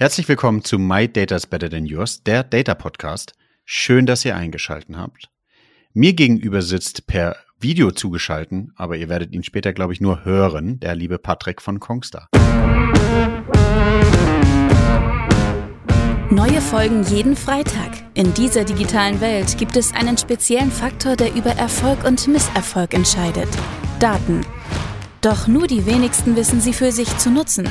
Herzlich 0.00 0.28
willkommen 0.28 0.62
zu 0.62 0.78
My 0.78 1.12
Data's 1.12 1.48
Better 1.48 1.68
Than 1.68 1.84
Yours, 1.84 2.22
der 2.22 2.44
Data 2.44 2.76
Podcast. 2.76 3.32
Schön, 3.64 4.06
dass 4.06 4.24
ihr 4.24 4.36
eingeschalten 4.36 4.96
habt. 4.96 5.28
Mir 5.92 6.12
gegenüber 6.12 6.62
sitzt 6.62 7.08
per 7.08 7.34
Video 7.58 7.90
zugeschalten, 7.90 8.72
aber 8.76 8.96
ihr 8.96 9.08
werdet 9.08 9.32
ihn 9.32 9.42
später, 9.42 9.72
glaube 9.72 9.92
ich, 9.92 10.00
nur 10.00 10.24
hören, 10.24 10.78
der 10.78 10.94
liebe 10.94 11.18
Patrick 11.18 11.60
von 11.60 11.80
Kongstar. 11.80 12.28
Neue 16.30 16.60
Folgen 16.60 17.02
jeden 17.02 17.34
Freitag. 17.34 17.90
In 18.14 18.32
dieser 18.34 18.64
digitalen 18.64 19.20
Welt 19.20 19.58
gibt 19.58 19.76
es 19.76 19.92
einen 19.92 20.16
speziellen 20.16 20.70
Faktor, 20.70 21.16
der 21.16 21.34
über 21.34 21.50
Erfolg 21.50 22.04
und 22.04 22.28
Misserfolg 22.28 22.94
entscheidet. 22.94 23.48
Daten. 23.98 24.42
Doch 25.22 25.48
nur 25.48 25.66
die 25.66 25.86
wenigsten 25.86 26.36
wissen 26.36 26.60
sie 26.60 26.72
für 26.72 26.92
sich 26.92 27.18
zu 27.18 27.32
nutzen. 27.32 27.68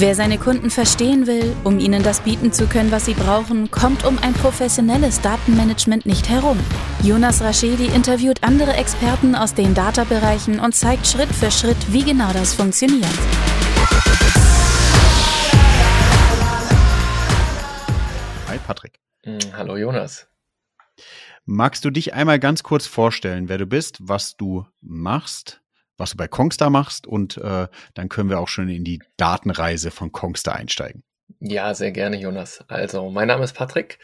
Wer 0.00 0.14
seine 0.14 0.38
Kunden 0.38 0.70
verstehen 0.70 1.26
will, 1.26 1.56
um 1.64 1.80
ihnen 1.80 2.04
das 2.04 2.20
bieten 2.20 2.52
zu 2.52 2.68
können, 2.68 2.92
was 2.92 3.06
sie 3.06 3.14
brauchen, 3.14 3.68
kommt 3.72 4.04
um 4.04 4.16
ein 4.20 4.32
professionelles 4.32 5.20
Datenmanagement 5.22 6.06
nicht 6.06 6.28
herum. 6.28 6.56
Jonas 7.02 7.42
Raschedi 7.42 7.86
interviewt 7.86 8.44
andere 8.44 8.74
Experten 8.74 9.34
aus 9.34 9.54
den 9.54 9.74
Data-Bereichen 9.74 10.60
und 10.60 10.76
zeigt 10.76 11.04
Schritt 11.04 11.28
für 11.30 11.50
Schritt, 11.50 11.92
wie 11.92 12.04
genau 12.04 12.32
das 12.32 12.54
funktioniert. 12.54 13.08
Hi 18.46 18.58
Patrick. 18.64 19.00
Hm, 19.24 19.40
hallo 19.52 19.76
Jonas. 19.76 20.28
Magst 21.44 21.84
du 21.84 21.90
dich 21.90 22.14
einmal 22.14 22.38
ganz 22.38 22.62
kurz 22.62 22.86
vorstellen, 22.86 23.48
wer 23.48 23.58
du 23.58 23.66
bist, 23.66 23.98
was 24.00 24.36
du 24.36 24.64
machst 24.80 25.60
was 25.98 26.12
du 26.12 26.16
bei 26.16 26.28
Kongstar 26.28 26.70
machst 26.70 27.06
und 27.06 27.36
äh, 27.36 27.68
dann 27.94 28.08
können 28.08 28.30
wir 28.30 28.40
auch 28.40 28.48
schon 28.48 28.68
in 28.68 28.84
die 28.84 29.02
Datenreise 29.16 29.90
von 29.90 30.12
Kongstar 30.12 30.56
einsteigen. 30.56 31.02
Ja, 31.40 31.74
sehr 31.74 31.92
gerne, 31.92 32.18
Jonas. 32.18 32.64
Also, 32.68 33.10
mein 33.10 33.28
Name 33.28 33.44
ist 33.44 33.52
Patrick. 33.52 33.98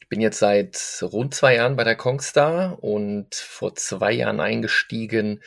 Ich 0.00 0.08
bin 0.08 0.20
jetzt 0.20 0.38
seit 0.38 0.78
rund 1.02 1.34
zwei 1.34 1.56
Jahren 1.56 1.76
bei 1.76 1.84
der 1.84 1.96
Kongstar 1.96 2.82
und 2.82 3.34
vor 3.34 3.74
zwei 3.74 4.12
Jahren 4.12 4.40
eingestiegen, 4.40 5.40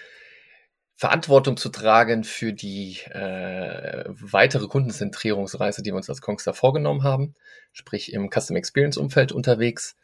Verantwortung 0.96 1.56
zu 1.56 1.70
tragen 1.70 2.26
für 2.26 2.52
die 2.52 2.98
äh, 3.06 4.04
weitere 4.10 4.68
Kundenzentrierungsreise, 4.68 5.82
die 5.82 5.92
wir 5.92 5.96
uns 5.96 6.10
als 6.10 6.20
Kongstar 6.20 6.54
vorgenommen 6.54 7.04
haben, 7.04 7.36
sprich 7.72 8.12
im 8.12 8.30
Custom 8.30 8.58
Experience 8.58 8.98
Umfeld 8.98 9.32
unterwegs 9.32 9.96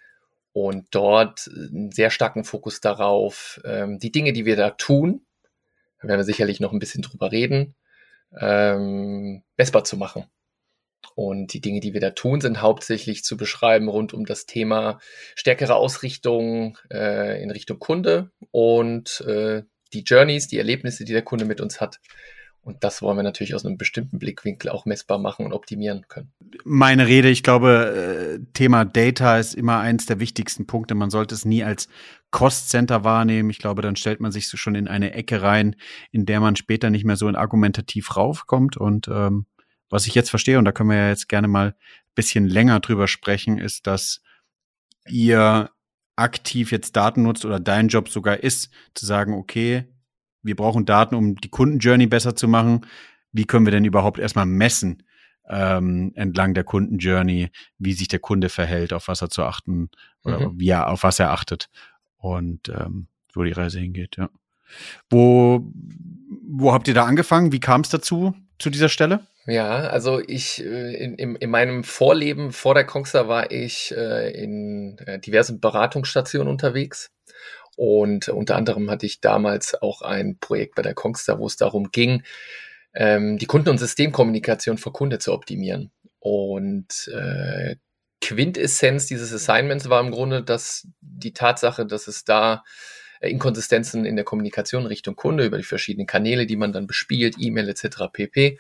und 0.54 0.88
dort 0.92 1.50
einen 1.54 1.92
sehr 1.92 2.12
starken 2.12 2.46
Fokus 2.46 2.80
darauf, 2.80 3.60
ähm, 3.66 4.00
die 4.00 4.14
Dinge, 4.14 4.32
die 4.32 4.46
wir 4.46 4.56
da 4.56 4.70
tun, 4.70 5.26
da 6.06 6.10
werden 6.10 6.20
wir 6.20 6.26
sicherlich 6.26 6.60
noch 6.60 6.72
ein 6.72 6.80
bisschen 6.80 7.02
drüber 7.02 7.32
reden, 7.32 7.76
ähm, 8.40 9.44
messbar 9.58 9.84
zu 9.84 9.98
machen. 9.98 10.26
Und 11.16 11.54
die 11.54 11.62
Dinge, 11.62 11.80
die 11.80 11.94
wir 11.94 12.02
da 12.02 12.12
tun, 12.12 12.42
sind 12.42 12.62
hauptsächlich 12.62 13.24
zu 13.24 13.38
beschreiben 13.38 13.88
rund 13.88 14.14
um 14.14 14.26
das 14.26 14.46
Thema 14.46 15.00
stärkere 15.36 15.76
Ausrichtung 15.76 16.78
äh, 16.92 17.42
in 17.42 17.52
Richtung 17.52 17.80
Kunde 17.80 18.32
und 18.52 19.22
äh, 19.22 19.64
die 19.94 20.04
Journeys, 20.04 20.48
die 20.48 20.58
Erlebnisse, 20.58 21.06
die 21.06 21.14
der 21.14 21.22
Kunde 21.22 21.46
mit 21.46 21.62
uns 21.62 21.80
hat, 21.80 22.00
und 22.66 22.84
das 22.84 23.04
wollen 23.04 23.16
wir 23.16 23.24
natürlich 23.24 23.54
aus 23.54 23.64
einem 23.64 23.78
bestimmten 23.78 24.18
Blickwinkel 24.18 24.72
auch 24.72 24.86
messbar 24.86 25.20
machen 25.20 25.46
und 25.46 25.54
optimieren 25.54 26.08
können. 26.08 26.34
Meine 26.64 27.06
Rede, 27.06 27.30
ich 27.30 27.44
glaube, 27.44 28.40
äh, 28.40 28.46
Thema 28.54 28.86
Data 28.86 29.38
ist 29.38 29.54
immer 29.54 29.80
eins 29.80 30.08
der 30.08 30.20
wichtigsten 30.20 30.66
Punkte. 30.66 30.96
Man 30.96 31.12
sollte 31.12 31.36
es 31.36 31.46
nie 31.46 31.64
als 31.64 31.88
Cost 32.32 32.70
Center 32.70 33.04
wahrnehmen. 33.04 33.52
Ich 33.52 33.60
glaube, 33.60 33.84
dann 33.84 33.96
stellt 33.96 34.20
man 34.20 34.32
sich 34.32 34.50
so 34.50 34.58
schon 34.58 34.74
in 34.74 34.88
eine 34.88 35.14
Ecke 35.14 35.44
rein, 35.44 35.76
in 36.12 36.26
der 36.26 36.40
man 36.40 36.56
später 36.56 36.90
nicht 36.90 37.06
mehr 37.06 37.18
so 37.18 37.28
in 37.28 37.36
argumentativ 37.36 38.18
raufkommt. 38.18 38.78
Und 38.78 39.08
ähm, 39.10 39.46
was 39.92 40.08
ich 40.08 40.16
jetzt 40.16 40.32
verstehe, 40.32 40.58
und 40.58 40.66
da 40.66 40.72
können 40.72 40.90
wir 40.90 40.98
ja 40.98 41.10
jetzt 41.10 41.30
gerne 41.30 41.48
mal 41.48 41.68
ein 41.68 41.76
bisschen 42.16 42.48
länger 42.48 42.80
drüber 42.80 43.08
sprechen, 43.08 43.60
ist, 43.60 43.86
dass 43.86 44.24
ihr 45.08 45.70
aktiv 46.16 46.72
jetzt 46.72 46.96
Daten 46.96 47.22
nutzt 47.22 47.46
oder 47.46 47.60
dein 47.60 47.90
Job 47.90 48.10
sogar 48.10 48.38
ist, 48.38 48.72
zu 48.96 49.06
sagen, 49.06 49.36
okay, 49.36 49.86
wir 50.46 50.56
brauchen 50.56 50.86
Daten, 50.86 51.16
um 51.16 51.36
die 51.36 51.50
Kundenjourney 51.50 52.08
besser 52.08 52.36
zu 52.36 52.48
machen. 52.48 52.86
Wie 53.32 53.46
können 53.46 53.66
wir 53.66 53.72
denn 53.72 53.86
überhaupt 53.86 54.20
erstmal 54.20 54.46
messen 54.46 55.04
ähm, 55.50 56.12
entlang 56.16 56.54
der 56.54 56.64
Kundenjourney, 56.64 57.50
wie 57.78 57.94
sich 57.94 58.08
der 58.08 58.20
Kunde 58.20 58.50
verhält, 58.50 58.94
auf 58.94 59.08
was 59.08 59.22
er 59.22 59.30
zu 59.30 59.44
achten 59.44 59.90
oder 60.24 60.50
mhm. 60.50 60.60
wie 60.60 60.70
er, 60.70 60.90
auf 60.90 61.04
was 61.04 61.20
er 61.20 61.32
achtet 61.32 61.70
und 62.18 62.70
ähm, 62.70 63.08
wo 63.34 63.44
die 63.44 63.52
Reise 63.52 63.80
hingeht, 63.80 64.18
ja. 64.18 64.30
Wo, 65.10 65.72
wo 66.48 66.74
habt 66.74 66.88
ihr 66.88 66.96
da 66.96 67.06
angefangen? 67.06 67.52
Wie 67.52 67.60
kam 67.60 67.82
es 67.82 67.90
dazu, 67.90 68.34
zu 68.58 68.72
dieser 68.72 68.90
Stelle? 68.90 69.28
Ja, 69.46 69.68
also 69.68 70.20
ich 70.20 70.64
äh, 70.66 70.96
in, 70.96 71.16
in, 71.16 71.36
in 71.36 71.50
meinem 71.52 71.84
Vorleben 71.84 72.52
vor 72.52 72.74
der 72.74 72.84
Kongstar 72.84 73.28
war 73.28 73.52
ich 73.52 73.94
äh, 73.96 74.32
in 74.32 74.98
äh, 75.06 75.20
diversen 75.20 75.60
Beratungsstationen 75.60 76.48
unterwegs 76.48 77.12
und 77.76 78.30
unter 78.30 78.56
anderem 78.56 78.90
hatte 78.90 79.06
ich 79.06 79.22
damals 79.22 79.82
auch 79.82 80.02
ein 80.02 80.38
Projekt 80.40 80.76
bei 80.76 80.82
der 80.82 80.94
Kongstar, 80.94 81.40
wo 81.40 81.48
es 81.48 81.58
darum 81.58 81.92
ging, 81.92 82.24
ähm, 82.94 83.38
die 83.38 83.46
Kunden- 83.46 83.70
und 83.70 83.78
Systemkommunikation 83.78 84.78
für 84.78 84.92
Kunde 84.92 85.20
zu 85.20 85.34
optimieren. 85.34 85.92
Und 86.20 87.10
äh, 87.14 87.76
Quintessenz 88.22 89.06
dieses 89.08 89.34
Assignments 89.34 89.90
war 89.90 90.02
im 90.02 90.12
Grunde, 90.12 90.42
dass 90.42 90.88
die 91.02 91.34
Tatsache, 91.34 91.86
dass 91.86 92.08
es 92.08 92.24
da 92.24 92.64
Inkonsistenzen 93.22 94.06
in 94.06 94.16
der 94.16 94.26
Kommunikation 94.26 94.86
Richtung 94.86 95.16
Kunde 95.16 95.46
über 95.46 95.58
die 95.58 95.64
verschiedenen 95.64 96.08
Kanäle, 96.08 96.46
die 96.46 96.56
man 96.56 96.74
dann 96.74 96.88
bespielt, 96.88 97.36
E-Mail 97.40 97.70
etc. 97.70 98.06
pp, 98.12 98.60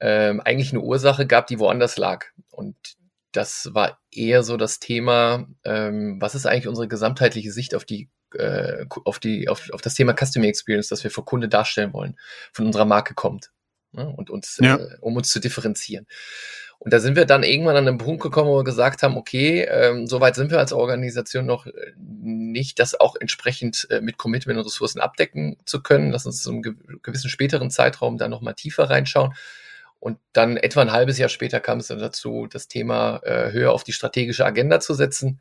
ähm, 0.00 0.40
eigentlich 0.40 0.72
eine 0.72 0.82
Ursache 0.82 1.26
gab, 1.26 1.46
die 1.46 1.58
woanders 1.58 1.96
lag. 1.96 2.26
Und 2.50 2.76
das 3.32 3.70
war 3.72 4.00
eher 4.10 4.42
so 4.42 4.56
das 4.56 4.80
Thema, 4.80 5.46
ähm, 5.64 6.20
was 6.20 6.34
ist 6.34 6.46
eigentlich 6.46 6.68
unsere 6.68 6.88
gesamtheitliche 6.88 7.52
Sicht 7.52 7.74
auf 7.74 7.84
die 7.84 8.08
äh, 8.34 8.84
auf, 9.04 9.18
die, 9.18 9.48
auf, 9.48 9.70
auf 9.72 9.80
das 9.80 9.94
Thema 9.94 10.14
Customer 10.14 10.46
Experience, 10.46 10.88
das 10.88 11.04
wir 11.04 11.10
für 11.10 11.22
Kunde 11.22 11.48
darstellen 11.48 11.92
wollen, 11.92 12.16
von 12.52 12.66
unserer 12.66 12.84
Marke 12.84 13.14
kommt. 13.14 13.50
Ne? 13.92 14.08
Und 14.08 14.30
uns, 14.30 14.58
ja. 14.60 14.76
äh, 14.76 14.96
um 15.00 15.16
uns 15.16 15.30
zu 15.30 15.40
differenzieren. 15.40 16.06
Und 16.80 16.92
da 16.92 17.00
sind 17.00 17.16
wir 17.16 17.24
dann 17.24 17.42
irgendwann 17.42 17.76
an 17.76 17.88
einen 17.88 17.98
Punkt 17.98 18.22
gekommen, 18.22 18.50
wo 18.50 18.58
wir 18.58 18.64
gesagt 18.64 19.02
haben, 19.02 19.16
okay, 19.16 19.62
ähm, 19.62 20.06
soweit 20.06 20.36
sind 20.36 20.52
wir 20.52 20.60
als 20.60 20.72
Organisation 20.72 21.44
noch 21.44 21.66
äh, 21.66 21.72
nicht, 21.96 22.78
das 22.78 22.98
auch 22.98 23.16
entsprechend 23.16 23.88
äh, 23.90 24.00
mit 24.00 24.16
Commitment 24.16 24.58
und 24.58 24.66
Ressourcen 24.66 25.00
abdecken 25.00 25.56
zu 25.64 25.82
können. 25.82 26.12
Lass 26.12 26.26
uns 26.26 26.42
zu 26.42 26.50
einem 26.50 26.62
gewissen 27.02 27.30
späteren 27.30 27.70
Zeitraum 27.70 28.16
da 28.16 28.28
nochmal 28.28 28.54
tiefer 28.54 28.88
reinschauen. 28.90 29.34
Und 29.98 30.18
dann 30.32 30.56
etwa 30.56 30.82
ein 30.82 30.92
halbes 30.92 31.18
Jahr 31.18 31.28
später 31.28 31.58
kam 31.58 31.78
es 31.78 31.88
dann 31.88 31.98
dazu, 31.98 32.46
das 32.46 32.68
Thema 32.68 33.20
äh, 33.24 33.50
höher 33.50 33.72
auf 33.72 33.82
die 33.82 33.92
strategische 33.92 34.46
Agenda 34.46 34.78
zu 34.78 34.94
setzen 34.94 35.40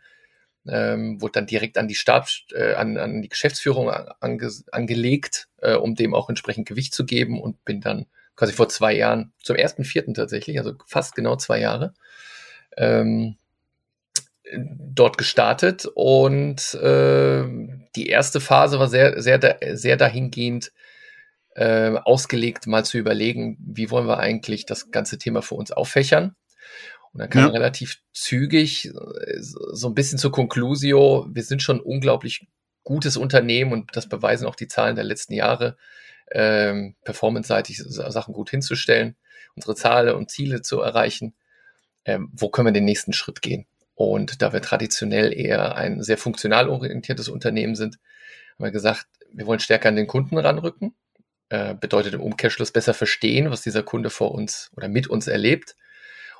ähm, 0.69 1.21
wurde 1.21 1.33
dann 1.33 1.47
direkt 1.47 1.77
an 1.77 1.87
die 1.87 1.95
Stab, 1.95 2.27
äh, 2.53 2.73
an, 2.73 2.97
an 2.97 3.21
die 3.21 3.29
Geschäftsführung 3.29 3.89
ange, 3.89 4.49
angelegt, 4.71 5.47
äh, 5.57 5.75
um 5.75 5.95
dem 5.95 6.13
auch 6.13 6.29
entsprechend 6.29 6.67
Gewicht 6.67 6.93
zu 6.93 7.05
geben 7.05 7.41
und 7.41 7.63
bin 7.65 7.81
dann 7.81 8.05
quasi 8.35 8.53
vor 8.53 8.69
zwei 8.69 8.93
Jahren, 8.93 9.33
zum 9.41 9.55
ersten 9.55 9.83
Vierten 9.83 10.13
tatsächlich, 10.13 10.59
also 10.59 10.73
fast 10.85 11.15
genau 11.15 11.35
zwei 11.35 11.59
Jahre, 11.59 11.93
ähm, 12.77 13.37
dort 14.53 15.17
gestartet. 15.17 15.87
Und 15.93 16.73
äh, 16.75 17.43
die 17.95 18.07
erste 18.07 18.39
Phase 18.39 18.79
war 18.79 18.87
sehr, 18.87 19.21
sehr, 19.21 19.57
sehr 19.73 19.97
dahingehend 19.97 20.71
äh, 21.55 21.95
ausgelegt, 22.03 22.67
mal 22.67 22.85
zu 22.85 22.97
überlegen, 22.97 23.57
wie 23.59 23.89
wollen 23.89 24.07
wir 24.07 24.19
eigentlich 24.19 24.65
das 24.65 24.91
ganze 24.91 25.17
Thema 25.17 25.41
für 25.41 25.55
uns 25.55 25.71
auffächern 25.71 26.35
und 27.13 27.19
dann 27.19 27.29
kam 27.29 27.41
ja. 27.41 27.47
relativ 27.47 28.01
zügig 28.13 28.85
äh, 28.87 29.37
so 29.39 29.87
ein 29.87 29.95
bisschen 29.95 30.17
zur 30.17 30.31
Conclusio, 30.31 31.27
wir 31.29 31.43
sind 31.43 31.61
schon 31.61 31.79
unglaublich 31.79 32.47
gutes 32.83 33.17
Unternehmen 33.17 33.73
und 33.73 33.95
das 33.95 34.07
beweisen 34.07 34.47
auch 34.47 34.55
die 34.55 34.67
Zahlen 34.67 34.95
der 34.95 35.03
letzten 35.03 35.33
Jahre, 35.33 35.77
ähm, 36.31 36.95
performance-seitig 37.03 37.77
Sachen 37.85 38.33
gut 38.33 38.49
hinzustellen, 38.49 39.15
unsere 39.55 39.75
Zahlen 39.75 40.15
und 40.15 40.31
Ziele 40.31 40.61
zu 40.61 40.81
erreichen. 40.81 41.35
Ähm, 42.05 42.29
wo 42.33 42.49
können 42.49 42.67
wir 42.67 42.73
den 42.73 42.85
nächsten 42.85 43.13
Schritt 43.13 43.41
gehen? 43.41 43.65
Und 43.95 44.41
da 44.41 44.53
wir 44.53 44.61
traditionell 44.61 45.33
eher 45.33 45.75
ein 45.75 46.01
sehr 46.01 46.17
funktional 46.17 46.69
orientiertes 46.69 47.29
Unternehmen 47.29 47.75
sind, 47.75 47.95
haben 48.55 48.65
wir 48.65 48.71
gesagt, 48.71 49.07
wir 49.33 49.47
wollen 49.47 49.59
stärker 49.59 49.89
an 49.89 49.95
den 49.95 50.07
Kunden 50.07 50.37
ranrücken. 50.37 50.95
Äh, 51.49 51.75
bedeutet 51.75 52.13
im 52.13 52.21
Umkehrschluss 52.21 52.71
besser 52.71 52.93
verstehen, 52.93 53.49
was 53.49 53.61
dieser 53.61 53.83
Kunde 53.83 54.09
vor 54.09 54.33
uns 54.33 54.69
oder 54.75 54.87
mit 54.87 55.07
uns 55.07 55.27
erlebt 55.27 55.75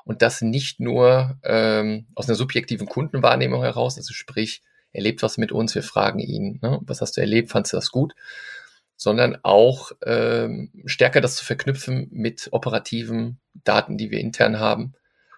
und 0.08 0.22
das 0.22 0.40
nicht 0.40 0.80
nur 0.80 1.38
ähm, 1.44 2.06
aus 2.14 2.28
einer 2.28 2.34
subjektiven 2.34 2.88
Kundenwahrnehmung 2.88 3.62
heraus, 3.62 3.98
also 3.98 4.14
sprich, 4.14 4.62
er 4.90 5.02
lebt 5.02 5.22
was 5.22 5.36
mit 5.36 5.52
uns, 5.52 5.74
wir 5.74 5.82
fragen 5.82 6.18
ihn, 6.18 6.58
ne, 6.62 6.80
was 6.80 7.02
hast 7.02 7.18
du 7.18 7.20
erlebt, 7.20 7.50
fandest 7.50 7.74
du 7.74 7.76
das 7.76 7.90
gut, 7.90 8.14
sondern 8.96 9.36
auch 9.42 9.92
ähm, 10.06 10.72
stärker 10.86 11.20
das 11.20 11.36
zu 11.36 11.44
verknüpfen 11.44 12.08
mit 12.10 12.48
operativen 12.52 13.38
Daten, 13.52 13.98
die 13.98 14.10
wir 14.10 14.18
intern 14.18 14.58
haben 14.58 14.94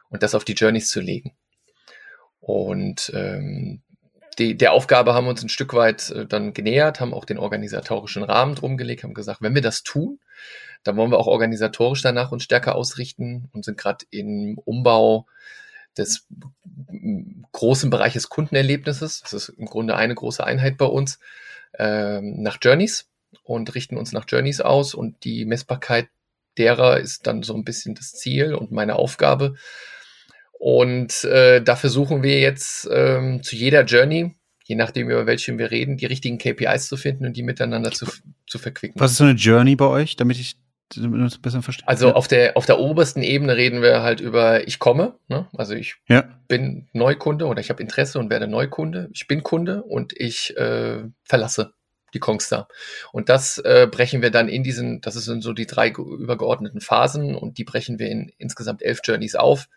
und 0.08 0.22
das 0.22 0.36
auf 0.36 0.44
die 0.44 0.52
Journeys 0.54 0.88
zu 0.88 1.00
legen. 1.00 1.32
Und 2.38 3.10
ähm, 3.12 3.82
die, 4.40 4.56
der 4.56 4.72
Aufgabe 4.72 5.14
haben 5.14 5.26
wir 5.26 5.30
uns 5.30 5.42
ein 5.42 5.48
Stück 5.48 5.74
weit 5.74 6.10
äh, 6.10 6.26
dann 6.26 6.52
genähert, 6.54 6.98
haben 6.98 7.14
auch 7.14 7.24
den 7.24 7.38
organisatorischen 7.38 8.22
Rahmen 8.22 8.54
drum 8.54 8.76
gelegt, 8.76 9.04
haben 9.04 9.14
gesagt, 9.14 9.42
wenn 9.42 9.54
wir 9.54 9.62
das 9.62 9.82
tun, 9.82 10.18
dann 10.82 10.96
wollen 10.96 11.10
wir 11.10 11.18
auch 11.18 11.26
organisatorisch 11.26 12.02
danach 12.02 12.32
uns 12.32 12.42
stärker 12.42 12.74
ausrichten 12.74 13.48
und 13.52 13.64
sind 13.64 13.76
gerade 13.78 14.06
im 14.10 14.58
Umbau 14.64 15.26
des 15.96 16.26
großen 17.52 17.90
Bereiches 17.90 18.28
Kundenerlebnisses. 18.28 19.20
Das 19.20 19.32
ist 19.32 19.48
im 19.50 19.66
Grunde 19.66 19.96
eine 19.96 20.14
große 20.14 20.42
Einheit 20.42 20.78
bei 20.78 20.86
uns 20.86 21.18
ähm, 21.78 22.42
nach 22.42 22.58
Journeys 22.62 23.08
und 23.42 23.74
richten 23.74 23.98
uns 23.98 24.12
nach 24.12 24.24
Journeys 24.26 24.60
aus 24.60 24.94
und 24.94 25.24
die 25.24 25.44
Messbarkeit 25.44 26.08
derer 26.56 26.98
ist 26.98 27.26
dann 27.26 27.42
so 27.42 27.54
ein 27.54 27.64
bisschen 27.64 27.94
das 27.94 28.12
Ziel 28.12 28.54
und 28.54 28.72
meine 28.72 28.96
Aufgabe. 28.96 29.54
Und 30.60 31.24
äh, 31.24 31.62
da 31.62 31.74
versuchen 31.74 32.22
wir 32.22 32.38
jetzt 32.38 32.86
ähm, 32.92 33.42
zu 33.42 33.56
jeder 33.56 33.82
Journey, 33.84 34.34
je 34.64 34.76
nachdem 34.76 35.08
über 35.08 35.24
welche 35.24 35.56
wir 35.56 35.70
reden, 35.70 35.96
die 35.96 36.04
richtigen 36.04 36.36
KPIs 36.36 36.86
zu 36.86 36.98
finden 36.98 37.24
und 37.24 37.34
die 37.34 37.42
miteinander 37.42 37.92
zu, 37.92 38.04
zu 38.46 38.58
verquicken. 38.58 39.00
Was 39.00 39.12
ist 39.12 39.16
so 39.16 39.24
eine 39.24 39.38
Journey 39.38 39.74
bei 39.74 39.86
euch, 39.86 40.16
damit 40.16 40.38
ich 40.38 40.56
das 40.94 41.38
besser 41.38 41.62
verstehe? 41.62 41.88
Also 41.88 42.12
auf 42.12 42.28
der 42.28 42.58
auf 42.58 42.66
der 42.66 42.78
obersten 42.78 43.22
Ebene 43.22 43.56
reden 43.56 43.80
wir 43.80 44.02
halt 44.02 44.20
über 44.20 44.68
ich 44.68 44.78
komme, 44.78 45.14
ne? 45.28 45.48
also 45.56 45.72
ich 45.72 45.94
ja. 46.08 46.28
bin 46.46 46.90
Neukunde 46.92 47.46
oder 47.46 47.62
ich 47.62 47.70
habe 47.70 47.82
Interesse 47.82 48.18
und 48.18 48.28
werde 48.28 48.46
Neukunde. 48.46 49.08
Ich 49.14 49.26
bin 49.26 49.42
Kunde 49.42 49.82
und 49.82 50.12
ich 50.14 50.54
äh, 50.58 50.98
verlasse 51.24 51.72
die 52.14 52.18
Kongstar. 52.18 52.68
Und 53.12 53.28
das 53.28 53.58
äh, 53.58 53.88
brechen 53.90 54.22
wir 54.22 54.30
dann 54.30 54.48
in 54.48 54.62
diesen, 54.62 55.00
das 55.00 55.14
sind 55.14 55.42
so 55.42 55.52
die 55.52 55.66
drei 55.66 55.90
übergeordneten 55.90 56.80
Phasen 56.80 57.34
und 57.34 57.58
die 57.58 57.64
brechen 57.64 57.98
wir 57.98 58.08
in 58.08 58.32
insgesamt 58.38 58.82
elf 58.82 59.00
Journeys 59.04 59.34
auf. 59.34 59.68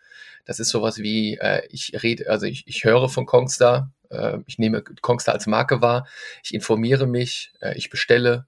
Das 0.44 0.60
ist 0.60 0.68
sowas 0.68 0.98
wie, 0.98 1.36
äh, 1.38 1.66
ich 1.70 2.02
rede, 2.02 2.28
also 2.28 2.46
ich, 2.46 2.66
ich 2.66 2.84
höre 2.84 3.08
von 3.08 3.26
Kongstar, 3.26 3.90
äh, 4.10 4.38
ich 4.46 4.58
nehme 4.58 4.82
Kongstar 4.82 5.34
als 5.34 5.46
Marke 5.46 5.80
wahr, 5.80 6.06
ich 6.42 6.54
informiere 6.54 7.06
mich, 7.06 7.52
äh, 7.60 7.76
ich 7.76 7.90
bestelle, 7.90 8.46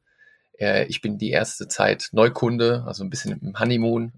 äh, 0.59 0.85
ich 0.87 1.01
bin 1.01 1.19
die 1.19 1.31
erste 1.31 1.69
Zeit 1.69 2.11
Neukunde, 2.13 2.85
also 2.87 3.03
ein 3.03 3.11
bisschen 3.11 3.41
im 3.41 3.59
Honeymoon, 3.59 4.13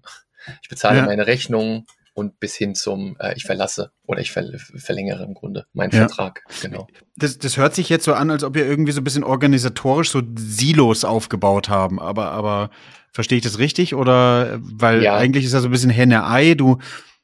ich 0.61 0.69
bezahle 0.69 0.99
ja. 0.99 1.05
meine 1.05 1.27
Rechnungen, 1.27 1.85
und 2.13 2.39
bis 2.39 2.55
hin 2.55 2.75
zum 2.75 3.15
äh, 3.19 3.33
ich 3.35 3.43
verlasse 3.43 3.91
oder 4.05 4.21
ich 4.21 4.31
ver 4.31 4.45
verlängere 4.57 5.23
im 5.23 5.33
Grunde 5.33 5.65
meinen 5.73 5.91
ja. 5.91 5.99
Vertrag. 5.99 6.43
Genau. 6.61 6.87
Das, 7.15 7.37
das 7.37 7.57
hört 7.57 7.75
sich 7.75 7.89
jetzt 7.89 8.05
so 8.05 8.13
an, 8.13 8.31
als 8.31 8.43
ob 8.43 8.55
ihr 8.55 8.65
irgendwie 8.65 8.91
so 8.91 9.01
ein 9.01 9.03
bisschen 9.03 9.23
organisatorisch 9.23 10.09
so 10.09 10.21
Silos 10.35 11.03
aufgebaut 11.03 11.69
haben, 11.69 11.99
aber 11.99 12.31
aber 12.31 12.69
verstehe 13.11 13.37
ich 13.37 13.43
das 13.43 13.59
richtig 13.59 13.95
oder 13.95 14.59
weil 14.61 15.03
ja. 15.03 15.15
eigentlich 15.15 15.45
ist 15.45 15.53
das 15.53 15.63
so 15.63 15.67
ein 15.69 15.71
bisschen 15.71 15.89
Henne-Ei, 15.89 16.53
du 16.55 16.77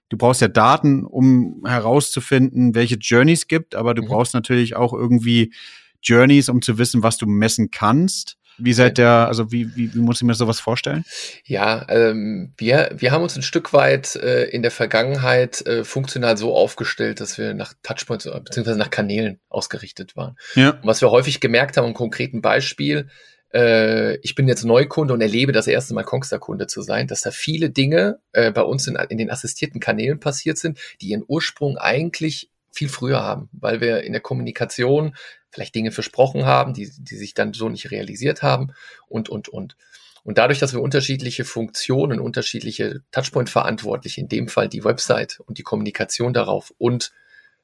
du 0.09 0.17
brauchst 0.17 0.41
ja 0.41 0.47
Daten, 0.47 1.03
um 1.03 1.63
herauszufinden, 1.65 2.75
welche 2.75 2.95
Journeys 2.95 3.47
gibt, 3.47 3.75
aber 3.75 3.93
du 3.93 4.03
mhm. 4.03 4.07
brauchst 4.07 4.33
natürlich 4.33 4.75
auch 4.75 4.93
irgendwie 4.93 5.53
Journeys, 6.01 6.49
um 6.49 6.61
zu 6.61 6.77
wissen, 6.77 7.03
was 7.03 7.17
du 7.17 7.25
messen 7.25 7.71
kannst. 7.71 8.37
Wie 8.57 8.73
seid 8.73 8.97
der, 8.97 9.27
also 9.27 9.51
wie, 9.51 9.75
wie, 9.75 9.93
wie 9.93 9.99
muss 9.99 10.17
ich 10.17 10.23
mir 10.23 10.33
sowas 10.33 10.59
vorstellen? 10.59 11.03
Ja, 11.45 11.85
ähm, 11.89 12.53
wir, 12.57 12.91
wir 12.95 13.11
haben 13.11 13.23
uns 13.23 13.35
ein 13.35 13.41
Stück 13.41 13.73
weit 13.73 14.15
äh, 14.15 14.45
in 14.45 14.61
der 14.61 14.71
Vergangenheit 14.71 15.65
äh, 15.65 15.83
funktional 15.83 16.37
so 16.37 16.55
aufgestellt, 16.55 17.19
dass 17.19 17.37
wir 17.37 17.53
nach 17.53 17.73
Touchpoints 17.83 18.25
bzw. 18.25 18.75
nach 18.75 18.89
Kanälen 18.89 19.39
ausgerichtet 19.49 20.15
waren. 20.15 20.37
Ja. 20.55 20.71
Und 20.71 20.85
was 20.85 21.01
wir 21.01 21.11
häufig 21.11 21.39
gemerkt 21.39 21.77
haben, 21.77 21.87
im 21.87 21.93
konkreten 21.93 22.41
Beispiel, 22.41 23.09
äh, 23.53 24.17
ich 24.17 24.35
bin 24.35 24.47
jetzt 24.47 24.65
Neukunde 24.65 25.13
und 25.13 25.21
erlebe 25.21 25.51
das 25.51 25.67
erste 25.67 25.93
Mal 25.93 26.03
Kongster-Kunde 26.03 26.67
zu 26.67 26.81
sein, 26.81 27.07
dass 27.07 27.21
da 27.21 27.31
viele 27.31 27.69
Dinge 27.69 28.19
äh, 28.33 28.51
bei 28.51 28.61
uns 28.61 28.87
in, 28.87 28.95
in 29.09 29.17
den 29.17 29.31
assistierten 29.31 29.79
Kanälen 29.79 30.19
passiert 30.19 30.57
sind, 30.57 30.77
die 31.01 31.07
ihren 31.07 31.23
Ursprung 31.27 31.77
eigentlich 31.77 32.49
viel 32.71 32.89
früher 32.89 33.21
haben, 33.21 33.49
weil 33.53 33.79
wir 33.79 34.03
in 34.03 34.11
der 34.11 34.21
Kommunikation 34.21 35.15
vielleicht 35.55 35.73
Dinge 35.73 35.91
versprochen 35.91 36.45
haben, 36.45 36.73
die, 36.73 36.91
die 36.97 37.15
sich 37.15 37.33
dann 37.33 37.53
so 37.53 37.69
nicht 37.69 37.89
realisiert 37.91 38.43
haben 38.43 38.73
und, 39.07 39.29
und, 39.29 39.49
und. 39.49 39.75
Und 40.23 40.37
dadurch, 40.37 40.59
dass 40.59 40.73
wir 40.73 40.81
unterschiedliche 40.81 41.45
Funktionen, 41.45 42.19
unterschiedliche 42.19 43.01
Touchpoint-Verantwortliche, 43.11 44.21
in 44.21 44.27
dem 44.27 44.47
Fall 44.47 44.67
die 44.67 44.83
Website 44.83 45.39
und 45.45 45.57
die 45.57 45.63
Kommunikation 45.63 46.33
darauf 46.33 46.73
und 46.77 47.11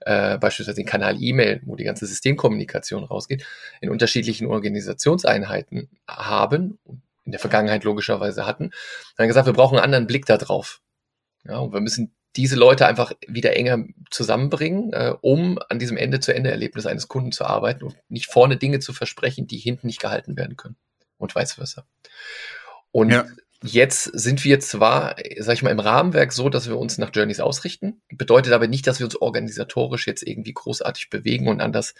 äh, 0.01 0.38
beispielsweise 0.38 0.77
den 0.77 0.85
Kanal 0.85 1.17
E-Mail, 1.21 1.61
wo 1.65 1.75
die 1.75 1.83
ganze 1.83 2.05
Systemkommunikation 2.05 3.03
rausgeht, 3.03 3.45
in 3.81 3.89
unterschiedlichen 3.89 4.47
Organisationseinheiten 4.47 5.89
haben, 6.07 6.79
in 7.25 7.31
der 7.31 7.39
Vergangenheit 7.39 7.83
logischerweise 7.83 8.45
hatten, 8.45 8.71
haben 9.17 9.27
gesagt, 9.27 9.47
wir 9.47 9.53
brauchen 9.53 9.77
einen 9.77 9.85
anderen 9.85 10.07
Blick 10.07 10.25
darauf. 10.25 10.81
Ja, 11.43 11.57
und 11.57 11.73
wir 11.73 11.81
müssen 11.81 12.13
diese 12.35 12.55
Leute 12.55 12.85
einfach 12.85 13.11
wieder 13.27 13.55
enger 13.55 13.85
zusammenbringen, 14.09 14.93
äh, 14.93 15.13
um 15.21 15.59
an 15.69 15.79
diesem 15.79 15.97
Ende-zu-Ende-Erlebnis 15.97 16.85
eines 16.85 17.07
Kunden 17.07 17.31
zu 17.31 17.45
arbeiten 17.45 17.83
und 17.83 17.95
nicht 18.09 18.31
vorne 18.31 18.57
Dinge 18.57 18.79
zu 18.79 18.93
versprechen, 18.93 19.47
die 19.47 19.57
hinten 19.57 19.87
nicht 19.87 19.99
gehalten 19.99 20.37
werden 20.37 20.55
können 20.55 20.77
und 21.17 21.35
vice 21.35 21.53
versa. 21.53 21.85
Und 22.91 23.11
ja. 23.11 23.25
jetzt 23.63 24.03
sind 24.03 24.43
wir 24.43 24.59
zwar, 24.59 25.15
sag 25.39 25.53
ich 25.53 25.63
mal, 25.63 25.71
im 25.71 25.79
Rahmenwerk 25.79 26.31
so, 26.31 26.49
dass 26.49 26.67
wir 26.67 26.77
uns 26.77 26.97
nach 26.97 27.11
Journeys 27.13 27.39
ausrichten, 27.39 28.01
bedeutet 28.09 28.53
aber 28.53 28.67
nicht, 28.67 28.87
dass 28.87 28.99
wir 28.99 29.05
uns 29.05 29.15
organisatorisch 29.15 30.07
jetzt 30.07 30.23
irgendwie 30.23 30.53
großartig 30.53 31.09
bewegen 31.09 31.47
und 31.47 31.61
anders 31.61 31.95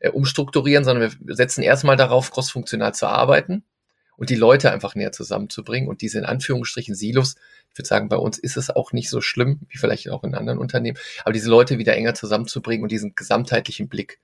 äh, 0.00 0.10
umstrukturieren, 0.10 0.84
sondern 0.84 1.12
wir 1.20 1.34
setzen 1.34 1.62
erstmal 1.62 1.96
darauf, 1.96 2.30
crossfunktional 2.30 2.94
zu 2.94 3.06
arbeiten 3.06 3.64
und 4.16 4.30
die 4.30 4.36
Leute 4.36 4.72
einfach 4.72 4.94
näher 4.94 5.12
zusammenzubringen 5.12 5.88
und 5.88 6.02
diese 6.02 6.18
in 6.18 6.24
Anführungsstrichen 6.24 6.94
Silos 6.94 7.36
ich 7.72 7.78
würde 7.78 7.88
sagen, 7.88 8.08
bei 8.08 8.16
uns 8.16 8.38
ist 8.38 8.56
es 8.56 8.68
auch 8.70 8.92
nicht 8.92 9.08
so 9.08 9.20
schlimm, 9.20 9.60
wie 9.68 9.78
vielleicht 9.78 10.10
auch 10.10 10.24
in 10.24 10.34
anderen 10.34 10.58
Unternehmen, 10.58 10.98
aber 11.24 11.32
diese 11.32 11.48
Leute 11.48 11.78
wieder 11.78 11.96
enger 11.96 12.14
zusammenzubringen 12.14 12.82
und 12.82 12.92
diesen 12.92 13.14
gesamtheitlichen 13.14 13.88
Blick 13.88 14.18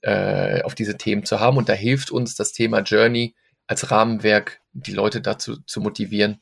äh, 0.00 0.62
auf 0.62 0.74
diese 0.74 0.96
Themen 0.96 1.24
zu 1.24 1.40
haben. 1.40 1.58
Und 1.58 1.68
da 1.68 1.74
hilft 1.74 2.10
uns 2.10 2.36
das 2.36 2.52
Thema 2.52 2.80
Journey 2.80 3.34
als 3.66 3.90
Rahmenwerk, 3.90 4.60
die 4.72 4.92
Leute 4.92 5.20
dazu 5.20 5.58
zu 5.66 5.80
motivieren 5.80 6.40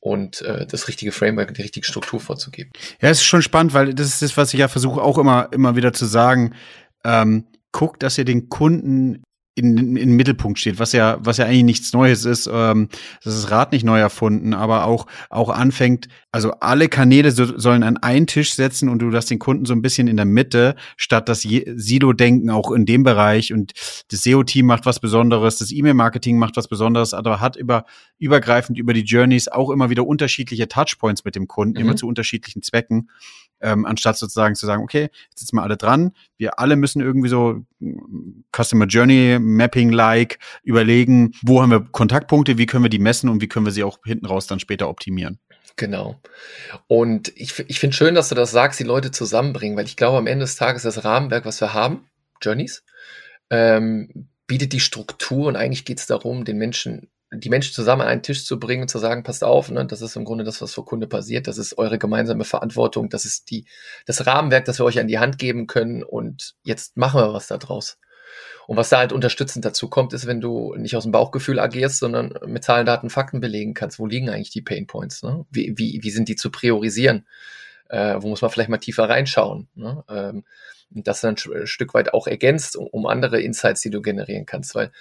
und 0.00 0.42
äh, 0.42 0.66
das 0.66 0.88
richtige 0.88 1.12
Framework, 1.12 1.54
die 1.54 1.62
richtige 1.62 1.86
Struktur 1.86 2.18
vorzugeben. 2.18 2.72
Ja, 3.00 3.10
es 3.10 3.18
ist 3.18 3.24
schon 3.24 3.42
spannend, 3.42 3.72
weil 3.72 3.94
das 3.94 4.08
ist 4.08 4.22
das, 4.22 4.36
was 4.36 4.52
ich 4.52 4.58
ja 4.58 4.66
versuche 4.66 5.00
auch 5.00 5.18
immer, 5.18 5.50
immer 5.52 5.76
wieder 5.76 5.92
zu 5.92 6.04
sagen. 6.04 6.54
Ähm, 7.04 7.46
guckt, 7.70 8.02
dass 8.02 8.18
ihr 8.18 8.24
den 8.24 8.48
Kunden 8.48 9.22
in, 9.56 9.96
in, 9.96 10.12
Mittelpunkt 10.12 10.58
steht, 10.58 10.78
was 10.78 10.92
ja, 10.92 11.16
was 11.20 11.38
ja 11.38 11.46
eigentlich 11.46 11.64
nichts 11.64 11.92
Neues 11.94 12.26
ist. 12.26 12.48
Ähm, 12.52 12.90
das 13.24 13.34
ist 13.34 13.50
Rad 13.50 13.72
nicht 13.72 13.84
neu 13.84 13.98
erfunden, 13.98 14.52
aber 14.52 14.84
auch, 14.84 15.06
auch 15.30 15.48
anfängt, 15.48 16.08
also 16.30 16.52
alle 16.60 16.90
Kanäle 16.90 17.30
so, 17.30 17.58
sollen 17.58 17.82
an 17.82 17.96
einen 17.96 18.26
Tisch 18.26 18.54
setzen 18.54 18.90
und 18.90 19.00
du 19.00 19.08
das 19.08 19.24
den 19.24 19.38
Kunden 19.38 19.64
so 19.64 19.72
ein 19.72 19.80
bisschen 19.80 20.08
in 20.08 20.16
der 20.16 20.26
Mitte, 20.26 20.76
statt 20.98 21.30
das 21.30 21.40
Silo-Denken 21.40 22.50
auch 22.50 22.70
in 22.70 22.84
dem 22.84 23.02
Bereich 23.02 23.54
und 23.54 23.72
das 24.10 24.22
SEO-Team 24.22 24.66
macht 24.66 24.84
was 24.84 25.00
Besonderes, 25.00 25.56
das 25.56 25.72
E-Mail-Marketing 25.72 26.38
macht 26.38 26.58
was 26.58 26.68
Besonderes, 26.68 27.14
aber 27.14 27.40
hat 27.40 27.56
über, 27.56 27.86
übergreifend 28.18 28.76
über 28.78 28.92
die 28.92 29.04
Journeys 29.04 29.48
auch 29.48 29.70
immer 29.70 29.88
wieder 29.88 30.06
unterschiedliche 30.06 30.68
Touchpoints 30.68 31.24
mit 31.24 31.34
dem 31.34 31.48
Kunden, 31.48 31.78
mhm. 31.78 31.80
immer 31.86 31.96
zu 31.96 32.06
unterschiedlichen 32.06 32.62
Zwecken 32.62 33.08
ähm, 33.60 33.84
anstatt 33.84 34.16
sozusagen 34.18 34.54
zu 34.54 34.66
sagen, 34.66 34.82
okay, 34.82 35.10
jetzt 35.30 35.40
sitzen 35.40 35.56
wir 35.56 35.62
alle 35.62 35.76
dran, 35.76 36.12
wir 36.36 36.58
alle 36.58 36.76
müssen 36.76 37.00
irgendwie 37.00 37.28
so 37.28 37.64
mm, 37.78 38.44
Customer 38.54 38.86
Journey 38.86 39.38
Mapping-like 39.40 40.38
überlegen, 40.62 41.32
wo 41.42 41.62
haben 41.62 41.70
wir 41.70 41.80
Kontaktpunkte, 41.80 42.58
wie 42.58 42.66
können 42.66 42.84
wir 42.84 42.90
die 42.90 42.98
messen 42.98 43.28
und 43.28 43.40
wie 43.40 43.48
können 43.48 43.66
wir 43.66 43.72
sie 43.72 43.84
auch 43.84 43.98
hinten 44.04 44.26
raus 44.26 44.46
dann 44.46 44.60
später 44.60 44.88
optimieren. 44.88 45.38
Genau. 45.76 46.18
Und 46.86 47.32
ich, 47.36 47.58
ich 47.68 47.78
finde 47.78 47.96
schön, 47.96 48.14
dass 48.14 48.30
du 48.30 48.34
das 48.34 48.50
sagst, 48.50 48.80
die 48.80 48.84
Leute 48.84 49.10
zusammenbringen, 49.10 49.76
weil 49.76 49.84
ich 49.84 49.96
glaube, 49.96 50.16
am 50.16 50.26
Ende 50.26 50.44
des 50.44 50.56
Tages 50.56 50.82
das 50.82 51.04
Rahmenwerk, 51.04 51.44
was 51.44 51.60
wir 51.60 51.74
haben, 51.74 52.08
Journeys, 52.40 52.82
ähm, 53.50 54.28
bietet 54.46 54.72
die 54.72 54.80
Struktur 54.80 55.48
und 55.48 55.56
eigentlich 55.56 55.84
geht 55.84 55.98
es 55.98 56.06
darum, 56.06 56.44
den 56.44 56.56
Menschen 56.56 57.08
die 57.32 57.50
Menschen 57.50 57.74
zusammen 57.74 58.02
an 58.02 58.08
einen 58.08 58.22
Tisch 58.22 58.44
zu 58.44 58.58
bringen 58.58 58.82
und 58.82 58.88
zu 58.88 58.98
sagen, 58.98 59.24
passt 59.24 59.42
auf, 59.42 59.70
ne, 59.70 59.84
das 59.84 60.00
ist 60.00 60.16
im 60.16 60.24
Grunde 60.24 60.44
das, 60.44 60.62
was 60.62 60.74
vor 60.74 60.84
Kunde 60.84 61.06
passiert, 61.06 61.48
das 61.48 61.58
ist 61.58 61.76
eure 61.76 61.98
gemeinsame 61.98 62.44
Verantwortung, 62.44 63.08
das 63.08 63.24
ist 63.24 63.50
die, 63.50 63.66
das 64.06 64.26
Rahmenwerk, 64.26 64.64
das 64.64 64.78
wir 64.78 64.84
euch 64.84 65.00
an 65.00 65.08
die 65.08 65.18
Hand 65.18 65.38
geben 65.38 65.66
können 65.66 66.02
und 66.02 66.54
jetzt 66.62 66.96
machen 66.96 67.20
wir 67.20 67.32
was 67.32 67.48
da 67.48 67.58
draus. 67.58 67.98
Und 68.66 68.76
was 68.76 68.88
da 68.88 68.98
halt 68.98 69.12
unterstützend 69.12 69.64
dazu 69.64 69.88
kommt, 69.88 70.12
ist, 70.12 70.26
wenn 70.26 70.40
du 70.40 70.74
nicht 70.76 70.96
aus 70.96 71.04
dem 71.04 71.12
Bauchgefühl 71.12 71.60
agierst, 71.60 71.98
sondern 71.98 72.34
mit 72.46 72.64
Zahlen, 72.64 72.86
Daten, 72.86 73.10
Fakten 73.10 73.40
belegen 73.40 73.74
kannst, 73.74 73.98
wo 73.98 74.06
liegen 74.06 74.28
eigentlich 74.28 74.50
die 74.50 74.62
Pain 74.62 74.86
Points, 74.86 75.22
ne? 75.22 75.46
wie, 75.50 75.74
wie, 75.76 76.00
wie 76.02 76.10
sind 76.10 76.28
die 76.28 76.36
zu 76.36 76.50
priorisieren, 76.50 77.26
äh, 77.88 78.16
wo 78.18 78.28
muss 78.28 78.42
man 78.42 78.50
vielleicht 78.50 78.68
mal 78.68 78.78
tiefer 78.78 79.08
reinschauen, 79.08 79.68
ne? 79.74 80.04
ähm, 80.08 80.44
und 80.94 81.06
das 81.08 81.20
dann 81.20 81.36
ein 81.36 81.66
Stück 81.66 81.94
weit 81.94 82.14
auch 82.14 82.26
ergänzt, 82.26 82.76
um, 82.76 82.86
um 82.86 83.06
andere 83.06 83.40
Insights, 83.40 83.80
die 83.80 83.90
du 83.90 84.02
generieren 84.02 84.46
kannst, 84.46 84.74
weil 84.74 84.92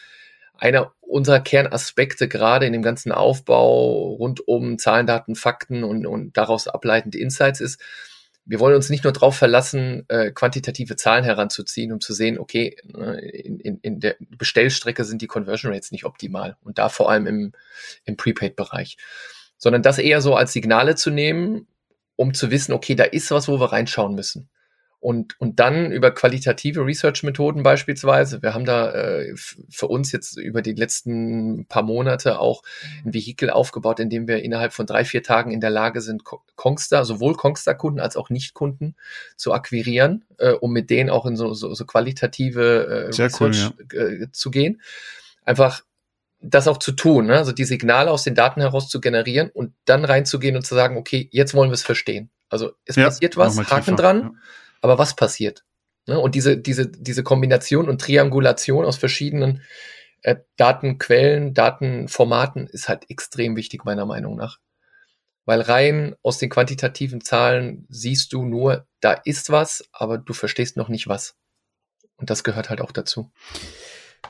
einer 0.57 0.93
unserer 1.01 1.39
Kernaspekte 1.39 2.27
gerade 2.27 2.65
in 2.65 2.73
dem 2.73 2.81
ganzen 2.81 3.11
Aufbau 3.11 4.15
rund 4.15 4.47
um 4.47 4.77
Zahlen, 4.77 5.07
Daten, 5.07 5.35
Fakten 5.35 5.83
und, 5.83 6.05
und 6.05 6.35
daraus 6.35 6.67
ableitende 6.67 7.17
Insights 7.17 7.61
ist, 7.61 7.79
wir 8.45 8.59
wollen 8.59 8.75
uns 8.75 8.89
nicht 8.89 9.03
nur 9.03 9.13
darauf 9.13 9.35
verlassen, 9.35 10.05
äh, 10.07 10.31
quantitative 10.31 10.95
Zahlen 10.95 11.23
heranzuziehen, 11.23 11.91
um 11.91 11.99
zu 11.99 12.13
sehen, 12.13 12.37
okay, 12.37 12.77
ne, 12.83 13.19
in, 13.19 13.59
in, 13.59 13.79
in 13.81 13.99
der 13.99 14.15
Bestellstrecke 14.19 15.03
sind 15.03 15.21
die 15.21 15.27
Conversion 15.27 15.73
Rates 15.73 15.91
nicht 15.91 16.05
optimal 16.05 16.55
und 16.63 16.77
da 16.77 16.89
vor 16.89 17.09
allem 17.09 17.25
im, 17.25 17.53
im 18.03 18.17
Prepaid-Bereich, 18.17 18.97
sondern 19.57 19.81
das 19.81 19.97
eher 19.97 20.21
so 20.21 20.35
als 20.35 20.53
Signale 20.53 20.95
zu 20.95 21.09
nehmen, 21.09 21.67
um 22.15 22.33
zu 22.33 22.51
wissen, 22.51 22.71
okay, 22.71 22.95
da 22.95 23.03
ist 23.03 23.31
was, 23.31 23.47
wo 23.47 23.59
wir 23.59 23.71
reinschauen 23.71 24.13
müssen. 24.13 24.49
Und, 25.05 25.39
und 25.39 25.59
dann 25.59 25.91
über 25.91 26.09
qualitative 26.09 26.83
Research-Methoden 26.83 27.61
beispielsweise. 27.61 28.41
Wir 28.41 28.55
haben 28.55 28.65
da 28.65 28.91
äh, 28.91 29.35
für 29.69 29.87
uns 29.87 30.11
jetzt 30.11 30.35
über 30.35 30.63
die 30.63 30.73
letzten 30.73 31.67
paar 31.67 31.83
Monate 31.83 32.39
auch 32.39 32.63
ein 33.05 33.13
Vehikel 33.13 33.51
aufgebaut, 33.51 33.99
in 33.99 34.09
dem 34.09 34.27
wir 34.27 34.41
innerhalb 34.41 34.73
von 34.73 34.87
drei, 34.87 35.05
vier 35.05 35.21
Tagen 35.21 35.51
in 35.51 35.61
der 35.61 35.69
Lage 35.69 36.01
sind, 36.01 36.23
Kongstar, 36.55 37.05
sowohl 37.05 37.35
Kongstar-Kunden 37.35 37.99
als 37.99 38.17
auch 38.17 38.31
Nicht-Kunden 38.31 38.95
zu 39.37 39.53
akquirieren, 39.53 40.25
äh, 40.39 40.53
um 40.53 40.73
mit 40.73 40.89
denen 40.89 41.11
auch 41.11 41.27
in 41.27 41.35
so, 41.35 41.53
so, 41.53 41.71
so 41.75 41.85
qualitative 41.85 42.87
äh, 42.89 43.05
Research 43.05 43.39
cool, 43.41 43.51
ja. 43.53 44.01
äh, 44.01 44.31
zu 44.31 44.49
gehen. 44.49 44.81
Einfach 45.43 45.83
das 46.41 46.67
auch 46.67 46.79
zu 46.79 46.93
tun, 46.93 47.27
ne? 47.27 47.37
also 47.37 47.51
die 47.51 47.65
Signale 47.65 48.09
aus 48.09 48.23
den 48.23 48.33
Daten 48.33 48.59
heraus 48.59 48.89
zu 48.89 48.99
generieren 48.99 49.51
und 49.53 49.75
dann 49.85 50.03
reinzugehen 50.03 50.55
und 50.55 50.65
zu 50.65 50.73
sagen, 50.73 50.97
okay, 50.97 51.29
jetzt 51.31 51.53
wollen 51.53 51.69
wir 51.69 51.75
es 51.75 51.83
verstehen. 51.83 52.31
Also 52.49 52.71
es 52.85 52.95
ja, 52.95 53.05
passiert 53.05 53.37
was, 53.37 53.55
Haken 53.69 53.97
dran. 53.97 54.21
Ja 54.21 54.31
aber 54.85 54.99
was 54.99 55.15
passiert? 55.15 55.65
Ne? 56.05 56.19
Und 56.19 56.35
diese, 56.35 56.57
diese, 56.57 56.87
diese 56.87 57.23
Kombination 57.23 57.89
und 57.89 57.99
Triangulation 57.99 58.85
aus 58.85 58.97
verschiedenen 58.97 59.63
äh, 60.21 60.35
Datenquellen, 60.57 61.55
Datenformaten 61.55 62.67
ist 62.67 62.87
halt 62.87 63.09
extrem 63.09 63.55
wichtig, 63.55 63.83
meiner 63.83 64.05
Meinung 64.05 64.35
nach. 64.35 64.59
Weil 65.45 65.61
rein 65.61 66.15
aus 66.21 66.37
den 66.37 66.51
quantitativen 66.51 67.21
Zahlen 67.21 67.87
siehst 67.89 68.31
du 68.31 68.45
nur, 68.45 68.85
da 68.99 69.13
ist 69.13 69.49
was, 69.49 69.83
aber 69.91 70.19
du 70.19 70.33
verstehst 70.33 70.77
noch 70.77 70.89
nicht 70.89 71.07
was. 71.07 71.35
Und 72.17 72.29
das 72.29 72.43
gehört 72.43 72.69
halt 72.69 72.81
auch 72.81 72.91
dazu. 72.91 73.31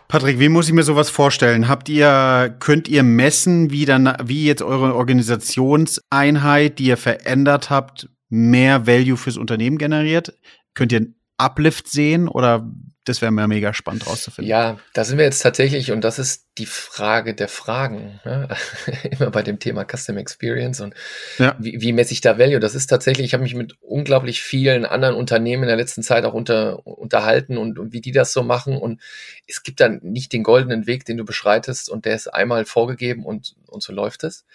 Patrick, 0.08 0.40
wie 0.40 0.50
muss 0.50 0.68
ich 0.68 0.74
mir 0.74 0.84
sowas 0.84 1.10
vorstellen? 1.10 1.68
Habt 1.68 1.90
ihr, 1.90 2.56
könnt 2.60 2.88
ihr 2.88 3.04
messen, 3.04 3.72
wie 3.72 3.86
dann, 3.86 4.16
wie 4.24 4.46
jetzt 4.46 4.62
eure 4.62 4.96
Organisationseinheit, 4.96 6.80
die 6.80 6.86
ihr 6.86 6.98
verändert 6.98 7.70
habt, 7.70 8.10
mehr 8.30 8.88
Value 8.88 9.18
fürs 9.18 9.38
Unternehmen 9.38 9.78
generiert? 9.78 10.38
Könnt 10.74 10.92
ihr 10.92 11.00
einen 11.00 11.16
Uplift 11.38 11.90
sehen 11.90 12.28
oder 12.28 12.70
das 13.06 13.22
wäre 13.22 13.32
mir 13.32 13.48
mega 13.48 13.72
spannend 13.74 14.08
rauszufinden. 14.08 14.50
Ja, 14.50 14.80
da 14.94 15.04
sind 15.04 15.20
wir 15.20 15.26
jetzt 15.26 15.42
tatsächlich, 15.42 15.92
und 15.92 16.02
das 16.02 16.18
ist 16.18 16.48
die 16.58 16.66
Frage 16.66 17.36
der 17.36 17.48
Fragen, 17.48 18.20
ne? 18.26 18.50
immer 19.12 19.30
bei 19.30 19.44
dem 19.44 19.60
Thema 19.60 19.86
Custom 19.86 20.18
Experience 20.18 20.82
und 20.82 20.96
ja. 21.38 21.56
wie, 21.60 21.82
wie 21.82 21.94
messe 21.94 22.14
ich 22.14 22.22
da 22.22 22.40
Value? 22.40 22.60
Das 22.60 22.74
ist 22.74 22.88
tatsächlich, 22.88 23.28
ich 23.28 23.34
habe 23.34 23.44
mich 23.44 23.54
mit 23.54 23.76
unglaublich 23.82 24.42
vielen 24.42 24.86
anderen 24.86 25.16
Unternehmen 25.16 25.64
in 25.64 25.68
der 25.68 25.78
letzten 25.78 26.02
Zeit 26.02 26.26
auch 26.26 26.34
unter, 26.34 26.86
unterhalten 26.88 27.58
und, 27.58 27.78
und 27.78 27.94
wie 27.94 28.02
die 28.02 28.12
das 28.12 28.34
so 28.34 28.42
machen. 28.42 28.76
Und 28.76 29.00
es 29.48 29.62
gibt 29.62 29.82
dann 29.82 30.00
nicht 30.02 30.34
den 30.34 30.42
goldenen 30.42 30.88
Weg, 30.88 31.06
den 31.06 31.18
du 31.18 31.26
beschreitest 31.26 31.90
und 31.90 32.06
der 32.06 32.16
ist 32.16 32.28
einmal 32.28 32.66
vorgegeben 32.66 33.24
und, 33.24 33.56
und 33.68 33.84
so 33.84 33.94
läuft 33.94 34.24
es. 34.24 34.46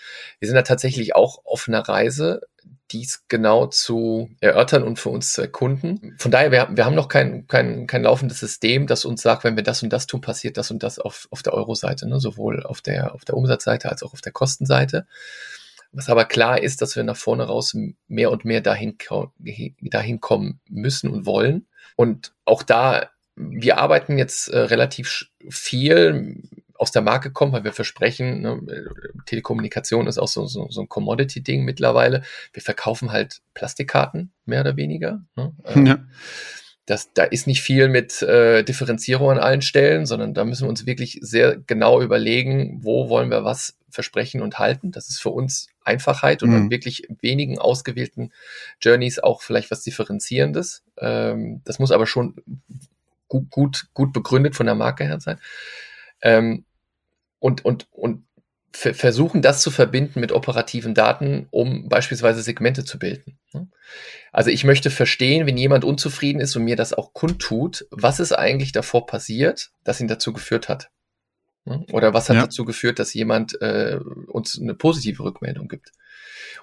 Wir 0.41 0.49
sind 0.49 0.57
da 0.57 0.63
tatsächlich 0.63 1.15
auch 1.15 1.45
auf 1.45 1.69
einer 1.69 1.81
Reise, 1.81 2.41
dies 2.91 3.25
genau 3.29 3.67
zu 3.67 4.31
erörtern 4.41 4.83
und 4.83 4.99
für 4.99 5.11
uns 5.11 5.33
zu 5.33 5.43
erkunden. 5.43 6.15
Von 6.19 6.31
daher, 6.31 6.51
wir, 6.51 6.69
wir 6.73 6.85
haben 6.85 6.95
noch 6.95 7.09
kein, 7.09 7.47
kein, 7.47 7.87
kein 7.87 8.03
laufendes 8.03 8.41
System, 8.41 8.87
das 8.87 9.05
uns 9.05 9.23
sagt, 9.23 9.45
wenn 9.45 9.57
wir 9.57 9.63
das 9.63 9.83
und 9.83 9.93
das 9.93 10.07
tun, 10.07 10.21
passiert 10.21 10.57
das 10.57 10.71
und 10.71 10.83
das 10.83 10.99
auf, 10.99 11.29
auf 11.31 11.43
der 11.43 11.55
Euro-Seite, 11.55 12.09
ne? 12.09 12.21
sowohl 12.21 12.65
auf 12.65 12.81
der, 12.81 13.15
auf 13.15 13.25
der 13.25 13.37
Umsatzseite 13.37 13.91
als 13.91 14.03
auch 14.03 14.13
auf 14.13 14.21
der 14.21 14.33
Kostenseite. 14.33 15.07
Was 15.93 16.09
aber 16.09 16.25
klar 16.25 16.63
ist, 16.63 16.83
dass 16.83 16.95
wir 16.95 17.03
nach 17.03 17.17
vorne 17.17 17.45
raus 17.45 17.77
mehr 18.07 18.31
und 18.31 18.45
mehr 18.45 18.61
dahin, 18.61 18.97
dahin 19.81 20.21
kommen 20.21 20.61
müssen 20.69 21.11
und 21.11 21.27
wollen. 21.27 21.67
Und 21.97 22.33
auch 22.45 22.63
da, 22.63 23.11
wir 23.35 23.79
arbeiten 23.79 24.17
jetzt 24.17 24.49
äh, 24.49 24.59
relativ 24.59 25.27
viel 25.49 26.43
aus 26.81 26.91
der 26.91 27.03
Marke 27.03 27.31
kommen, 27.31 27.53
weil 27.53 27.65
wir 27.65 27.75
versprechen, 27.75 28.41
ne, 28.41 28.59
Telekommunikation 29.27 30.07
ist 30.07 30.17
auch 30.17 30.29
so, 30.29 30.47
so, 30.47 30.67
so 30.71 30.81
ein 30.81 30.89
Commodity-Ding 30.89 31.63
mittlerweile. 31.63 32.23
Wir 32.55 32.63
verkaufen 32.63 33.13
halt 33.13 33.43
Plastikkarten, 33.53 34.33
mehr 34.47 34.63
oder 34.63 34.77
weniger. 34.79 35.21
Ne? 35.37 35.53
Ähm, 35.67 35.85
ja. 35.85 35.99
Das, 36.87 37.13
da 37.13 37.25
ist 37.25 37.47
nicht 37.47 37.61
viel 37.61 37.89
mit 37.89 38.23
äh, 38.23 38.63
Differenzierung 38.63 39.31
an 39.31 39.39
allen 39.39 39.61
Stellen, 39.61 40.07
sondern 40.07 40.33
da 40.33 40.47
müssen 40.47 40.65
wir 40.65 40.71
uns 40.71 40.87
wirklich 40.87 41.19
sehr 41.21 41.59
genau 41.59 42.01
überlegen, 42.01 42.79
wo 42.83 43.11
wollen 43.11 43.31
wir 43.31 43.45
was 43.45 43.77
versprechen 43.91 44.41
und 44.41 44.59
halten. 44.59 44.91
Das 44.91 45.11
ist 45.11 45.21
für 45.21 45.31
uns 45.31 45.69
Einfachheit 45.85 46.43
und 46.43 46.49
mhm. 46.49 46.71
wirklich 46.71 47.09
wenigen 47.21 47.59
ausgewählten 47.59 48.33
Journeys 48.81 49.19
auch 49.19 49.43
vielleicht 49.43 49.71
was 49.71 49.83
Differenzierendes. 49.83 50.83
Ähm, 50.97 51.61
das 51.67 51.79
muss 51.79 51.93
aber 51.93 52.07
schon 52.07 52.37
gut, 53.29 53.51
gut, 53.51 53.89
gut 53.93 54.15
begründet 54.15 54.57
von 54.57 54.65
der 54.65 54.75
Marke 54.77 55.05
her 55.05 55.21
sein. 55.21 55.39
Ähm, 56.23 56.65
und, 57.41 57.65
und, 57.65 57.89
und 57.91 58.25
versuchen 58.73 59.43
das 59.43 59.63
zu 59.63 59.71
verbinden 59.73 60.21
mit 60.21 60.31
operativen 60.31 60.95
Daten, 60.95 61.49
um 61.51 61.89
beispielsweise 61.89 62.41
Segmente 62.41 62.85
zu 62.85 62.99
bilden. 63.01 63.39
Ne? 63.53 63.69
Also 64.31 64.51
ich 64.51 64.63
möchte 64.63 64.91
verstehen, 64.91 65.47
wenn 65.47 65.57
jemand 65.57 65.85
unzufrieden 65.85 66.41
ist 66.41 66.55
und 66.55 66.65
mir 66.65 66.77
das 66.77 66.93
auch 66.93 67.13
kundtut, 67.13 67.87
was 67.91 68.21
ist 68.21 68.33
eigentlich 68.33 68.71
davor 68.71 69.07
passiert, 69.07 69.73
das 69.83 70.01
ihn 70.01 70.07
dazu 70.07 70.33
geführt 70.33 70.69
hat. 70.69 70.91
Ne? 71.65 71.85
Oder 71.93 72.15
was 72.15 72.29
hat 72.29 72.37
ja. 72.37 72.43
dazu 72.43 72.65
geführt, 72.65 73.01
dass 73.01 73.13
jemand 73.13 73.61
äh, 73.61 73.99
uns 74.29 74.59
eine 74.61 74.75
positive 74.75 75.25
Rückmeldung 75.25 75.67
gibt. 75.67 75.91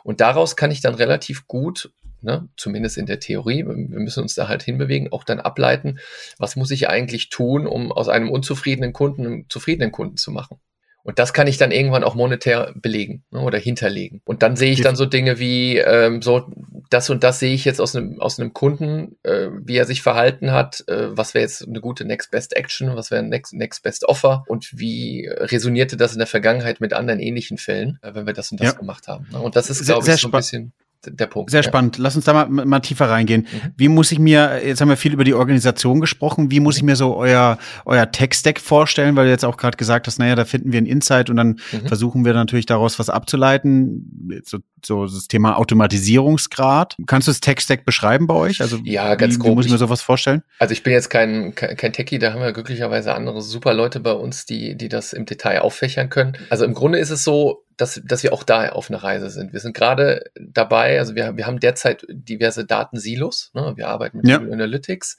Und 0.04 0.22
daraus 0.22 0.56
kann 0.56 0.72
ich 0.72 0.80
dann 0.80 0.96
relativ 0.96 1.46
gut, 1.48 1.92
ne, 2.22 2.48
zumindest 2.56 2.98
in 2.98 3.06
der 3.06 3.20
Theorie, 3.20 3.66
wir 3.66 3.76
müssen 4.00 4.24
uns 4.24 4.36
da 4.36 4.48
halt 4.48 4.64
hinbewegen, 4.64 5.12
auch 5.12 5.24
dann 5.24 5.40
ableiten, 5.40 6.00
was 6.38 6.56
muss 6.56 6.72
ich 6.72 6.90
eigentlich 6.90 7.30
tun, 7.30 7.68
um 7.68 7.92
aus 7.92 8.08
einem 8.08 8.30
unzufriedenen 8.30 8.94
Kunden 8.94 9.26
einen 9.26 9.50
zufriedenen 9.50 9.92
Kunden 9.92 10.18
zu 10.18 10.32
machen. 10.32 10.60
Und 11.08 11.20
das 11.20 11.32
kann 11.32 11.48
ich 11.48 11.56
dann 11.56 11.72
irgendwann 11.72 12.04
auch 12.04 12.16
monetär 12.16 12.74
belegen 12.76 13.24
ne, 13.32 13.40
oder 13.40 13.58
hinterlegen. 13.58 14.22
Und 14.26 14.44
dann 14.44 14.58
sehe 14.58 14.74
ich 14.74 14.82
dann 14.82 14.98
so 14.98 15.06
Dinge 15.06 15.40
wie, 15.40 15.78
ähm, 15.78 16.22
so 16.22 16.52
das 16.90 17.10
und 17.10 17.24
das 17.24 17.40
sehe 17.40 17.54
ich 17.54 17.64
jetzt 17.64 17.80
aus 17.80 17.96
einem, 17.96 18.20
aus 18.20 18.38
einem 18.38 18.52
Kunden, 18.52 19.16
äh, 19.24 19.48
wie 19.64 19.78
er 19.78 19.86
sich 19.86 20.02
verhalten 20.02 20.52
hat, 20.52 20.84
äh, 20.90 21.16
was 21.16 21.34
wäre 21.34 21.44
jetzt 21.44 21.66
eine 21.66 21.80
gute 21.80 22.04
Next 22.04 22.30
Best 22.30 22.58
Action, 22.58 22.94
was 22.94 23.10
wäre 23.10 23.24
Next, 23.24 23.54
Next 23.54 23.84
Best 23.84 24.04
Offer 24.04 24.44
und 24.48 24.78
wie 24.78 25.30
resonierte 25.30 25.96
das 25.96 26.12
in 26.12 26.18
der 26.18 26.28
Vergangenheit 26.28 26.82
mit 26.82 26.92
anderen 26.92 27.22
ähnlichen 27.22 27.58
Fällen, 27.58 28.00
äh, 28.02 28.14
wenn 28.14 28.28
wir 28.28 28.34
das 28.34 28.52
und 28.52 28.60
das 28.60 28.74
ja. 28.74 28.78
gemacht 28.78 29.08
haben. 29.08 29.28
Ne? 29.32 29.40
Und 29.40 29.56
das 29.56 29.70
ist, 29.70 29.86
glaube 29.86 30.06
ich, 30.06 30.20
so 30.20 30.28
ein 30.28 30.32
bisschen 30.32 30.74
der 31.06 31.28
Punkt. 31.28 31.52
Sehr 31.52 31.62
ja. 31.62 31.68
spannend. 31.68 31.98
Lass 31.98 32.16
uns 32.16 32.26
da 32.26 32.34
mal, 32.34 32.66
mal 32.66 32.80
tiefer 32.80 33.10
reingehen. 33.10 33.42
Mhm. 33.52 33.74
Wie 33.78 33.88
muss 33.88 34.12
ich 34.12 34.20
mir, 34.20 34.62
jetzt 34.66 34.82
haben 34.82 34.90
wir 34.90 34.98
viel 34.98 35.14
über 35.14 35.24
die 35.24 35.34
Organisation 35.34 36.02
gesprochen, 36.02 36.52
wie 36.52 36.60
muss 36.60 36.78
ich 36.78 36.84
mir 36.84 36.96
so 36.96 37.16
euer, 37.16 37.58
euer 37.86 38.12
Tech-Stack 38.12 38.60
vorstellen, 38.60 39.16
weil 39.16 39.26
du 39.26 39.32
jetzt 39.32 39.46
auch 39.46 39.58
gerade 39.58 39.78
gesagt 39.78 40.08
hast, 40.08 40.20
naja, 40.20 40.36
da 40.36 40.46
finden 40.46 40.72
wir 40.72 40.82
ein 40.82 40.86
Insight 40.86 41.30
und 41.30 41.38
dann 41.38 41.60
mhm. 41.72 41.88
versuchen 41.88 42.26
wir 42.26 42.34
natürlich 42.34 42.66
daraus 42.66 43.00
was 43.00 43.10
abzuleiten. 43.10 44.42
So, 44.46 44.60
so 44.84 45.06
das 45.06 45.28
Thema 45.28 45.58
Automatisierungsgrad. 45.58 46.98
Kannst 47.06 47.28
du 47.28 47.32
das 47.32 47.42
Tech-Stack 47.42 47.86
beschreiben 47.86 48.28
bei 48.28 48.36
euch? 48.36 48.62
Also 48.62 48.80
ja, 48.84 49.16
ganz 49.16 49.36
wie, 49.36 49.40
grob. 49.40 49.52
Wie 49.52 49.56
muss 49.56 49.66
ich 49.66 49.72
mir 49.72 49.78
sowas 49.78 50.02
vorstellen? 50.02 50.44
Also 50.60 50.72
ich 50.72 50.84
bin 50.84 50.94
jetzt 50.94 51.10
kein, 51.10 51.56
kein, 51.56 51.76
kein 51.76 51.94
Techie, 51.94 52.20
da 52.20 52.34
haben 52.34 52.42
wir 52.42 52.54
glücklicherweise 52.54 53.14
andere 53.14 53.42
super 53.42 53.74
Leute 53.74 54.00
bei 54.00 54.14
uns, 54.14 54.46
die, 54.46 54.76
die 54.76 54.90
das 54.90 55.14
im 55.14 55.26
Detail 55.26 55.62
auffächern 55.62 56.10
können. 56.10 56.38
Also 56.50 56.66
im 56.66 56.74
Grunde 56.74 57.00
ist 57.00 57.10
es 57.10 57.24
so, 57.24 57.64
dass, 57.78 58.02
dass 58.04 58.24
wir 58.24 58.34
auch 58.34 58.44
da 58.44 58.70
auf 58.70 58.90
einer 58.90 59.04
Reise 59.04 59.30
sind. 59.30 59.54
Wir 59.54 59.60
sind 59.60 59.76
gerade 59.76 60.26
dabei, 60.36 61.00
also 61.00 61.16
wir, 61.16 61.38
wir 61.38 61.46
haben 61.46 61.60
derzeit 61.60 62.06
diverse 62.10 62.66
Datensilos. 62.66 63.52
Ne? 63.54 63.74
Wir 63.76 63.88
arbeiten 63.88 64.18
mit 64.18 64.28
ja. 64.28 64.38
Google 64.38 64.54
Analytics, 64.54 65.18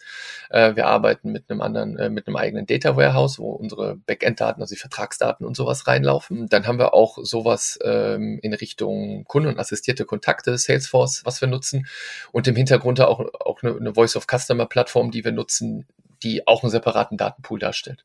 äh, 0.50 0.75
wir 0.75 0.87
arbeiten 0.87 1.31
mit 1.31 1.49
einem 1.49 1.61
anderen, 1.61 1.97
äh, 1.97 2.11
mit 2.11 2.27
einem 2.27 2.37
eigenen 2.37 2.67
Data 2.67 2.97
Warehouse, 2.97 3.38
wo 3.38 3.53
unsere 3.53 3.97
Backend-Daten, 3.97 4.61
also 4.61 4.75
die 4.75 4.81
Vertragsdaten 4.81 5.47
und 5.47 5.57
sowas 5.57 5.87
reinlaufen. 5.87 6.49
Dann 6.49 6.67
haben 6.67 6.79
wir 6.79 6.95
auch 6.95 7.19
sowas 7.23 7.79
ähm, 7.83 8.41
in 8.43 8.53
Richtung 8.53 9.25
Kunden- 9.25 9.49
und 9.49 9.59
assistierte 9.59 10.05
Kontakte, 10.05 10.59
Salesforce, 10.59 11.25
was 11.25 11.41
wir 11.41 11.49
nutzen. 11.49 11.87
Und 12.33 12.49
im 12.49 12.57
Hintergrund 12.57 13.00
auch, 13.00 13.21
auch 13.41 13.62
eine, 13.62 13.77
eine 13.77 13.95
Voice-of-Customer-Plattform, 13.95 15.12
die 15.12 15.25
wir 15.25 15.33
nutzen, 15.33 15.87
die 16.25 16.47
auch 16.49 16.65
einen 16.65 16.71
separaten 16.71 17.17
Datenpool 17.17 17.61
darstellt. 17.61 18.05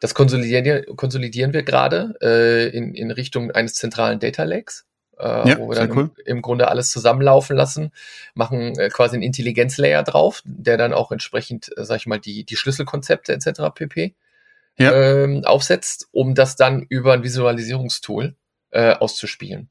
Das 0.00 0.14
konsolidieren, 0.14 0.84
konsolidieren 0.96 1.52
wir 1.52 1.62
gerade 1.62 2.14
äh, 2.20 2.68
in, 2.76 2.94
in 2.94 3.10
Richtung 3.10 3.50
eines 3.50 3.74
zentralen 3.74 4.18
Data 4.18 4.44
Lakes. 4.44 4.86
Äh, 5.18 5.50
ja, 5.50 5.58
wo 5.58 5.68
wir 5.68 5.76
dann 5.76 5.92
cool. 5.92 6.10
im, 6.24 6.36
im, 6.36 6.42
Grunde 6.42 6.68
alles 6.68 6.90
zusammenlaufen 6.90 7.54
lassen, 7.54 7.92
machen 8.34 8.78
äh, 8.78 8.88
quasi 8.88 9.14
einen 9.14 9.22
Intelligenzlayer 9.22 10.02
drauf, 10.02 10.42
der 10.44 10.78
dann 10.78 10.94
auch 10.94 11.12
entsprechend, 11.12 11.70
äh, 11.76 11.84
sag 11.84 11.98
ich 11.98 12.06
mal, 12.06 12.18
die, 12.18 12.44
die 12.44 12.56
Schlüsselkonzepte 12.56 13.32
etc. 13.32 13.74
pp. 13.74 14.14
Ja. 14.78 14.92
Ähm, 14.92 15.44
aufsetzt, 15.44 16.08
um 16.12 16.34
das 16.34 16.56
dann 16.56 16.86
über 16.88 17.12
ein 17.12 17.22
Visualisierungstool 17.22 18.34
äh, 18.70 18.94
auszuspielen. 18.94 19.68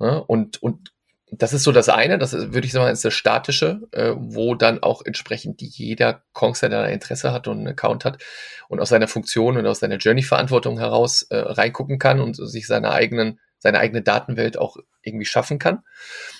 Ja, 0.00 0.16
und, 0.16 0.62
und 0.62 0.93
das 1.38 1.52
ist 1.52 1.62
so 1.62 1.72
das 1.72 1.88
eine, 1.88 2.18
das 2.18 2.32
ist, 2.32 2.52
würde 2.52 2.66
ich 2.66 2.72
sagen, 2.72 2.92
ist 2.92 3.04
das 3.04 3.14
Statische, 3.14 3.80
äh, 3.92 4.12
wo 4.16 4.54
dann 4.54 4.82
auch 4.82 5.02
entsprechend 5.04 5.62
jeder 5.62 6.22
Kongster, 6.32 6.68
der 6.68 6.88
Interesse 6.88 7.32
hat 7.32 7.48
und 7.48 7.58
einen 7.58 7.68
Account 7.68 8.04
hat 8.04 8.22
und 8.68 8.80
aus 8.80 8.88
seiner 8.88 9.08
Funktion 9.08 9.56
und 9.56 9.66
aus 9.66 9.80
seiner 9.80 9.96
Journey-Verantwortung 9.96 10.78
heraus 10.78 11.22
äh, 11.30 11.36
reingucken 11.36 11.98
kann 11.98 12.20
und 12.20 12.34
sich 12.36 12.66
seine 12.66 12.90
eigenen, 12.90 13.40
seine 13.58 13.78
eigene 13.78 14.02
Datenwelt 14.02 14.58
auch 14.58 14.76
irgendwie 15.02 15.26
schaffen 15.26 15.58
kann. 15.58 15.82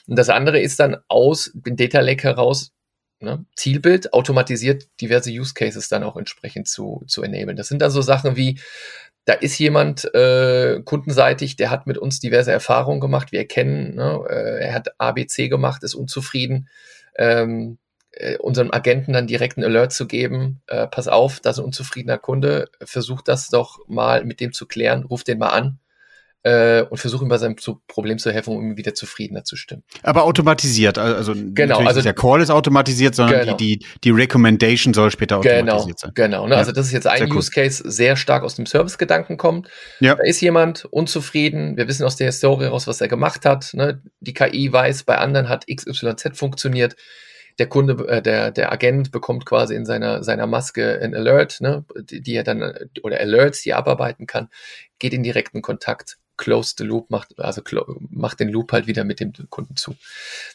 Und 0.06 0.18
das 0.18 0.28
andere 0.28 0.60
ist 0.60 0.80
dann 0.80 0.96
aus 1.08 1.50
dem 1.54 1.76
Data 1.76 2.00
Lake 2.00 2.22
heraus 2.22 2.72
ne, 3.20 3.44
Zielbild, 3.56 4.12
automatisiert 4.12 4.88
diverse 5.00 5.30
Use 5.30 5.54
Cases 5.54 5.88
dann 5.88 6.04
auch 6.04 6.16
entsprechend 6.16 6.68
zu, 6.68 7.02
zu 7.06 7.22
enablen. 7.22 7.56
Das 7.56 7.68
sind 7.68 7.82
dann 7.82 7.90
so 7.90 8.02
Sachen 8.02 8.36
wie, 8.36 8.60
da 9.24 9.32
ist 9.32 9.58
jemand 9.58 10.12
äh, 10.14 10.80
kundenseitig, 10.84 11.56
der 11.56 11.70
hat 11.70 11.86
mit 11.86 11.98
uns 11.98 12.20
diverse 12.20 12.52
Erfahrungen 12.52 13.00
gemacht. 13.00 13.32
Wir 13.32 13.40
erkennen, 13.40 13.94
ne, 13.94 14.22
äh, 14.28 14.64
er 14.66 14.74
hat 14.74 15.00
ABC 15.00 15.48
gemacht, 15.48 15.82
ist 15.82 15.94
unzufrieden. 15.94 16.68
Ähm, 17.16 17.78
äh, 18.12 18.36
unserem 18.38 18.70
Agenten 18.70 19.12
dann 19.12 19.26
direkt 19.26 19.56
einen 19.56 19.66
Alert 19.66 19.92
zu 19.92 20.06
geben, 20.06 20.62
äh, 20.66 20.86
pass 20.86 21.08
auf, 21.08 21.40
da 21.40 21.50
ist 21.50 21.58
ein 21.58 21.64
unzufriedener 21.64 22.18
Kunde, 22.18 22.68
versuch 22.82 23.22
das 23.22 23.48
doch 23.48 23.78
mal 23.88 24.24
mit 24.24 24.40
dem 24.40 24.52
zu 24.52 24.66
klären, 24.66 25.04
ruf 25.04 25.24
den 25.24 25.38
mal 25.38 25.48
an 25.48 25.78
äh, 26.44 26.82
und 26.82 26.98
versuche 26.98 27.24
ihm 27.24 27.28
bei 27.28 27.38
seinem 27.38 27.56
Problem 27.88 28.18
zu 28.18 28.30
helfen, 28.30 28.54
um 28.54 28.62
ihn 28.62 28.76
wieder 28.76 28.94
zufriedener 28.94 29.44
zu 29.44 29.56
stimmen. 29.56 29.82
Aber 30.02 30.24
automatisiert, 30.24 30.98
also 30.98 31.32
genau, 31.34 31.78
also 31.78 32.02
der 32.02 32.12
Call 32.12 32.42
ist 32.42 32.50
automatisiert, 32.50 33.14
sondern 33.14 33.40
genau. 33.40 33.56
die, 33.56 33.78
die, 33.78 33.86
die 34.04 34.10
Recommendation 34.10 34.92
soll 34.92 35.10
später 35.10 35.40
genau, 35.40 35.72
automatisiert 35.72 35.98
sein. 35.98 36.10
Genau, 36.14 36.46
ne? 36.46 36.52
ja. 36.52 36.58
also 36.58 36.72
das 36.72 36.86
ist 36.86 36.92
jetzt 36.92 37.06
ein 37.06 37.32
Use 37.32 37.50
Case, 37.50 37.82
sehr 37.86 38.16
stark 38.16 38.44
aus 38.44 38.56
dem 38.56 38.66
Service-Gedanken 38.66 39.38
kommt. 39.38 39.68
Ja. 40.00 40.16
Da 40.16 40.22
ist 40.22 40.40
jemand 40.42 40.84
unzufrieden, 40.84 41.78
wir 41.78 41.88
wissen 41.88 42.04
aus 42.04 42.16
der 42.16 42.26
Historie 42.26 42.64
heraus, 42.64 42.86
was 42.86 43.00
er 43.00 43.08
gemacht 43.08 43.46
hat. 43.46 43.72
Ne? 43.72 44.02
Die 44.20 44.34
KI 44.34 44.70
weiß, 44.70 45.04
bei 45.04 45.16
anderen 45.16 45.48
hat 45.48 45.66
XYZ 45.66 46.36
funktioniert 46.36 46.94
der 47.58 47.68
Kunde, 47.68 48.06
äh, 48.08 48.20
der, 48.20 48.50
der 48.50 48.72
Agent 48.72 49.12
bekommt 49.12 49.46
quasi 49.46 49.74
in 49.74 49.86
seiner, 49.86 50.24
seiner 50.24 50.46
Maske 50.46 51.00
ein 51.00 51.14
Alert, 51.14 51.60
ne, 51.60 51.84
die, 52.10 52.20
die 52.20 52.34
er 52.34 52.42
dann, 52.42 52.74
oder 53.02 53.20
Alerts, 53.20 53.62
die 53.62 53.70
er 53.70 53.78
abarbeiten 53.78 54.26
kann, 54.26 54.48
geht 54.98 55.14
in 55.14 55.22
direkten 55.22 55.62
Kontakt 55.62 56.18
close 56.36 56.74
the 56.76 56.84
loop, 56.84 57.10
macht, 57.10 57.38
also 57.38 57.62
macht 58.10 58.40
den 58.40 58.48
Loop 58.48 58.72
halt 58.72 58.86
wieder 58.86 59.04
mit 59.04 59.20
dem 59.20 59.32
Kunden 59.50 59.76
zu. 59.76 59.94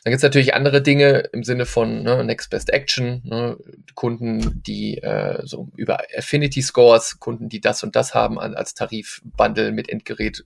Dann 0.04 0.12
gibt's 0.12 0.24
natürlich 0.24 0.54
andere 0.54 0.82
Dinge 0.82 1.30
im 1.32 1.44
Sinne 1.44 1.66
von 1.66 2.04
ne, 2.04 2.24
Next 2.24 2.50
Best 2.50 2.70
Action, 2.72 3.22
ne, 3.24 3.58
Kunden, 3.96 4.62
die 4.64 4.98
äh, 4.98 5.42
so 5.46 5.70
über 5.76 6.00
Affinity 6.18 6.62
Scores, 6.62 7.20
Kunden, 7.20 7.50
die 7.50 7.62
das 7.62 7.84
und 7.84 7.96
das 7.96 8.14
haben 8.14 8.40
an, 8.40 8.56
als 8.56 8.74
Tarifbundle 8.74 9.72
mit 9.72 9.90
Endgerät, 9.90 10.44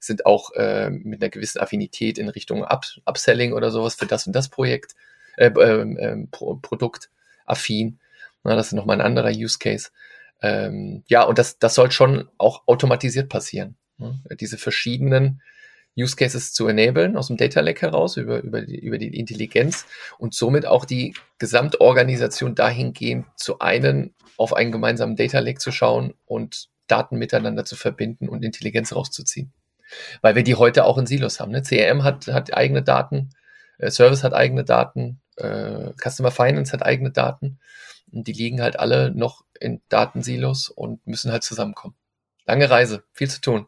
sind 0.00 0.26
auch 0.26 0.52
äh, 0.52 0.90
mit 0.90 1.22
einer 1.22 1.30
gewissen 1.30 1.60
Affinität 1.60 2.18
in 2.18 2.28
Richtung 2.28 2.64
Up 2.64 2.84
Upselling 3.04 3.52
oder 3.52 3.70
sowas 3.70 3.94
für 3.94 4.06
das 4.06 4.26
und 4.26 4.34
das 4.34 4.48
Projekt, 4.48 4.94
äh, 5.36 5.46
äh, 5.46 6.26
Pro 6.30 6.56
Produkt 6.56 7.10
affin. 7.46 7.98
Na, 8.44 8.54
das 8.54 8.68
ist 8.68 8.72
nochmal 8.74 9.00
ein 9.00 9.06
anderer 9.06 9.30
Use 9.30 9.58
Case. 9.58 9.90
Ähm, 10.42 11.02
ja, 11.08 11.22
und 11.22 11.38
das, 11.38 11.58
das 11.58 11.74
soll 11.74 11.90
schon 11.90 12.28
auch 12.38 12.62
automatisiert 12.66 13.28
passieren. 13.28 13.76
Ne? 13.98 14.20
Diese 14.38 14.58
verschiedenen 14.58 15.40
Use 15.98 16.16
Cases 16.16 16.52
zu 16.52 16.68
enablen 16.68 17.16
aus 17.16 17.28
dem 17.28 17.36
Data 17.36 17.60
Lake 17.60 17.80
heraus 17.80 18.16
über, 18.16 18.42
über, 18.42 18.62
die, 18.62 18.78
über 18.78 18.98
die 18.98 19.18
Intelligenz 19.18 19.86
und 20.18 20.34
somit 20.34 20.66
auch 20.66 20.84
die 20.84 21.14
Gesamtorganisation 21.38 22.54
dahingehend 22.54 23.26
zu 23.36 23.58
einen 23.60 24.14
auf 24.36 24.54
einen 24.54 24.72
gemeinsamen 24.72 25.16
Data 25.16 25.38
Lake 25.38 25.58
zu 25.58 25.72
schauen 25.72 26.12
und 26.26 26.68
Daten 26.86 27.16
miteinander 27.16 27.64
zu 27.64 27.76
verbinden 27.76 28.28
und 28.28 28.44
Intelligenz 28.44 28.94
rauszuziehen. 28.94 29.52
Weil 30.20 30.34
wir 30.34 30.42
die 30.42 30.56
heute 30.56 30.84
auch 30.84 30.98
in 30.98 31.06
Silos 31.06 31.40
haben. 31.40 31.52
Ne? 31.52 31.62
CRM 31.62 32.04
hat, 32.04 32.26
hat 32.26 32.52
eigene 32.52 32.82
Daten, 32.82 33.30
äh, 33.78 33.90
Service 33.90 34.22
hat 34.22 34.34
eigene 34.34 34.64
Daten, 34.64 35.20
äh, 35.36 35.92
Customer 35.96 36.30
Finance 36.30 36.72
hat 36.72 36.82
eigene 36.82 37.10
Daten 37.10 37.58
und 38.12 38.26
die 38.26 38.32
liegen 38.32 38.60
halt 38.60 38.78
alle 38.78 39.10
noch 39.10 39.44
in 39.58 39.80
Datensilos 39.88 40.68
und 40.68 41.06
müssen 41.06 41.32
halt 41.32 41.44
zusammenkommen. 41.44 41.94
Lange 42.44 42.68
Reise, 42.68 43.04
viel 43.12 43.30
zu 43.30 43.40
tun. 43.40 43.66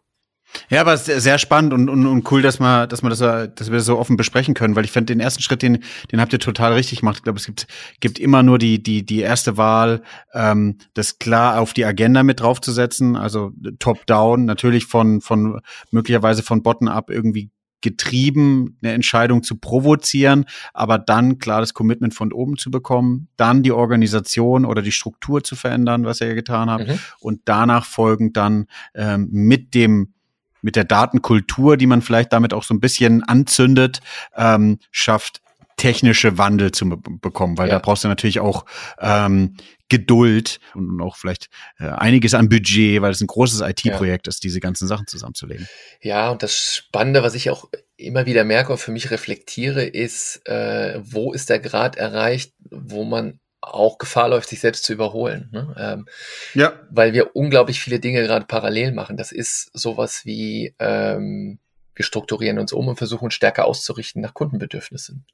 Ja, 0.71 0.81
aber 0.81 0.95
es 0.95 1.09
ist 1.09 1.23
sehr 1.23 1.39
spannend 1.39 1.73
und, 1.73 1.89
und, 1.89 2.07
und 2.07 2.31
cool, 2.31 2.43
dass 2.43 2.59
man, 2.59 2.89
dass 2.89 3.03
man 3.03 3.11
das, 3.11 3.19
dass 3.19 3.71
wir 3.71 3.77
das 3.77 3.85
so 3.85 3.99
offen 3.99 4.17
besprechen 4.17 4.55
können, 4.55 4.77
weil 4.77 4.85
ich 4.85 4.91
finde 4.91 5.13
den 5.13 5.21
ersten 5.21 5.43
Schritt, 5.43 5.63
den, 5.63 5.85
den 6.11 6.21
habt 6.21 6.33
ihr 6.33 6.39
total 6.39 6.73
richtig 6.73 7.01
gemacht. 7.01 7.19
Ich 7.19 7.23
glaube, 7.23 7.39
es 7.39 7.47
gibt, 7.47 7.67
gibt 8.01 8.19
immer 8.19 8.43
nur 8.43 8.59
die, 8.59 8.83
die, 8.83 9.05
die 9.05 9.21
erste 9.21 9.57
Wahl, 9.57 10.03
ähm, 10.33 10.79
das 10.95 11.19
klar 11.19 11.61
auf 11.61 11.73
die 11.73 11.85
Agenda 11.85 12.23
mit 12.23 12.41
draufzusetzen, 12.41 13.17
also 13.17 13.53
top-down, 13.79 14.45
natürlich 14.45 14.87
von, 14.87 15.21
von 15.21 15.61
möglicherweise 15.91 16.43
von 16.43 16.63
bottom-up 16.63 17.11
irgendwie 17.11 17.51
getrieben, 17.81 18.77
eine 18.83 18.93
Entscheidung 18.93 19.43
zu 19.43 19.57
provozieren, 19.57 20.47
aber 20.75 20.99
dann 20.99 21.39
klar 21.39 21.61
das 21.61 21.75
Commitment 21.75 22.15
von 22.15 22.33
oben 22.33 22.57
zu 22.57 22.71
bekommen, 22.71 23.29
dann 23.37 23.63
die 23.63 23.73
Organisation 23.73 24.65
oder 24.65 24.83
die 24.83 24.93
Struktur 24.93 25.45
zu 25.45 25.55
verändern, 25.55 26.05
was 26.05 26.21
ihr 26.21 26.29
ja 26.29 26.35
getan 26.35 26.71
habt, 26.71 26.89
mhm. 26.89 26.99
und 27.21 27.43
danach 27.45 27.85
folgend 27.85 28.37
dann 28.37 28.67
ähm, 28.95 29.29
mit 29.31 29.75
dem 29.75 30.15
mit 30.63 30.77
der 30.77 30.85
Datenkultur, 30.85 31.77
die 31.77 31.87
man 31.87 32.03
vielleicht 32.03 32.33
damit 32.33 32.53
auch 32.53 32.63
so 32.63 32.75
ein 32.75 32.81
bisschen 32.81 33.23
anzündet, 33.23 34.01
ähm, 34.37 34.79
schafft, 34.91 35.41
technische 35.79 36.37
Wandel 36.37 36.73
zu 36.73 36.89
bekommen, 36.89 37.57
weil 37.57 37.69
ja. 37.69 37.77
da 37.77 37.79
brauchst 37.79 38.05
du 38.05 38.09
natürlich 38.09 38.41
auch 38.41 38.67
ähm, 39.01 39.55
Geduld 39.89 40.61
und 40.75 41.01
auch 41.01 41.17
vielleicht 41.17 41.49
äh, 41.79 41.85
einiges 41.85 42.35
an 42.35 42.51
Budget, 42.51 43.01
weil 43.01 43.13
es 43.13 43.23
ein 43.23 43.27
großes 43.27 43.63
IT-Projekt 43.63 44.27
ja. 44.27 44.31
ist, 44.31 44.45
diese 44.45 44.61
ganzen 44.61 44.87
Sachen 44.87 45.07
zusammenzulegen. 45.07 45.67
Ja, 46.03 46.31
und 46.31 46.43
das 46.43 46.77
Spannende, 46.77 47.23
was 47.23 47.35
ich 47.35 47.49
auch 47.49 47.69
immer 47.97 48.27
wieder 48.27 48.45
merke 48.45 48.73
und 48.73 48.79
für 48.79 48.91
mich 48.91 49.11
reflektiere, 49.11 49.85
ist, 49.85 50.47
äh, 50.47 51.01
wo 51.03 51.33
ist 51.33 51.49
der 51.49 51.61
Grad 51.61 51.97
erreicht, 51.97 52.53
wo 52.71 53.05
man 53.05 53.41
auch 53.75 53.99
Gefahr 53.99 54.29
läuft, 54.29 54.49
sich 54.49 54.61
selbst 54.61 54.85
zu 54.85 54.93
überholen. 54.93 55.49
Ne? 55.53 55.75
Ähm, 55.79 56.09
ja. 56.55 56.73
Weil 56.91 57.13
wir 57.13 57.37
unglaublich 57.37 57.81
viele 57.81 58.01
Dinge 58.01 58.23
gerade 58.23 58.47
parallel 58.47 58.93
machen. 58.93 59.17
Das 59.17 59.33
ist 59.33 59.71
sowas 59.73 60.25
wie, 60.25 60.75
ähm, 60.79 61.59
wir 61.95 62.05
strukturieren 62.05 62.59
uns 62.59 62.73
um 62.73 62.89
und 62.89 62.97
versuchen 62.97 63.31
stärker 63.31 63.67
auszurichten 63.67 64.23
nach 64.23 64.35
Kundenbedürfnissen. 64.35 65.25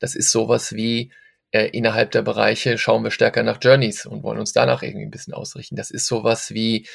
Das 0.00 0.14
ist 0.14 0.30
sowas 0.30 0.72
wie, 0.72 1.12
äh, 1.50 1.66
innerhalb 1.66 2.10
der 2.12 2.22
Bereiche 2.22 2.78
schauen 2.78 3.04
wir 3.04 3.10
stärker 3.10 3.42
nach 3.42 3.58
Journeys 3.60 4.06
und 4.06 4.22
wollen 4.22 4.38
uns 4.38 4.52
danach 4.52 4.82
irgendwie 4.82 5.06
ein 5.06 5.10
bisschen 5.10 5.34
ausrichten. 5.34 5.76
Das 5.76 5.90
ist 5.90 6.06
sowas 6.06 6.54
wie, 6.54 6.86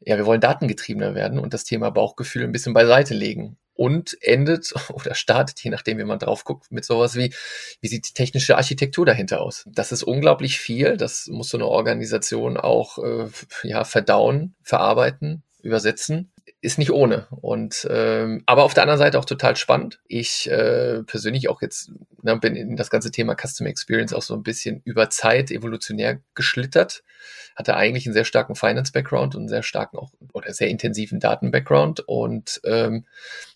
ja, 0.00 0.16
wir 0.16 0.26
wollen 0.26 0.40
datengetriebener 0.40 1.14
werden 1.14 1.38
und 1.38 1.54
das 1.54 1.64
Thema 1.64 1.90
Bauchgefühl 1.90 2.44
ein 2.44 2.52
bisschen 2.52 2.72
beiseite 2.72 3.14
legen 3.14 3.58
und 3.78 4.20
endet 4.22 4.74
oder 4.92 5.14
startet, 5.14 5.62
je 5.62 5.70
nachdem, 5.70 5.98
wie 5.98 6.04
man 6.04 6.18
drauf 6.18 6.44
guckt, 6.44 6.70
mit 6.70 6.84
sowas 6.84 7.14
wie, 7.14 7.32
wie 7.80 7.88
sieht 7.88 8.08
die 8.08 8.12
technische 8.12 8.56
Architektur 8.56 9.06
dahinter 9.06 9.40
aus? 9.40 9.64
Das 9.66 9.92
ist 9.92 10.02
unglaublich 10.02 10.58
viel. 10.58 10.96
Das 10.96 11.28
muss 11.28 11.50
so 11.50 11.56
eine 11.56 11.66
Organisation 11.66 12.56
auch 12.56 12.98
äh, 12.98 13.28
ja, 13.62 13.84
verdauen, 13.84 14.56
verarbeiten, 14.62 15.44
übersetzen. 15.62 16.32
Ist 16.60 16.78
nicht 16.78 16.90
ohne. 16.90 17.28
Und 17.30 17.86
ähm, 17.88 18.42
aber 18.46 18.64
auf 18.64 18.74
der 18.74 18.82
anderen 18.82 18.98
Seite 18.98 19.18
auch 19.18 19.24
total 19.24 19.56
spannend. 19.56 20.00
Ich 20.08 20.50
äh, 20.50 21.02
persönlich 21.04 21.48
auch 21.48 21.62
jetzt 21.62 21.92
ne, 22.22 22.36
bin 22.36 22.56
in 22.56 22.76
das 22.76 22.90
ganze 22.90 23.12
Thema 23.12 23.36
Customer 23.36 23.70
Experience 23.70 24.12
auch 24.12 24.22
so 24.22 24.34
ein 24.34 24.42
bisschen 24.42 24.82
über 24.84 25.08
Zeit 25.08 25.50
evolutionär 25.50 26.20
geschlittert 26.34 27.02
hatte 27.58 27.76
eigentlich 27.76 28.06
einen 28.06 28.14
sehr 28.14 28.24
starken 28.24 28.54
Finance-Background 28.54 29.34
und 29.34 29.42
einen 29.42 29.48
sehr 29.48 29.64
starken 29.64 29.98
auch 29.98 30.12
oder 30.32 30.52
sehr 30.52 30.68
intensiven 30.68 31.18
Daten-Background 31.18 32.00
und 32.06 32.60
ähm, 32.64 33.04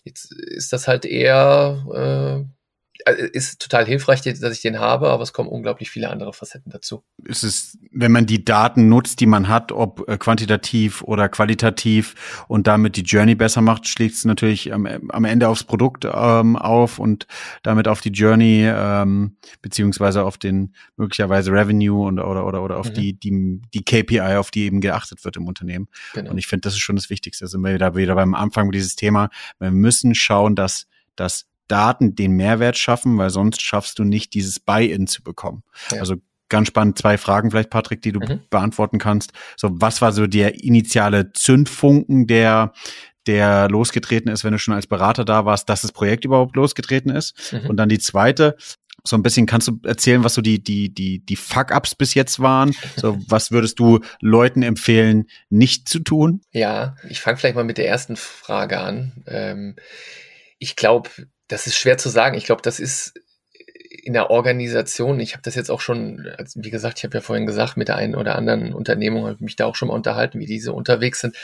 jetzt 0.03 0.33
ist 0.33 0.73
das 0.73 0.89
halt 0.89 1.05
eher 1.05 2.43
äh, 2.45 2.62
ist 3.05 3.59
total 3.59 3.85
hilfreich, 3.85 4.21
dass 4.21 4.55
ich 4.55 4.61
den 4.61 4.79
habe, 4.79 5.09
aber 5.09 5.23
es 5.23 5.33
kommen 5.33 5.49
unglaublich 5.49 5.89
viele 5.89 6.09
andere 6.09 6.31
Facetten 6.31 6.71
dazu. 6.71 7.03
Es 7.27 7.43
ist, 7.43 7.79
wenn 7.91 8.11
man 8.11 8.27
die 8.27 8.45
Daten 8.45 8.87
nutzt, 8.87 9.19
die 9.19 9.25
man 9.25 9.49
hat, 9.49 9.71
ob 9.71 10.07
äh, 10.07 10.17
quantitativ 10.17 11.01
oder 11.01 11.27
qualitativ 11.27 12.45
und 12.47 12.67
damit 12.67 12.95
die 12.95 13.01
Journey 13.01 13.33
besser 13.35 13.61
macht, 13.61 13.87
schlägt 13.87 14.15
es 14.15 14.25
natürlich 14.25 14.71
am, 14.71 14.85
am, 14.85 15.25
Ende 15.25 15.47
aufs 15.47 15.63
Produkt 15.63 16.05
ähm, 16.05 16.55
auf 16.55 16.99
und 16.99 17.25
damit 17.63 17.87
auf 17.87 18.01
die 18.01 18.11
Journey 18.11 18.65
ähm, 18.67 19.37
beziehungsweise 19.61 20.23
auf 20.23 20.37
den 20.37 20.75
möglicherweise 20.95 21.51
Revenue 21.51 22.05
und 22.05 22.19
oder 22.19 22.45
oder 22.45 22.61
oder 22.63 22.77
auf 22.77 22.89
mhm. 22.89 22.93
die 22.93 23.19
die 23.19 23.61
die 23.73 23.83
KPI, 23.83 24.37
auf 24.37 24.51
die 24.51 24.65
eben 24.65 24.81
geachtet 24.81 25.25
wird 25.25 25.35
im 25.37 25.47
Unternehmen. 25.47 25.87
Genau. 26.13 26.31
Und 26.31 26.37
ich 26.37 26.47
finde, 26.47 26.61
das 26.61 26.73
ist 26.73 26.81
schon 26.81 26.95
das 26.95 27.09
Wichtigste. 27.09 27.45
Also 27.45 27.57
wir 27.57 27.79
da 27.79 27.95
wieder 27.95 28.15
beim 28.15 28.35
Anfang 28.35 28.71
dieses 28.71 28.95
Thema. 28.95 29.29
Wir 29.59 29.71
müssen 29.71 30.13
schauen, 30.13 30.55
dass 30.55 30.85
dass 31.15 31.45
Daten 31.73 32.13
den 32.13 32.33
Mehrwert 32.33 32.77
schaffen, 32.77 33.17
weil 33.17 33.31
sonst 33.31 33.63
schaffst 33.63 33.97
du 33.97 34.03
nicht 34.03 34.35
dieses 34.35 34.59
Buy-in 34.59 35.07
zu 35.07 35.23
bekommen. 35.23 35.63
Ja. 35.91 36.01
Also 36.01 36.17
ganz 36.47 36.67
spannend, 36.67 36.99
zwei 36.99 37.17
Fragen 37.17 37.49
vielleicht, 37.49 37.71
Patrick, 37.71 38.03
die 38.03 38.11
du 38.11 38.19
mhm. 38.19 38.41
beantworten 38.51 38.99
kannst. 38.99 39.31
So, 39.57 39.69
was 39.73 39.99
war 39.99 40.11
so 40.11 40.27
der 40.27 40.63
initiale 40.63 41.33
Zündfunken, 41.33 42.27
der 42.27 42.73
der 43.25 43.69
losgetreten 43.69 44.29
ist, 44.29 44.43
wenn 44.43 44.51
du 44.51 44.59
schon 44.59 44.73
als 44.75 44.85
Berater 44.85 45.25
da 45.25 45.45
warst, 45.45 45.67
dass 45.67 45.81
das 45.81 45.93
Projekt 45.93 46.25
überhaupt 46.25 46.55
losgetreten 46.55 47.09
ist? 47.09 47.53
Mhm. 47.53 47.69
Und 47.71 47.77
dann 47.77 47.89
die 47.89 47.97
zweite, 47.97 48.55
so 49.03 49.15
ein 49.15 49.23
bisschen 49.23 49.47
kannst 49.47 49.67
du 49.67 49.79
erzählen, 49.83 50.23
was 50.23 50.35
so 50.35 50.43
die 50.43 50.63
die 50.63 50.93
die 50.93 51.25
die 51.25 51.35
Fuck-ups 51.35 51.95
bis 51.95 52.13
jetzt 52.13 52.39
waren. 52.39 52.75
So 52.97 53.17
was 53.27 53.49
würdest 53.49 53.79
du 53.79 54.01
Leuten 54.19 54.61
empfehlen, 54.61 55.25
nicht 55.49 55.89
zu 55.89 55.99
tun? 55.99 56.41
Ja, 56.51 56.97
ich 57.09 57.19
fange 57.19 57.37
vielleicht 57.37 57.55
mal 57.55 57.63
mit 57.63 57.79
der 57.79 57.87
ersten 57.87 58.15
Frage 58.15 58.79
an. 58.79 59.23
Ähm, 59.25 59.75
ich 60.59 60.75
glaube, 60.75 61.09
das 61.47 61.67
ist 61.67 61.77
schwer 61.77 61.97
zu 61.97 62.09
sagen. 62.09 62.37
Ich 62.37 62.45
glaube, 62.45 62.61
das 62.61 62.79
ist 62.79 63.13
in 64.03 64.13
der 64.13 64.29
Organisation, 64.29 65.19
ich 65.19 65.33
habe 65.33 65.43
das 65.43 65.55
jetzt 65.55 65.71
auch 65.71 65.79
schon, 65.79 66.29
wie 66.55 66.71
gesagt, 66.71 66.97
ich 66.97 67.03
habe 67.05 67.17
ja 67.17 67.21
vorhin 67.21 67.45
gesagt, 67.45 67.77
mit 67.77 67.87
der 67.87 67.95
einen 67.95 68.15
oder 68.15 68.35
anderen 68.35 68.73
Unternehmung 68.73 69.23
habe 69.23 69.35
ich 69.35 69.41
mich 69.41 69.55
da 69.55 69.65
auch 69.65 69.75
schon 69.75 69.87
mal 69.87 69.93
unterhalten, 69.93 70.39
wie 70.39 70.45
diese 70.45 70.73
unterwegs 70.73 71.21
sind. 71.21 71.37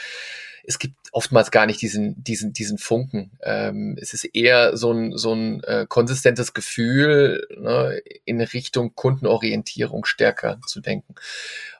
Es 0.65 0.77
gibt 0.77 0.95
oftmals 1.13 1.51
gar 1.51 1.65
nicht 1.65 1.81
diesen, 1.81 2.21
diesen, 2.21 2.51
diesen 2.51 2.77
Funken. 2.77 3.31
Ähm, 3.41 3.97
es 3.99 4.13
ist 4.13 4.25
eher 4.25 4.75
so 4.75 4.91
ein, 4.91 5.17
so 5.17 5.33
ein 5.33 5.63
äh, 5.63 5.85
konsistentes 5.87 6.53
Gefühl, 6.53 7.47
ne, 7.57 8.01
in 8.25 8.41
Richtung 8.41 8.93
Kundenorientierung 8.93 10.03
stärker 10.05 10.59
zu 10.67 10.81
denken. 10.81 11.15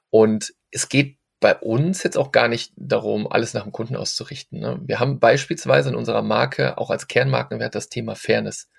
Und 0.09 0.53
es 0.71 0.87
geht 0.87 1.18
bei 1.39 1.55
uns 1.55 2.03
jetzt 2.03 2.17
auch 2.17 2.31
gar 2.31 2.47
nicht 2.47 2.73
darum, 2.75 3.31
alles 3.31 3.53
nach 3.53 3.63
dem 3.63 3.71
Kunden 3.71 3.95
auszurichten. 3.95 4.59
Ne? 4.59 4.79
Wir 4.83 4.99
haben 4.99 5.19
beispielsweise 5.19 5.89
in 5.89 5.95
unserer 5.95 6.21
Marke 6.21 6.77
auch 6.77 6.89
als 6.89 7.07
Kernmarkenwert 7.07 7.75
das 7.75 7.89
Thema 7.89 8.15
Fairness. 8.15 8.69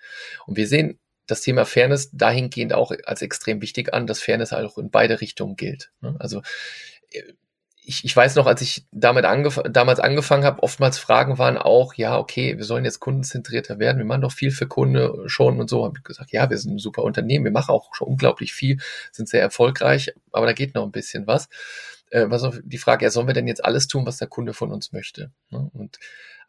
Und 0.47 0.57
wir 0.57 0.69
sehen 0.69 0.99
das 1.27 1.41
Thema 1.41 1.65
Fairness 1.65 2.11
dahingehend 2.13 2.73
auch 2.73 2.93
als 3.05 3.23
extrem 3.23 3.63
wichtig 3.63 3.95
an, 3.95 4.07
dass 4.07 4.21
Fairness 4.21 4.53
auch 4.53 4.79
in 4.79 4.91
beide 4.91 5.21
Richtungen 5.21 5.57
gilt. 5.57 5.91
Ne? 6.01 6.17
Also 6.19 6.43
äh, 7.13 7.23
ich, 7.83 8.05
ich 8.05 8.15
weiß 8.15 8.37
noch, 8.37 8.47
als 8.47 8.61
ich 8.61 8.87
damit 8.93 9.25
angef 9.25 9.61
damals 9.69 10.01
angefangen 10.01 10.45
habe, 10.45 10.63
oftmals 10.63 10.99
Fragen 10.99 11.39
waren 11.39 11.57
auch, 11.57 11.95
ja, 11.95 12.19
okay, 12.19 12.57
wir 12.57 12.65
sollen 12.65 12.85
jetzt 12.85 13.01
kundenzentrierter 13.01 13.79
werden, 13.79 13.99
wir 13.99 14.05
machen 14.05 14.21
doch 14.21 14.33
viel 14.33 14.51
für 14.51 14.69
Kunde 14.69 15.25
schon 15.27 15.59
und 15.59 15.71
so. 15.71 15.85
Habe 15.85 15.99
ich 15.99 16.05
gesagt, 16.05 16.31
ja, 16.31 16.51
wir 16.51 16.59
sind 16.59 16.75
ein 16.75 16.79
super 16.79 17.03
Unternehmen, 17.03 17.47
wir 17.47 17.53
machen 17.53 17.73
auch 17.73 17.95
schon 17.95 18.07
unglaublich 18.09 18.53
viel, 18.53 18.79
sind 19.13 19.29
sehr 19.29 19.41
erfolgreich, 19.41 20.13
aber 20.31 20.47
da 20.47 20.53
geht 20.53 20.75
noch 20.75 20.85
ein 20.85 20.93
bisschen 20.93 21.27
was. 21.27 21.49
Äh, 22.11 22.27
was 22.29 22.43
auch 22.43 22.55
die 22.63 22.79
Frage, 22.79 23.05
ja, 23.05 23.11
sollen 23.11 23.27
wir 23.27 23.35
denn 23.35 23.49
jetzt 23.49 23.65
alles 23.65 23.89
tun, 23.89 24.07
was 24.07 24.19
der 24.19 24.29
Kunde 24.29 24.53
von 24.53 24.73
uns 24.73 24.93
möchte? 24.93 25.33
Ne? 25.51 25.71
Und 25.73 25.99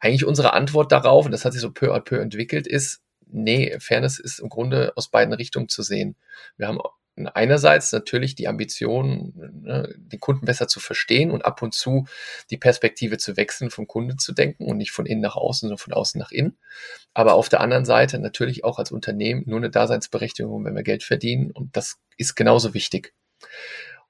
eigentlich 0.00 0.24
unsere 0.24 0.52
Antwort 0.52 0.92
darauf, 0.92 1.24
und 1.26 1.32
das 1.32 1.44
hat 1.44 1.52
sich 1.52 1.62
so 1.62 1.70
peu 1.70 1.94
à 1.94 2.00
peu 2.00 2.18
entwickelt, 2.18 2.66
ist, 2.66 3.00
nee, 3.26 3.78
Fairness 3.78 4.18
ist 4.18 4.40
im 4.40 4.48
Grunde 4.48 4.92
aus 4.96 5.08
beiden 5.08 5.32
Richtungen 5.32 5.68
zu 5.68 5.82
sehen. 5.82 6.16
Wir 6.56 6.68
haben 6.68 6.80
einerseits 7.34 7.92
natürlich 7.92 8.34
die 8.34 8.48
Ambition, 8.48 9.32
ne, 9.62 9.94
den 9.96 10.20
Kunden 10.20 10.46
besser 10.46 10.66
zu 10.66 10.80
verstehen 10.80 11.30
und 11.30 11.44
ab 11.44 11.60
und 11.62 11.74
zu 11.74 12.06
die 12.50 12.56
Perspektive 12.56 13.18
zu 13.18 13.36
wechseln, 13.36 13.70
vom 13.70 13.86
Kunde 13.86 14.16
zu 14.16 14.32
denken 14.32 14.64
und 14.64 14.78
nicht 14.78 14.92
von 14.92 15.06
innen 15.06 15.20
nach 15.20 15.36
außen, 15.36 15.68
sondern 15.68 15.78
von 15.78 15.92
außen 15.92 16.18
nach 16.18 16.32
innen. 16.32 16.56
Aber 17.12 17.34
auf 17.34 17.48
der 17.48 17.60
anderen 17.60 17.84
Seite 17.84 18.18
natürlich 18.18 18.64
auch 18.64 18.78
als 18.78 18.92
Unternehmen 18.92 19.42
nur 19.46 19.58
eine 19.58 19.70
Daseinsberechtigung, 19.70 20.64
wenn 20.64 20.74
wir 20.74 20.82
Geld 20.82 21.02
verdienen 21.02 21.50
und 21.50 21.76
das 21.76 21.98
ist 22.16 22.34
genauso 22.34 22.74
wichtig. 22.74 23.14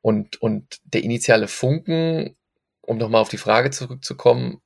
Und, 0.03 0.43
und 0.43 0.81
der 0.85 1.03
initiale 1.03 1.49
Funken, 1.49 2.37
um 2.83 2.99
nochmal 2.99 3.21
auf 3.23 3.29
die 3.29 3.39
Frage 3.39 3.71
zurückzukommen, 3.71 4.61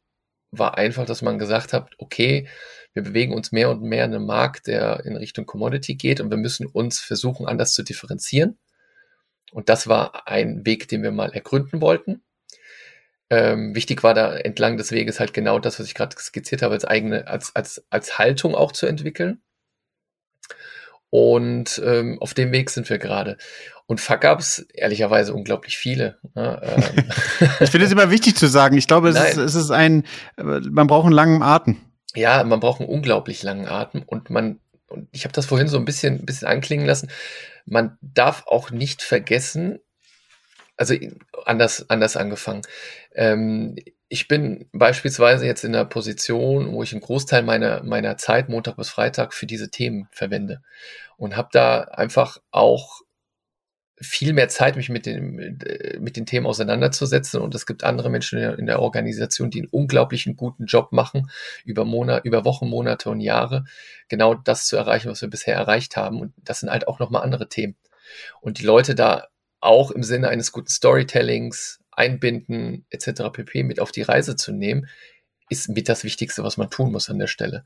war 0.51 0.79
einfach, 0.79 1.07
dass 1.07 1.23
man 1.23 1.39
gesagt 1.39 1.73
hat, 1.73 1.91
okay, 1.99 2.49
wir 2.95 3.03
bewegen 3.03 3.35
uns 3.35 3.53
mehr 3.53 3.71
und 3.71 3.83
mehr 3.83 4.07
in 4.07 4.15
einem 4.15 4.27
Markt, 4.27 4.67
der 4.67 5.05
in 5.05 5.17
Richtung 5.17 5.45
Commodity 5.45 5.97
geht 5.97 6.21
und 6.21 6.31
wir 6.31 6.39
müssen 6.39 6.67
uns 6.67 6.99
versuchen, 6.99 7.47
anders 7.47 7.75
zu 7.75 7.83
differenzieren. 7.83 8.59
Und 9.53 9.69
das 9.69 9.87
war 9.87 10.27
ein 10.27 10.65
Weg, 10.65 10.89
den 10.89 11.03
wir 11.03 11.13
mal 11.13 11.33
ergründen 11.33 11.81
wollten. 11.81 12.23
Ähm, 13.29 13.75
wichtig 13.75 14.03
war 14.03 14.15
da 14.15 14.37
entlang 14.37 14.77
des 14.77 14.93
Weges 14.93 15.21
halt 15.21 15.35
genau 15.35 15.59
das, 15.59 15.79
was 15.79 15.87
ich 15.87 15.95
gerade 15.95 16.17
skizziert 16.19 16.63
habe, 16.63 16.75
als 16.75 16.85
eigene, 16.85 17.27
als, 17.27 17.55
als, 17.55 17.85
als 17.91 18.19
Haltung 18.19 18.55
auch 18.55 18.73
zu 18.73 18.87
entwickeln. 18.87 19.43
Und 21.17 21.81
ähm, 21.85 22.19
auf 22.21 22.35
dem 22.35 22.53
Weg 22.53 22.69
sind 22.71 22.91
wir 22.91 22.99
gerade. 22.99 23.39
Und 23.87 24.01
Fuck-Ups, 24.01 24.67
ehrlicherweise 24.75 25.33
unglaublich 25.33 25.79
viele. 25.79 26.19
Ne? 26.35 26.61
Ähm. 26.63 27.05
ich 27.61 27.71
finde 27.71 27.87
es 27.87 27.93
immer 27.93 28.11
wichtig 28.11 28.37
zu 28.37 28.49
sagen. 28.49 28.77
Ich 28.77 28.87
glaube, 28.87 29.09
es, 29.11 29.17
ist, 29.17 29.37
es 29.37 29.55
ist 29.55 29.71
ein, 29.71 30.05
man 30.37 30.87
braucht 30.87 31.07
einen 31.07 31.15
langen 31.15 31.43
Atem 31.43 31.79
ja, 32.17 32.43
man 32.45 32.61
braucht 32.61 32.81
einen 32.81 32.89
unglaublich 32.89 33.43
langen 33.43 33.67
Atem 33.67 34.03
und 34.03 34.31
man, 34.31 34.59
und 34.89 35.09
ich 35.13 35.25
habe 35.25 35.33
das 35.33 35.47
vorhin 35.47 35.69
so 35.69 35.77
ein 35.77 35.85
bisschen, 35.85 36.25
bisschen 36.25 36.49
anklingen 36.49 36.87
lassen, 36.87 37.11
man 37.67 37.99
darf 38.01 38.45
auch 38.47 38.71
nicht 38.71 39.03
vergessen, 39.03 39.79
also 40.77 40.95
anders, 41.45 41.89
anders 41.91 42.17
angefangen. 42.17 42.63
Ähm, 43.15 43.77
ich 44.09 44.29
bin 44.29 44.69
beispielsweise 44.73 45.47
jetzt 45.47 45.65
in 45.65 45.73
der 45.73 45.85
Position, 45.85 46.73
wo 46.73 46.83
ich 46.83 46.93
einen 46.93 47.01
Großteil 47.01 47.43
meiner, 47.43 47.83
meiner 47.83 48.17
Zeit, 48.17 48.49
Montag 48.49 48.77
bis 48.77 48.89
Freitag, 48.89 49.35
für 49.35 49.47
diese 49.47 49.71
Themen 49.71 50.09
verwende. 50.13 50.63
Und 51.17 51.37
habe 51.37 51.49
da 51.53 51.81
einfach 51.81 52.39
auch 52.51 53.01
viel 53.99 54.35
mehr 54.35 54.49
Zeit, 54.49 54.77
mich 54.77 54.91
mit, 54.91 55.07
den, 55.07 55.59
mit 55.99 56.17
den 56.17 56.27
Themen 56.27 56.47
auseinanderzusetzen. 56.47 57.41
Und 57.41 57.55
es 57.55 57.67
gibt 57.67 57.83
andere 57.83 58.11
Menschen 58.11 58.39
in 58.39 58.67
der 58.67 58.81
Organisation, 58.81 59.51
die 59.51 59.61
einen 59.61 59.71
unglaublichen 59.71 60.37
guten 60.37 60.67
Job 60.67 60.93
machen, 60.93 61.31
über 61.65 61.85
Monate, 61.85 62.29
über 62.29 62.45
Wochen, 62.45 62.69
Monate 62.69 63.11
und 63.11 63.21
Jahre, 63.21 63.65
genau 64.09 64.35
das 64.35 64.67
zu 64.67 64.77
erreichen, 64.77 65.11
was 65.11 65.23
wir 65.23 65.31
bisher 65.31 65.57
erreicht 65.57 65.97
haben. 65.97 66.21
Und 66.21 66.35
das 66.37 66.61
sind 66.61 66.71
halt 66.71 66.87
auch 66.87 66.99
nochmal 66.99 67.23
andere 67.23 67.49
Themen. 67.49 67.77
Und 68.41 68.59
die 68.61 68.65
Leute 68.65 68.95
da 68.95 69.29
auch 69.61 69.91
im 69.91 70.03
Sinne 70.03 70.29
eines 70.29 70.53
guten 70.53 70.69
Storytellings 70.69 71.81
einbinden, 71.97 72.87
etc. 72.91 73.31
pp. 73.33 73.65
mit 73.65 73.81
auf 73.81 73.91
die 73.91 74.03
Reise 74.03 74.37
zu 74.37 74.53
nehmen, 74.53 74.89
ist 75.49 75.69
mit 75.69 75.89
das 75.89 76.05
Wichtigste, 76.05 76.43
was 76.43 76.57
man 76.57 76.71
tun 76.71 76.91
muss 76.91 77.09
an 77.09 77.19
der 77.19 77.29
Stelle. 77.29 77.65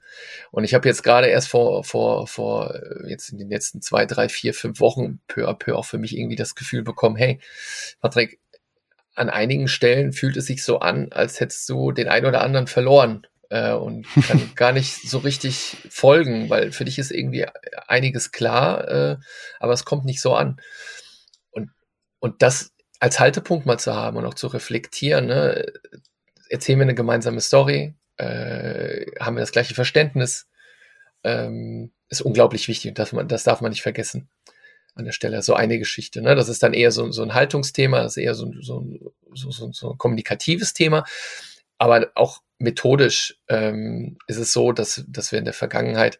Und 0.51 0.65
ich 0.65 0.75
habe 0.75 0.87
jetzt 0.89 1.03
gerade 1.03 1.29
erst 1.29 1.49
vor, 1.49 1.83
vor, 1.85 2.27
vor, 2.27 2.75
äh, 2.75 3.09
jetzt 3.09 3.31
in 3.31 3.39
den 3.39 3.49
letzten 3.49 3.81
zwei, 3.81 4.07
drei, 4.07 4.29
vier, 4.29 4.53
fünf 4.53 4.81
Wochen 4.81 5.21
peu 5.29 5.49
à 5.49 5.55
peu 5.55 5.77
auch 5.77 5.87
für 5.87 5.99
mich 5.99 6.17
irgendwie 6.17 6.37
das 6.37 6.55
Gefühl 6.55 6.83
bekommen, 6.83 7.17
hey, 7.17 7.41
Patrick, 8.01 8.39
an 9.15 9.31
einigen 9.31 9.69
Stellen 9.69 10.13
fühlt 10.13 10.37
es 10.37 10.47
sich 10.47 10.63
so 10.63 10.79
an, 10.81 11.11
als 11.13 11.41
hättest 11.41 11.69
du 11.69 11.93
den 11.93 12.09
einen 12.09 12.27
oder 12.27 12.43
anderen 12.43 12.67
verloren 12.67 13.27
äh, 13.49 13.73
und 13.73 14.07
kann 14.27 14.51
gar 14.55 14.73
nicht 14.73 15.09
so 15.09 15.19
richtig 15.19 15.77
folgen, 15.89 16.51
weil 16.51 16.73
für 16.73 16.85
dich 16.85 16.99
ist 16.99 17.11
irgendwie 17.11 17.47
einiges 17.89 18.31
klar, 18.31 18.89
äh, 18.89 19.17
aber 19.59 19.73
es 19.73 19.85
kommt 19.85 20.05
nicht 20.05 20.21
so 20.21 20.35
an. 20.35 20.61
Und, 21.51 21.71
und 22.19 22.43
das 22.43 22.73
als 23.01 23.19
Haltepunkt 23.19 23.67
mal 23.67 23.79
zu 23.79 23.95
haben 23.95 24.17
und 24.19 24.27
auch 24.27 24.35
zu 24.35 24.47
reflektieren, 24.47 25.27
ne, 25.27 25.73
erzählen 26.49 26.79
wir 26.79 26.85
eine 26.85 26.95
gemeinsame 26.95 27.41
Story, 27.41 27.95
äh, 28.19 29.07
haben 29.19 29.37
wir 29.37 29.41
das 29.41 29.53
gleiche 29.53 29.75
Verständnis, 29.75 30.49
ähm, 31.25 31.93
ist 32.09 32.21
unglaublich 32.21 32.69
wichtig 32.69 32.91
und 32.91 32.99
das, 32.99 33.15
das 33.27 33.45
darf 33.45 33.61
man 33.61 33.71
nicht 33.71 33.83
vergessen 33.83 34.29
an 34.95 35.05
der 35.05 35.13
Stelle. 35.13 35.43
So 35.43 35.55
eine 35.55 35.79
Geschichte. 35.79 36.21
Ne? 36.21 36.35
Das 36.35 36.49
ist 36.49 36.63
dann 36.63 36.75
eher 36.75 36.91
so, 36.91 37.11
so 37.13 37.23
ein 37.23 37.35
Haltungsthema, 37.35 38.03
das 38.03 38.17
ist 38.17 38.23
eher 38.23 38.35
so, 38.35 38.53
so, 38.61 38.85
so, 39.33 39.51
so, 39.51 39.73
so 39.73 39.93
ein 39.93 39.99
kommunikatives 39.99 40.75
Thema. 40.75 41.05
Aber 41.79 42.11
auch 42.15 42.43
methodisch 42.59 43.39
ähm, 43.49 44.19
ist 44.27 44.37
es 44.37 44.53
so, 44.53 44.73
dass, 44.73 45.05
dass 45.09 45.33
wir 45.33 45.39
in 45.39 45.45
der 45.45 45.55
Vergangenheit 45.55 46.19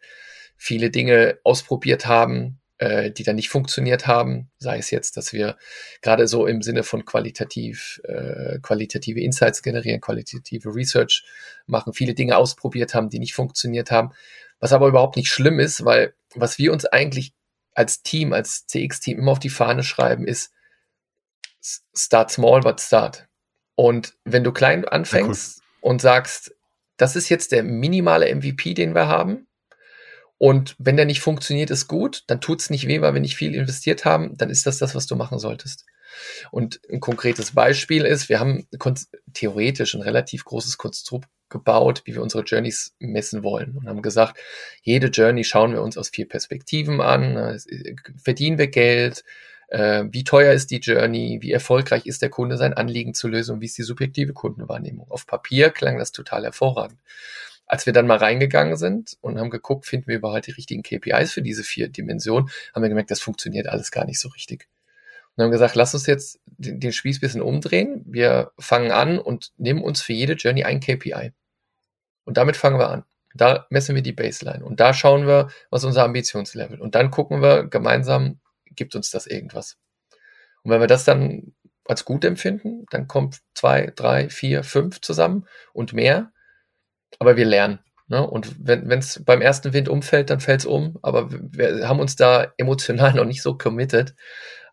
viele 0.55 0.89
Dinge 0.89 1.39
ausprobiert 1.43 2.05
haben, 2.05 2.60
äh, 2.81 3.11
die 3.11 3.21
dann 3.21 3.35
nicht 3.35 3.49
funktioniert 3.49 4.07
haben. 4.07 4.49
Sei 4.57 4.79
es 4.79 4.89
jetzt, 4.89 5.15
dass 5.15 5.33
wir 5.33 5.55
gerade 6.01 6.27
so 6.27 6.47
im 6.47 6.63
Sinne 6.63 6.81
von 6.81 7.05
qualitativ, 7.05 8.01
äh, 8.05 8.57
qualitative 8.59 9.21
Insights 9.21 9.61
generieren, 9.61 10.01
qualitative 10.01 10.73
Research 10.73 11.23
machen, 11.67 11.93
viele 11.93 12.15
Dinge 12.15 12.37
ausprobiert 12.37 12.95
haben, 12.95 13.11
die 13.11 13.19
nicht 13.19 13.35
funktioniert 13.35 13.91
haben. 13.91 14.13
Was 14.59 14.73
aber 14.73 14.87
überhaupt 14.87 15.15
nicht 15.15 15.29
schlimm 15.29 15.59
ist, 15.59 15.85
weil 15.85 16.15
was 16.33 16.57
wir 16.57 16.73
uns 16.73 16.85
eigentlich 16.85 17.33
als 17.75 18.01
Team, 18.01 18.33
als 18.33 18.65
CX-Team 18.65 19.19
immer 19.19 19.33
auf 19.33 19.39
die 19.39 19.49
Fahne 19.49 19.83
schreiben, 19.83 20.25
ist 20.25 20.51
start 21.95 22.31
small, 22.31 22.61
but 22.61 22.81
start. 22.81 23.27
Und 23.75 24.15
wenn 24.23 24.43
du 24.43 24.51
klein 24.51 24.85
anfängst 24.85 25.57
ja, 25.57 25.63
cool. 25.83 25.91
und 25.91 26.01
sagst, 26.01 26.55
das 26.97 27.15
ist 27.15 27.29
jetzt 27.29 27.51
der 27.51 27.61
minimale 27.61 28.33
MVP, 28.33 28.73
den 28.73 28.95
wir 28.95 29.07
haben, 29.07 29.45
und 30.41 30.75
wenn 30.79 30.97
der 30.97 31.05
nicht 31.05 31.21
funktioniert, 31.21 31.69
ist 31.69 31.87
gut, 31.87 32.23
dann 32.25 32.41
tut's 32.41 32.71
nicht 32.71 32.87
weh, 32.87 32.99
weil 32.99 33.13
wir 33.13 33.21
nicht 33.21 33.35
viel 33.35 33.53
investiert 33.53 34.05
haben, 34.05 34.35
dann 34.37 34.49
ist 34.49 34.65
das 34.65 34.79
das, 34.79 34.95
was 34.95 35.05
du 35.05 35.15
machen 35.15 35.37
solltest. 35.37 35.85
Und 36.49 36.81
ein 36.89 36.99
konkretes 36.99 37.51
Beispiel 37.51 38.05
ist, 38.05 38.27
wir 38.27 38.39
haben 38.39 38.65
theoretisch 39.33 39.93
ein 39.93 40.01
relativ 40.01 40.43
großes 40.43 40.79
Konstrukt 40.79 41.29
gebaut, 41.49 42.01
wie 42.05 42.15
wir 42.15 42.23
unsere 42.23 42.41
Journeys 42.41 42.95
messen 42.97 43.43
wollen 43.43 43.77
und 43.77 43.87
haben 43.87 44.01
gesagt, 44.01 44.39
jede 44.81 45.09
Journey 45.09 45.43
schauen 45.43 45.73
wir 45.73 45.83
uns 45.83 45.95
aus 45.95 46.09
vier 46.09 46.27
Perspektiven 46.27 47.01
an. 47.01 47.59
Verdienen 48.17 48.57
wir 48.57 48.69
Geld? 48.69 49.23
Äh, 49.67 50.05
wie 50.09 50.23
teuer 50.23 50.53
ist 50.53 50.71
die 50.71 50.79
Journey? 50.79 51.37
Wie 51.41 51.51
erfolgreich 51.51 52.07
ist 52.07 52.23
der 52.23 52.31
Kunde, 52.31 52.57
sein 52.57 52.73
Anliegen 52.73 53.13
zu 53.13 53.27
lösen? 53.27 53.53
Und 53.53 53.61
wie 53.61 53.67
ist 53.67 53.77
die 53.77 53.83
subjektive 53.83 54.33
Kundenwahrnehmung? 54.33 55.05
Auf 55.11 55.27
Papier 55.27 55.69
klang 55.69 55.99
das 55.99 56.11
total 56.11 56.45
hervorragend. 56.45 56.97
Als 57.71 57.85
wir 57.85 57.93
dann 57.93 58.05
mal 58.05 58.17
reingegangen 58.17 58.75
sind 58.75 59.17
und 59.21 59.39
haben 59.39 59.49
geguckt, 59.49 59.85
finden 59.85 60.07
wir 60.07 60.17
überhaupt 60.17 60.45
die 60.45 60.51
richtigen 60.51 60.83
KPIs 60.83 61.31
für 61.31 61.41
diese 61.41 61.63
vier 61.63 61.87
Dimensionen, 61.87 62.49
haben 62.75 62.81
wir 62.81 62.89
gemerkt, 62.89 63.11
das 63.11 63.21
funktioniert 63.21 63.67
alles 63.67 63.91
gar 63.91 64.03
nicht 64.03 64.19
so 64.19 64.27
richtig. 64.27 64.67
Und 65.37 65.45
haben 65.45 65.51
gesagt, 65.51 65.75
lass 65.75 65.93
uns 65.93 66.05
jetzt 66.05 66.41
den, 66.45 66.81
den 66.81 66.91
Spieß 66.91 67.21
bisschen 67.21 67.41
umdrehen. 67.41 68.03
Wir 68.05 68.51
fangen 68.59 68.91
an 68.91 69.19
und 69.19 69.53
nehmen 69.55 69.81
uns 69.83 70.01
für 70.01 70.11
jede 70.11 70.33
Journey 70.33 70.65
ein 70.65 70.81
KPI. 70.81 71.31
Und 72.25 72.35
damit 72.35 72.57
fangen 72.57 72.77
wir 72.77 72.89
an. 72.89 73.05
Da 73.35 73.67
messen 73.69 73.95
wir 73.95 74.01
die 74.01 74.11
Baseline 74.11 74.65
und 74.65 74.81
da 74.81 74.93
schauen 74.93 75.25
wir, 75.25 75.47
was 75.69 75.85
unser 75.85 76.03
Ambitionslevel. 76.03 76.81
Und 76.81 76.95
dann 76.95 77.09
gucken 77.09 77.41
wir 77.41 77.63
gemeinsam, 77.67 78.41
gibt 78.65 78.95
uns 78.95 79.11
das 79.11 79.27
irgendwas. 79.27 79.77
Und 80.63 80.71
wenn 80.71 80.81
wir 80.81 80.87
das 80.87 81.05
dann 81.05 81.53
als 81.85 82.03
gut 82.03 82.25
empfinden, 82.25 82.85
dann 82.89 83.07
kommt 83.07 83.39
zwei, 83.55 83.93
drei, 83.95 84.27
vier, 84.27 84.65
fünf 84.65 84.99
zusammen 84.99 85.47
und 85.71 85.93
mehr 85.93 86.33
aber 87.21 87.37
wir 87.37 87.45
lernen. 87.45 87.77
Ne? 88.07 88.27
Und 88.27 88.55
wenn 88.59 88.89
es 88.89 89.23
beim 89.23 89.41
ersten 89.41 89.73
Wind 89.73 89.87
umfällt, 89.87 90.31
dann 90.31 90.39
fällt 90.39 90.61
es 90.61 90.65
um. 90.65 90.97
Aber 91.03 91.29
wir 91.31 91.87
haben 91.87 91.99
uns 91.99 92.15
da 92.15 92.47
emotional 92.57 93.13
noch 93.15 93.25
nicht 93.25 93.43
so 93.43 93.55
committed. 93.55 94.15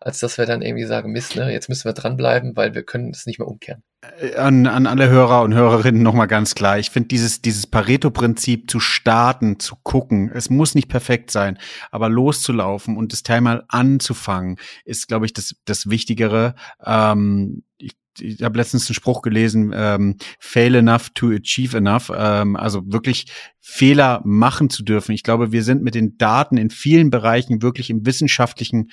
als 0.01 0.19
dass 0.19 0.39
wir 0.39 0.47
dann 0.47 0.63
irgendwie 0.63 0.85
sagen, 0.85 1.11
Mist, 1.11 1.35
ne, 1.35 1.51
jetzt 1.51 1.69
müssen 1.69 1.85
wir 1.85 1.93
dranbleiben, 1.93 2.57
weil 2.57 2.73
wir 2.73 2.81
können 2.81 3.11
es 3.11 3.27
nicht 3.27 3.37
mehr 3.37 3.47
umkehren. 3.47 3.83
Äh, 4.19 4.35
an, 4.35 4.65
an 4.65 4.87
alle 4.87 5.09
Hörer 5.09 5.43
und 5.43 5.53
Hörerinnen 5.53 6.01
nochmal 6.01 6.25
ganz 6.25 6.55
klar. 6.55 6.79
Ich 6.79 6.89
finde 6.89 7.09
dieses, 7.09 7.43
dieses 7.43 7.67
Pareto-Prinzip 7.67 8.71
zu 8.71 8.79
starten, 8.79 9.59
zu 9.59 9.75
gucken, 9.83 10.31
es 10.33 10.49
muss 10.49 10.73
nicht 10.73 10.87
perfekt 10.87 11.29
sein, 11.29 11.59
aber 11.91 12.09
loszulaufen 12.09 12.97
und 12.97 13.13
das 13.13 13.21
Teil 13.21 13.41
mal 13.41 13.63
anzufangen, 13.67 14.57
ist, 14.85 15.07
glaube 15.07 15.27
ich, 15.27 15.33
das, 15.33 15.55
das 15.65 15.91
Wichtigere. 15.91 16.55
Ähm, 16.83 17.63
ich 17.77 17.93
ich 18.21 18.41
habe 18.43 18.57
letztens 18.57 18.89
einen 18.89 18.95
Spruch 18.95 19.21
gelesen, 19.21 19.71
ähm, 19.75 20.17
fail 20.39 20.75
enough 20.75 21.09
to 21.13 21.31
achieve 21.31 21.77
enough, 21.77 22.11
ähm, 22.15 22.55
also 22.55 22.81
wirklich 22.85 23.25
Fehler 23.59 24.21
machen 24.25 24.69
zu 24.69 24.83
dürfen. 24.83 25.11
Ich 25.11 25.23
glaube, 25.23 25.51
wir 25.51 25.63
sind 25.63 25.83
mit 25.83 25.95
den 25.95 26.17
Daten 26.17 26.57
in 26.57 26.69
vielen 26.69 27.09
Bereichen 27.09 27.61
wirklich 27.61 27.89
im 27.89 28.05
wissenschaftlichen 28.05 28.91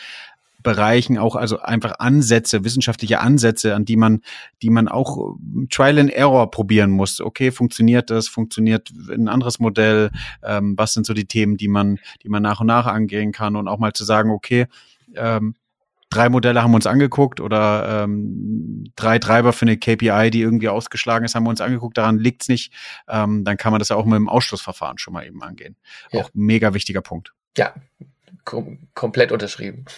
Bereichen 0.66 1.16
auch 1.16 1.36
also 1.36 1.60
einfach 1.60 2.00
Ansätze, 2.00 2.64
wissenschaftliche 2.64 3.20
Ansätze, 3.20 3.76
an 3.76 3.84
die 3.84 3.96
man, 3.96 4.22
die 4.62 4.70
man 4.70 4.88
auch 4.88 5.36
Trial 5.70 6.00
and 6.00 6.10
Error 6.10 6.50
probieren 6.50 6.90
muss. 6.90 7.20
Okay, 7.20 7.52
funktioniert 7.52 8.10
das? 8.10 8.26
Funktioniert 8.26 8.90
ein 9.08 9.28
anderes 9.28 9.60
Modell? 9.60 10.10
Ähm, 10.42 10.74
was 10.76 10.92
sind 10.92 11.06
so 11.06 11.14
die 11.14 11.26
Themen, 11.26 11.56
die 11.56 11.68
man, 11.68 12.00
die 12.24 12.28
man 12.28 12.42
nach 12.42 12.60
und 12.60 12.66
nach 12.66 12.86
angehen 12.86 13.30
kann 13.30 13.54
und 13.54 13.68
auch 13.68 13.78
mal 13.78 13.92
zu 13.92 14.02
sagen, 14.02 14.30
okay, 14.30 14.66
ähm, 15.14 15.54
drei 16.16 16.28
Modelle 16.28 16.62
haben 16.62 16.70
wir 16.70 16.76
uns 16.76 16.86
angeguckt 16.86 17.40
oder 17.40 18.04
ähm, 18.04 18.84
drei 18.96 19.18
Treiber 19.18 19.52
für 19.52 19.62
eine 19.62 19.76
KPI, 19.76 20.30
die 20.30 20.40
irgendwie 20.40 20.68
ausgeschlagen 20.68 21.24
ist, 21.24 21.34
haben 21.34 21.44
wir 21.44 21.50
uns 21.50 21.60
angeguckt, 21.60 21.98
daran 21.98 22.18
liegt's 22.18 22.48
nicht. 22.48 22.72
Ähm, 23.08 23.44
dann 23.44 23.56
kann 23.56 23.72
man 23.72 23.78
das 23.78 23.90
ja 23.90 23.96
auch 23.96 24.04
mit 24.04 24.16
dem 24.16 24.28
Ausschlussverfahren 24.28 24.98
schon 24.98 25.12
mal 25.12 25.26
eben 25.26 25.42
angehen. 25.42 25.76
Ja. 26.10 26.22
Auch 26.22 26.30
mega 26.34 26.74
wichtiger 26.74 27.02
Punkt. 27.02 27.32
Ja, 27.56 27.74
kom 28.44 28.88
komplett 28.94 29.32
unterschrieben. 29.32 29.84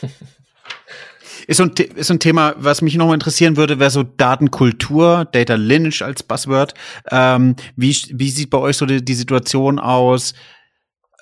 Ist 1.46 1.59
so, 1.59 1.64
ein, 1.64 1.70
ist 1.70 2.09
so 2.09 2.14
ein 2.14 2.20
Thema, 2.20 2.54
was 2.59 2.83
mich 2.83 2.96
nochmal 2.96 3.14
interessieren 3.14 3.57
würde, 3.57 3.78
wäre 3.78 3.90
so 3.90 4.02
Datenkultur, 4.02 5.26
Data 5.31 5.54
Lineage 5.54 6.02
als 6.02 6.22
Buzzword. 6.22 6.74
Ähm, 7.11 7.54
wie, 7.76 7.96
wie 8.12 8.31
sieht 8.31 8.50
bei 8.50 8.59
euch 8.59 8.76
so 8.76 8.87
die, 8.87 9.04
die 9.04 9.14
Situation 9.14 9.78
aus? 9.78 10.35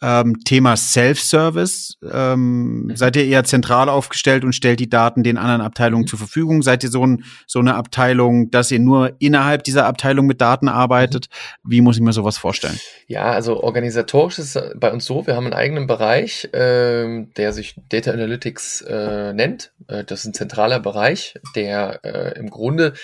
Ähm, 0.03 0.45
Thema 0.45 0.77
Self-Service. 0.77 1.99
Ähm, 2.11 2.85
mhm. 2.85 2.97
Seid 2.97 3.17
ihr 3.17 3.25
eher 3.25 3.45
zentral 3.45 3.89
aufgestellt 3.89 4.45
und 4.45 4.55
stellt 4.55 4.81
die 4.81 4.91
Daten 4.91 5.23
den 5.23 5.39
anderen 5.39 5.61
Abteilungen 5.61 6.03
mhm. 6.03 6.09
zur 6.09 6.19
Verfügung? 6.19 6.63
Seid 6.63 6.85
ihr 6.85 6.91
so, 6.91 7.07
ein, 7.07 7.25
so 7.47 7.59
eine 7.59 7.75
Abteilung, 7.75 8.51
dass 8.51 8.71
ihr 8.71 8.79
nur 8.79 9.13
innerhalb 9.19 9.65
dieser 9.65 9.87
Abteilung 9.87 10.27
mit 10.27 10.41
Daten 10.41 10.69
arbeitet? 10.69 11.29
Mhm. 11.63 11.71
Wie 11.71 11.81
muss 11.81 11.97
ich 11.97 12.03
mir 12.03 12.13
sowas 12.13 12.39
vorstellen? 12.39 12.79
Ja, 13.07 13.31
also 13.33 13.63
organisatorisch 13.63 14.39
ist 14.39 14.57
es 14.57 14.73
bei 14.77 14.93
uns 14.93 15.05
so, 15.05 15.27
wir 15.27 15.37
haben 15.37 15.47
einen 15.47 15.55
eigenen 15.55 15.87
Bereich, 15.87 16.45
äh, 16.53 17.25
der 17.37 17.53
sich 17.53 17.77
Data 17.89 18.11
Analytics 18.11 18.83
äh, 18.83 19.33
nennt. 19.33 19.73
Äh, 19.89 20.05
das 20.05 20.21
ist 20.21 20.27
ein 20.27 20.35
zentraler 20.35 20.81
Bereich, 20.81 21.35
der 21.55 22.01
äh, 22.05 22.39
im 22.39 22.51
Grunde 22.51 22.95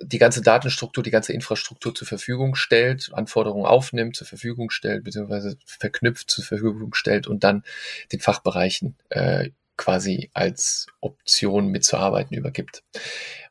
die 0.00 0.18
ganze 0.18 0.42
Datenstruktur, 0.42 1.02
die 1.02 1.10
ganze 1.10 1.32
Infrastruktur 1.32 1.94
zur 1.94 2.06
Verfügung 2.06 2.54
stellt, 2.54 3.10
Anforderungen 3.12 3.66
aufnimmt, 3.66 4.16
zur 4.16 4.26
Verfügung 4.26 4.70
stellt, 4.70 5.04
beziehungsweise 5.04 5.56
verknüpft 5.64 6.30
zur 6.30 6.44
Verfügung 6.44 6.94
stellt 6.94 7.26
und 7.26 7.44
dann 7.44 7.64
den 8.12 8.20
Fachbereichen 8.20 8.96
äh, 9.08 9.50
quasi 9.76 10.30
als 10.32 10.86
Option 11.00 11.68
mitzuarbeiten 11.68 12.36
übergibt. 12.36 12.82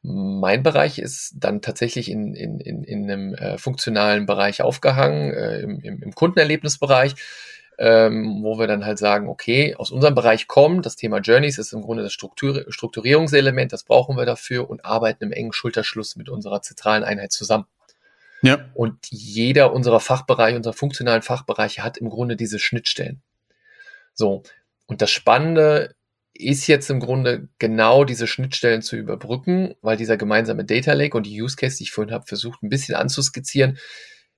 Mein 0.02 0.64
Bereich 0.64 1.00
ist 1.00 1.34
dann 1.38 1.62
tatsächlich 1.62 2.10
in, 2.10 2.34
in, 2.34 2.60
in, 2.60 2.84
in 2.84 3.04
einem 3.04 3.34
äh, 3.36 3.58
funktionalen 3.58 4.26
Bereich 4.26 4.62
aufgehangen, 4.62 5.34
äh, 5.34 5.60
im, 5.62 5.80
im, 5.82 6.04
im 6.04 6.14
Kundenerlebnisbereich 6.14 7.16
ähm, 7.78 8.42
wo 8.44 8.58
wir 8.58 8.68
dann 8.68 8.86
halt 8.86 8.98
sagen, 8.98 9.28
okay, 9.28 9.76
aus 9.76 9.92
unserem 9.92 10.16
Bereich 10.16 10.48
kommen, 10.48 10.82
das 10.82 10.96
Thema 10.96 11.20
Journeys 11.20 11.58
ist 11.58 11.74
im 11.74 11.82
Grunde 11.82 12.04
das 12.04 12.14
Struktur 12.14 12.66
Strukturierungselement, 12.70 13.74
das 13.74 13.84
brauchen 13.84 14.18
wir 14.18 14.26
dafür 14.26 14.70
und 14.70 14.86
arbeiten 14.86 15.26
im 15.26 15.32
engen 15.32 15.54
Schulterschluss 15.54 16.16
mit 16.16 16.30
unserer 16.30 16.62
zentralen 16.62 17.04
Einheit 17.04 17.32
zusammen. 17.32 17.66
Ja. 18.42 18.70
Und 18.74 19.08
jeder 19.10 19.74
unserer 19.74 20.00
Fachbereiche, 20.00 20.58
unserer 20.58 20.74
funktionalen 20.74 21.22
Fachbereiche 21.22 21.84
hat 21.84 21.98
im 21.98 22.10
Grunde 22.10 22.36
diese 22.36 22.60
Schnittstellen. 22.60 23.22
So. 24.14 24.44
Und 24.86 25.02
das 25.02 25.12
Spannende 25.12 25.96
ist 26.34 26.68
jetzt 26.68 26.90
im 26.90 27.00
Grunde 27.00 27.48
genau 27.60 28.04
diese 28.04 28.28
Schnittstellen 28.28 28.82
zu 28.82 28.98
überbrücken, 28.98 29.74
weil 29.82 29.98
dieser 29.98 30.18
gemeinsame 30.18 30.66
Data 30.66 30.94
Lake 30.94 31.16
und 31.16 31.26
die 31.26 31.42
Use 31.42 31.56
Case, 31.56 31.78
die 31.78 31.84
ich 31.84 31.92
vorhin 31.92 32.14
habe, 32.14 32.26
versucht 32.26 32.62
ein 32.62 32.70
bisschen 32.70 32.96
anzuskizzieren, 32.96 33.78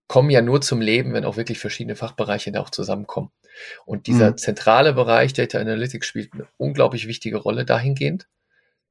kommen 0.08 0.30
ja 0.30 0.42
nur 0.42 0.62
zum 0.62 0.82
Leben, 0.82 1.14
wenn 1.14 1.26
auch 1.26 1.38
wirklich 1.38 1.60
verschiedene 1.60 1.96
Fachbereiche 1.96 2.52
da 2.52 2.62
auch 2.62 2.70
zusammenkommen. 2.70 3.32
Und 3.86 4.08
dieser 4.08 4.32
mhm. 4.32 4.38
zentrale 4.38 4.94
Bereich 4.94 5.34
Data 5.34 5.60
Analytics 5.60 6.08
spielt 6.08 6.34
eine 6.34 6.48
unglaublich 6.58 7.08
wichtige 7.08 7.38
Rolle 7.38 7.66
dahingehend. 7.66 8.28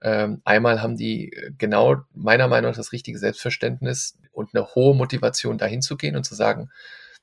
Ähm, 0.03 0.43
einmal 0.45 0.83
haben 0.83 0.97
die 0.97 1.33
äh, 1.33 1.53
genau 1.57 1.97
meiner 2.13 2.49
Meinung 2.49 2.71
nach 2.71 2.77
das 2.77 2.93
richtige 2.93 3.19
Selbstverständnis 3.19 4.19
und 4.33 4.51
eine 4.55 4.75
hohe 4.75 4.95
Motivation 4.95 5.57
dahin 5.57 5.81
zu 5.81 5.97
gehen 5.97 6.17
und 6.17 6.25
zu 6.25 6.35
sagen, 6.35 6.71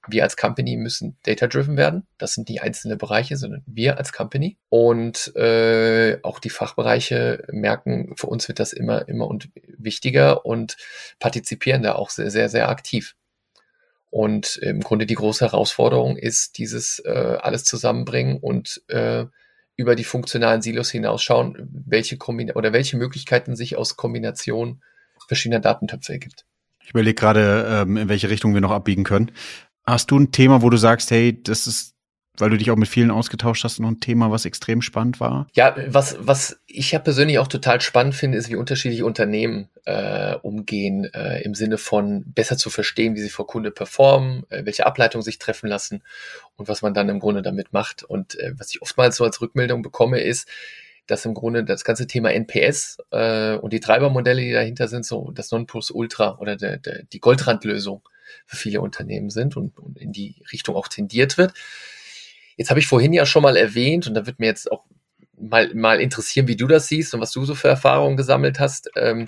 wir 0.08 0.24
als 0.24 0.36
Company 0.36 0.76
müssen 0.76 1.18
data-driven 1.24 1.78
werden. 1.78 2.08
Das 2.18 2.34
sind 2.34 2.50
die 2.50 2.60
einzelnen 2.60 2.98
Bereiche, 2.98 3.38
sondern 3.38 3.64
wir 3.66 3.98
als 3.98 4.12
Company. 4.12 4.58
Und 4.70 5.34
äh, 5.36 6.20
auch 6.24 6.40
die 6.40 6.50
Fachbereiche 6.50 7.46
merken, 7.52 8.14
für 8.18 8.28
uns 8.28 8.48
wird 8.48 8.60
das 8.60 8.74
immer, 8.74 9.08
immer 9.08 9.28
und 9.28 9.50
wichtiger 9.78 10.46
und 10.46 10.76
partizipieren 11.20 11.84
da 11.84 11.96
auch 11.96 12.10
sehr, 12.10 12.32
sehr, 12.32 12.50
sehr 12.50 12.70
aktiv. 12.70 13.16
Und 14.13 14.58
im 14.58 14.82
Grunde 14.82 15.08
die 15.08 15.15
große 15.15 15.43
Herausforderung 15.43 16.17
ist, 16.17 16.60
dieses 16.60 16.99
äh, 16.99 17.38
alles 17.41 17.63
zusammenbringen 17.63 18.38
und 18.38 18.84
äh, 18.88 19.26
über 19.76 19.95
die 19.95 20.04
funktionalen 20.04 20.62
Silos 20.62 20.91
hinausschauen, 20.91 21.67
welche 21.88 22.17
Kombin 22.17 22.52
oder 22.52 22.73
welche 22.73 22.95
Möglichkeiten 22.95 23.56
sich 23.56 23.76
aus 23.76 23.97
Kombination 23.97 24.84
verschiedener 25.28 25.62
Datentöpfe 25.62 26.13
ergibt. 26.13 26.45
Ich 26.84 26.91
überlege 26.91 27.15
gerade, 27.15 27.65
ähm, 27.67 27.97
in 27.97 28.08
welche 28.08 28.30
Richtung 28.30 28.54
wir 28.54 28.62
noch 28.62 28.69
abbiegen 28.69 29.04
können. 29.04 29.32
Hast 29.84 30.12
du 30.12 30.19
ein 30.19 30.32
Thema, 30.32 30.62
wo 30.62 30.69
du 30.69 30.78
sagst, 30.78 31.10
hey, 31.10 31.41
das 31.41 31.65
ist 31.65 31.95
weil 32.38 32.50
du 32.50 32.58
dich 32.58 32.72
auch 32.72 32.76
mit 32.76 32.88
vielen 32.88 33.12
ausgetauscht 33.12 33.63
hast, 33.63 33.80
noch 33.80 33.89
ein 33.89 34.00
Thema, 34.00 34.32
was 34.32 34.46
extrem 34.46 34.82
spannend 34.82 35.19
war? 35.19 35.48
Ja, 35.54 35.76
was, 35.88 36.17
was 36.19 36.60
ich 36.65 36.91
ja 36.91 37.00
persönlich 37.00 37.38
auch 37.38 37.48
total 37.48 37.80
spannend 37.82 38.15
finde, 38.15 38.38
ist, 38.38 38.50
wie 38.50 38.56
unterschiedliche 38.56 39.06
Unternehmen 39.06 39.69
äh, 39.86 40.36
umgehen, 40.38 41.06
äh, 41.13 41.43
im 41.43 41.54
Sinne 41.54 41.78
von 41.78 42.24
besser 42.26 42.58
zu 42.58 42.72
verstehen, 42.72 43.15
wie 43.15 43.22
sie 43.22 43.30
vor 43.30 43.46
Kunde 43.46 43.69
performen, 43.69 44.43
äh, 44.50 44.65
welche 44.65 44.86
Ableitungen 44.88 45.24
sich 45.24 45.38
treffen 45.38 45.67
lassen 45.67 46.02
und 46.56 46.67
was 46.67 46.82
man 46.82 46.96
dann 46.96 47.10
im 47.10 47.19
Grunde 47.19 47.43
damit 47.43 47.72
macht. 47.72 48.04
Und 48.04 48.39
äh, 48.39 48.54
was 48.58 48.72
ich 48.72 48.82
oftmals 48.82 49.17
so 49.17 49.24
als 49.24 49.39
Rückmeldung 49.39 49.84
bekomme, 49.84 50.19
ist, 50.19 50.48
dass 51.06 51.26
im 51.26 51.34
Grunde 51.34 51.63
das 51.63 51.84
ganze 51.84 52.08
Thema 52.08 52.32
NPS 52.32 52.98
äh, 53.12 53.58
und 53.58 53.74
die 53.74 53.80
Treibermodelle, 53.80 54.41
die 54.41 54.54
dahinter 54.54 54.88
sind, 54.88 55.06
so 55.06 55.32
das 55.32 55.52
Nonplusultra 55.52 56.38
oder 56.39 56.56
der, 56.56 56.78
der, 56.78 57.04
die 57.04 57.19
Goldrandlösung 57.19 58.02
für 58.46 58.56
viele 58.56 58.82
Unternehmen 58.82 59.30
sind 59.30 59.58
und, 59.58 59.78
und 59.78 59.98
in 59.98 60.12
die 60.12 60.43
Richtung 60.52 60.76
auch 60.76 60.88
tendiert 60.88 61.38
wird. 61.38 61.54
Jetzt 62.58 62.70
habe 62.70 62.80
ich 62.80 62.88
vorhin 62.88 63.13
ja 63.13 63.26
schon 63.26 63.44
mal 63.44 63.58
erwähnt, 63.58 64.08
und 64.08 64.13
da 64.13 64.26
wird 64.26 64.39
mir 64.39 64.48
jetzt 64.48 64.72
auch 64.72 64.84
mal, 65.38 65.74
mal 65.74 66.00
interessieren, 66.00 66.48
wie 66.48 66.56
du 66.56 66.68
das 66.68 66.88
siehst 66.88 67.13
und 67.13 67.22
was 67.22 67.32
du 67.32 67.46
so 67.46 67.56
für 67.56 67.68
Erfahrungen 67.68 68.18
gesammelt 68.18 68.60
hast. 68.60 68.89
Ähm, 68.96 69.28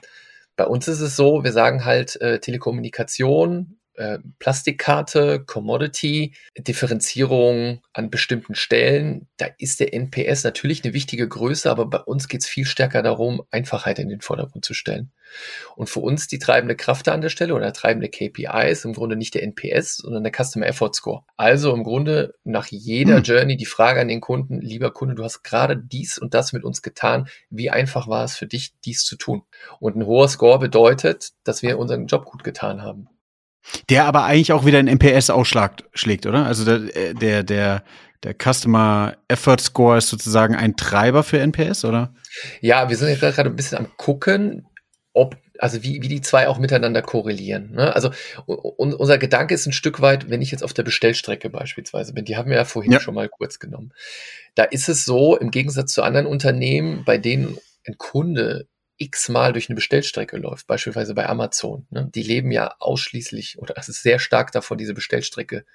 bei 0.56 0.66
uns 0.66 0.88
ist 0.88 1.02
es 1.02 1.16
so, 1.16 1.44
wir 1.44 1.52
sagen 1.52 1.86
halt 1.86 2.20
äh, 2.22 2.40
Telekommunikation, 2.40 3.78
äh, 3.98 4.20
Plastikkarte, 4.40 5.44
Commodity, 5.46 6.34
Differenzierung 6.58 7.82
an 7.94 8.10
bestimmten 8.10 8.56
Stellen. 8.56 9.28
Da 9.38 9.48
ist 9.58 9.80
der 9.80 9.94
NPS 9.94 10.44
natürlich 10.44 10.84
eine 10.84 10.94
wichtige 10.94 11.28
Größe, 11.28 11.70
aber 11.70 11.86
bei 11.86 12.00
uns 12.00 12.28
geht 12.28 12.42
es 12.42 12.48
viel 12.48 12.66
stärker 12.66 13.02
darum, 13.02 13.44
Einfachheit 13.52 14.00
in 14.00 14.10
den 14.10 14.22
Vordergrund 14.22 14.66
zu 14.66 14.74
stellen. 14.74 15.12
Und 15.76 15.90
für 15.90 16.00
uns 16.00 16.28
die 16.28 16.40
treibende 16.40 16.76
Kraft 16.76 17.08
an 17.10 17.22
der 17.22 17.30
Stelle 17.30 17.56
oder 17.56 17.74
treibende 17.74 18.10
KPI 18.10 18.70
ist 18.70 18.86
im 18.86 18.94
Grunde 18.94 19.16
nicht 19.16 19.34
der 19.34 19.44
NPS, 19.44 19.98
sondern 19.98 20.24
der 20.24 20.32
Customer 20.32 20.68
Effort 20.68 20.94
Score. 20.94 21.24
Also 21.38 21.74
im 21.74 21.84
Grunde 21.84 22.36
nach 22.44 22.68
jeder 22.68 23.18
hm. 23.18 23.24
Journey 23.24 23.58
die 23.58 23.66
Frage 23.66 24.02
an 24.02 24.08
den 24.08 24.22
Kunden, 24.22 24.62
lieber 24.62 24.92
Kunde, 24.92 25.16
du 25.16 25.24
hast 25.24 25.44
gerade 25.44 25.78
dies 25.78 26.18
und 26.18 26.34
das 26.34 26.54
mit 26.54 26.64
uns 26.64 26.82
getan. 26.82 27.28
Wie 27.50 27.70
einfach 27.70 28.08
war 28.08 28.24
es 28.24 28.36
für 28.36 28.48
dich, 28.48 28.74
dies 28.86 29.04
zu 29.04 29.18
tun? 29.18 29.44
Und 29.80 29.96
ein 29.96 30.06
hoher 30.06 30.28
Score 30.28 30.60
bedeutet, 30.60 31.32
dass 31.44 31.62
wir 31.62 31.80
unseren 31.80 32.08
Job 32.08 32.26
gut 32.26 32.44
getan 32.44 32.82
haben. 32.82 33.10
Der 33.90 34.06
aber 34.06 34.24
eigentlich 34.26 34.52
auch 34.52 34.66
wieder 34.66 34.80
ein 34.80 34.88
MPS 34.88 35.30
ausschlägt, 35.30 36.26
oder? 36.26 36.46
Also 36.46 36.66
der, 36.66 36.96
äh, 36.96 37.14
der, 37.14 37.44
der, 37.44 37.84
der 38.24 38.34
Customer 38.34 39.18
Effort 39.28 39.60
Score 39.60 39.98
ist 39.98 40.10
sozusagen 40.10 40.56
ein 40.56 40.76
Treiber 40.76 41.24
für 41.24 41.40
NPS, 41.40 41.86
oder? 41.86 42.14
Ja, 42.62 42.90
wir 42.90 42.98
sind 42.98 43.20
gerade 43.20 43.50
ein 43.50 43.56
bisschen 43.56 43.78
am 43.78 43.88
gucken, 43.98 44.68
ob, 45.14 45.38
also 45.60 45.84
wie, 45.84 46.02
wie 46.02 46.08
die 46.08 46.22
zwei 46.22 46.48
auch 46.48 46.58
miteinander 46.58 47.02
korrelieren. 47.02 47.72
Ne? 47.72 47.96
Also 47.96 48.12
un, 48.46 48.94
unser 48.94 49.18
Gedanke 49.18 49.54
ist 49.54 49.66
ein 49.66 49.74
Stück 49.74 50.02
weit, 50.02 50.30
wenn 50.30 50.42
ich 50.42 50.52
jetzt 50.52 50.64
auf 50.64 50.74
der 50.74 50.84
Bestellstrecke 50.84 51.50
beispielsweise 51.50 52.14
bin, 52.14 52.26
die 52.26 52.36
haben 52.36 52.50
wir 52.50 52.58
ja 52.58 52.66
vorhin 52.66 52.92
ja. 52.92 53.00
schon 53.00 53.16
mal 53.16 53.30
kurz 53.30 53.60
genommen. 53.60 53.94
Da 54.56 54.64
ist 54.64 54.90
es 54.90 55.06
so, 55.06 55.38
im 55.38 55.52
Gegensatz 55.52 55.94
zu 55.94 56.04
anderen 56.04 56.28
Unternehmen, 56.28 57.04
bei 57.06 57.18
denen 57.18 57.58
ein 57.88 57.98
Kunde 57.98 58.68
x-mal 58.98 59.54
durch 59.54 59.70
eine 59.70 59.76
Bestellstrecke 59.76 60.38
läuft, 60.38 60.68
beispielsweise 60.68 61.14
bei 61.14 61.28
Amazon. 61.28 61.86
Ne? 61.90 62.10
Die 62.14 62.24
leben 62.24 62.52
ja 62.52 62.76
ausschließlich 62.80 63.60
oder 63.60 63.76
es 63.78 63.90
ist 63.90 64.04
sehr 64.04 64.20
stark 64.20 64.52
davon, 64.52 64.78
diese 64.78 64.94
Bestellstrecke 64.94 65.66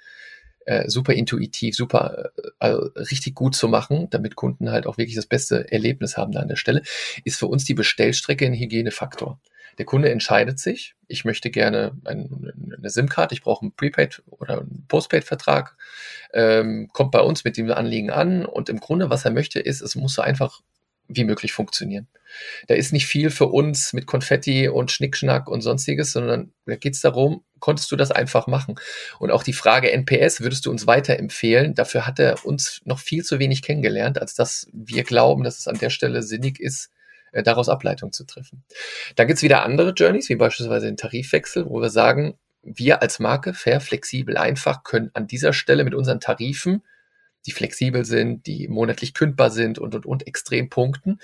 äh, 0.65 0.87
super 0.89 1.13
intuitiv, 1.13 1.75
super 1.75 2.31
äh, 2.37 2.49
also 2.59 2.91
richtig 2.95 3.35
gut 3.35 3.55
zu 3.55 3.67
machen, 3.67 4.09
damit 4.09 4.35
Kunden 4.35 4.71
halt 4.71 4.85
auch 4.85 4.97
wirklich 4.97 5.15
das 5.15 5.25
beste 5.25 5.71
Erlebnis 5.71 6.17
haben 6.17 6.31
da 6.31 6.39
an 6.39 6.47
der 6.47 6.55
Stelle, 6.55 6.83
ist 7.23 7.39
für 7.39 7.47
uns 7.47 7.65
die 7.65 7.73
Bestellstrecke 7.73 8.45
ein 8.45 8.53
Hygienefaktor. 8.53 9.39
Der 9.77 9.85
Kunde 9.85 10.11
entscheidet 10.11 10.59
sich, 10.59 10.95
ich 11.07 11.25
möchte 11.25 11.49
gerne 11.49 11.97
ein, 12.03 12.51
eine 12.77 12.89
SIM-Card, 12.89 13.31
ich 13.31 13.41
brauche 13.41 13.61
einen 13.61 13.73
Prepaid 13.73 14.21
oder 14.27 14.59
einen 14.59 14.85
Postpaid-Vertrag, 14.87 15.77
ähm, 16.33 16.89
kommt 16.93 17.11
bei 17.11 17.21
uns 17.21 17.43
mit 17.43 17.57
dem 17.57 17.71
Anliegen 17.71 18.09
an 18.09 18.45
und 18.45 18.69
im 18.69 18.79
Grunde, 18.79 19.09
was 19.09 19.25
er 19.25 19.31
möchte, 19.31 19.59
ist, 19.59 19.81
es 19.81 19.95
muss 19.95 20.13
so 20.13 20.21
einfach 20.21 20.61
wie 21.07 21.23
möglich 21.23 21.53
funktionieren. 21.53 22.07
Da 22.67 22.75
ist 22.75 22.93
nicht 22.93 23.07
viel 23.07 23.29
für 23.29 23.47
uns 23.47 23.93
mit 23.93 24.05
Konfetti 24.05 24.69
und 24.69 24.91
Schnickschnack 24.91 25.49
und 25.49 25.61
sonstiges, 25.61 26.11
sondern 26.11 26.53
da 26.65 26.75
geht 26.75 26.95
es 26.95 27.01
darum, 27.01 27.43
konntest 27.59 27.91
du 27.91 27.95
das 27.95 28.11
einfach 28.11 28.47
machen? 28.47 28.75
Und 29.19 29.31
auch 29.31 29.43
die 29.43 29.53
Frage 29.53 29.91
NPS, 29.91 30.41
würdest 30.41 30.65
du 30.65 30.71
uns 30.71 30.87
weiterempfehlen? 30.87 31.75
Dafür 31.75 32.07
hat 32.07 32.19
er 32.19 32.45
uns 32.45 32.81
noch 32.85 32.99
viel 32.99 33.23
zu 33.23 33.39
wenig 33.39 33.61
kennengelernt, 33.61 34.19
als 34.19 34.33
dass 34.33 34.67
wir 34.71 35.03
glauben, 35.03 35.43
dass 35.43 35.59
es 35.59 35.67
an 35.67 35.77
der 35.77 35.89
Stelle 35.89 36.23
sinnig 36.23 36.59
ist, 36.59 36.89
äh, 37.31 37.43
daraus 37.43 37.69
Ableitung 37.69 38.11
zu 38.11 38.25
treffen. 38.25 38.63
Dann 39.15 39.27
gibt 39.27 39.37
es 39.37 39.43
wieder 39.43 39.63
andere 39.63 39.91
Journeys, 39.91 40.29
wie 40.29 40.35
beispielsweise 40.35 40.87
den 40.87 40.97
Tarifwechsel, 40.97 41.69
wo 41.69 41.81
wir 41.81 41.89
sagen, 41.89 42.37
wir 42.63 43.01
als 43.01 43.19
Marke, 43.19 43.53
fair, 43.53 43.81
flexibel, 43.81 44.37
einfach, 44.37 44.83
können 44.83 45.09
an 45.13 45.27
dieser 45.27 45.53
Stelle 45.53 45.83
mit 45.83 45.95
unseren 45.95 46.19
Tarifen 46.19 46.83
die 47.45 47.51
flexibel 47.51 48.05
sind, 48.05 48.45
die 48.45 48.67
monatlich 48.67 49.13
kündbar 49.13 49.49
sind 49.49 49.79
und, 49.79 49.95
und, 49.95 50.05
und 50.05 50.27
extrem 50.27 50.69
punkten. 50.69 51.19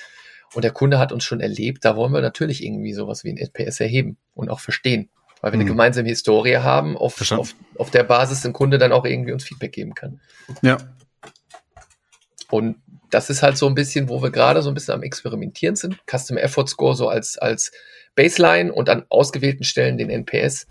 Und 0.54 0.64
der 0.64 0.72
Kunde 0.72 0.98
hat 0.98 1.12
uns 1.12 1.24
schon 1.24 1.42
erlebt, 1.42 1.84
da 1.84 1.96
wollen 1.96 2.14
wir 2.14 2.22
natürlich 2.22 2.64
irgendwie 2.64 2.94
sowas 2.94 3.24
wie 3.24 3.30
ein 3.30 3.38
SPS 3.38 3.80
erheben 3.80 4.18
und 4.34 4.50
auch 4.50 4.60
verstehen. 4.60 5.10
Weil 5.42 5.52
wir 5.52 5.56
eine 5.56 5.66
mhm. 5.66 5.70
gemeinsame 5.70 6.10
Historie 6.10 6.58
haben, 6.58 6.98
auf, 6.98 7.32
auf, 7.32 7.54
auf 7.78 7.92
der 7.92 8.04
Basis 8.04 8.46
ein 8.46 8.54
Kunde 8.54 8.78
dann 8.78 8.92
auch 8.92 9.06
irgendwie 9.06 9.34
uns 9.34 9.44
Feedback 9.44 9.72
geben 9.72 9.94
kann. 9.94 10.20
Ja. 10.62 10.78
Und 12.50 12.78
das 13.12 13.30
ist 13.30 13.44
halt 13.44 13.58
so 13.58 13.68
ein 13.68 13.76
bisschen, 13.76 14.10
wo 14.10 14.22
wir 14.22 14.32
gerade 14.32 14.62
so 14.62 14.70
ein 14.70 14.74
bisschen 14.74 14.94
am 14.94 15.04
Experimentieren 15.04 15.76
sind. 15.76 15.98
Customer 16.10 16.42
Effort 16.42 16.68
Score 16.68 16.96
so 16.96 17.08
als, 17.08 17.38
als 17.38 17.72
Baseline 18.16 18.74
und 18.74 18.90
an 18.90 19.06
ausgewählten 19.10 19.64
Stellen 19.64 19.98
den 19.98 20.10
NPS. 20.10 20.68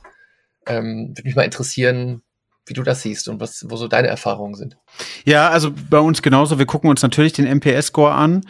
Ähm, 0.67 1.11
würde 1.11 1.23
mich 1.25 1.37
mal 1.37 1.45
interessieren, 1.45 2.23
wie 2.66 2.74
du 2.74 2.83
das 2.83 3.02
siehst 3.02 3.29
und 3.29 3.40
was, 3.40 3.64
wo 3.68 3.76
so 3.76 3.88
deine 3.88 4.09
Erfahrungen 4.09 4.55
sind. 4.55 4.76
Ja, 5.24 5.48
also 5.48 5.72
bei 5.88 5.98
uns 5.98 6.20
genauso. 6.20 6.59
Wir 6.59 6.66
gucken 6.66 6.90
uns 6.90 7.02
natürlich 7.02 7.33
den 7.33 7.46
MPS-Score 7.46 8.12
an. 8.12 8.42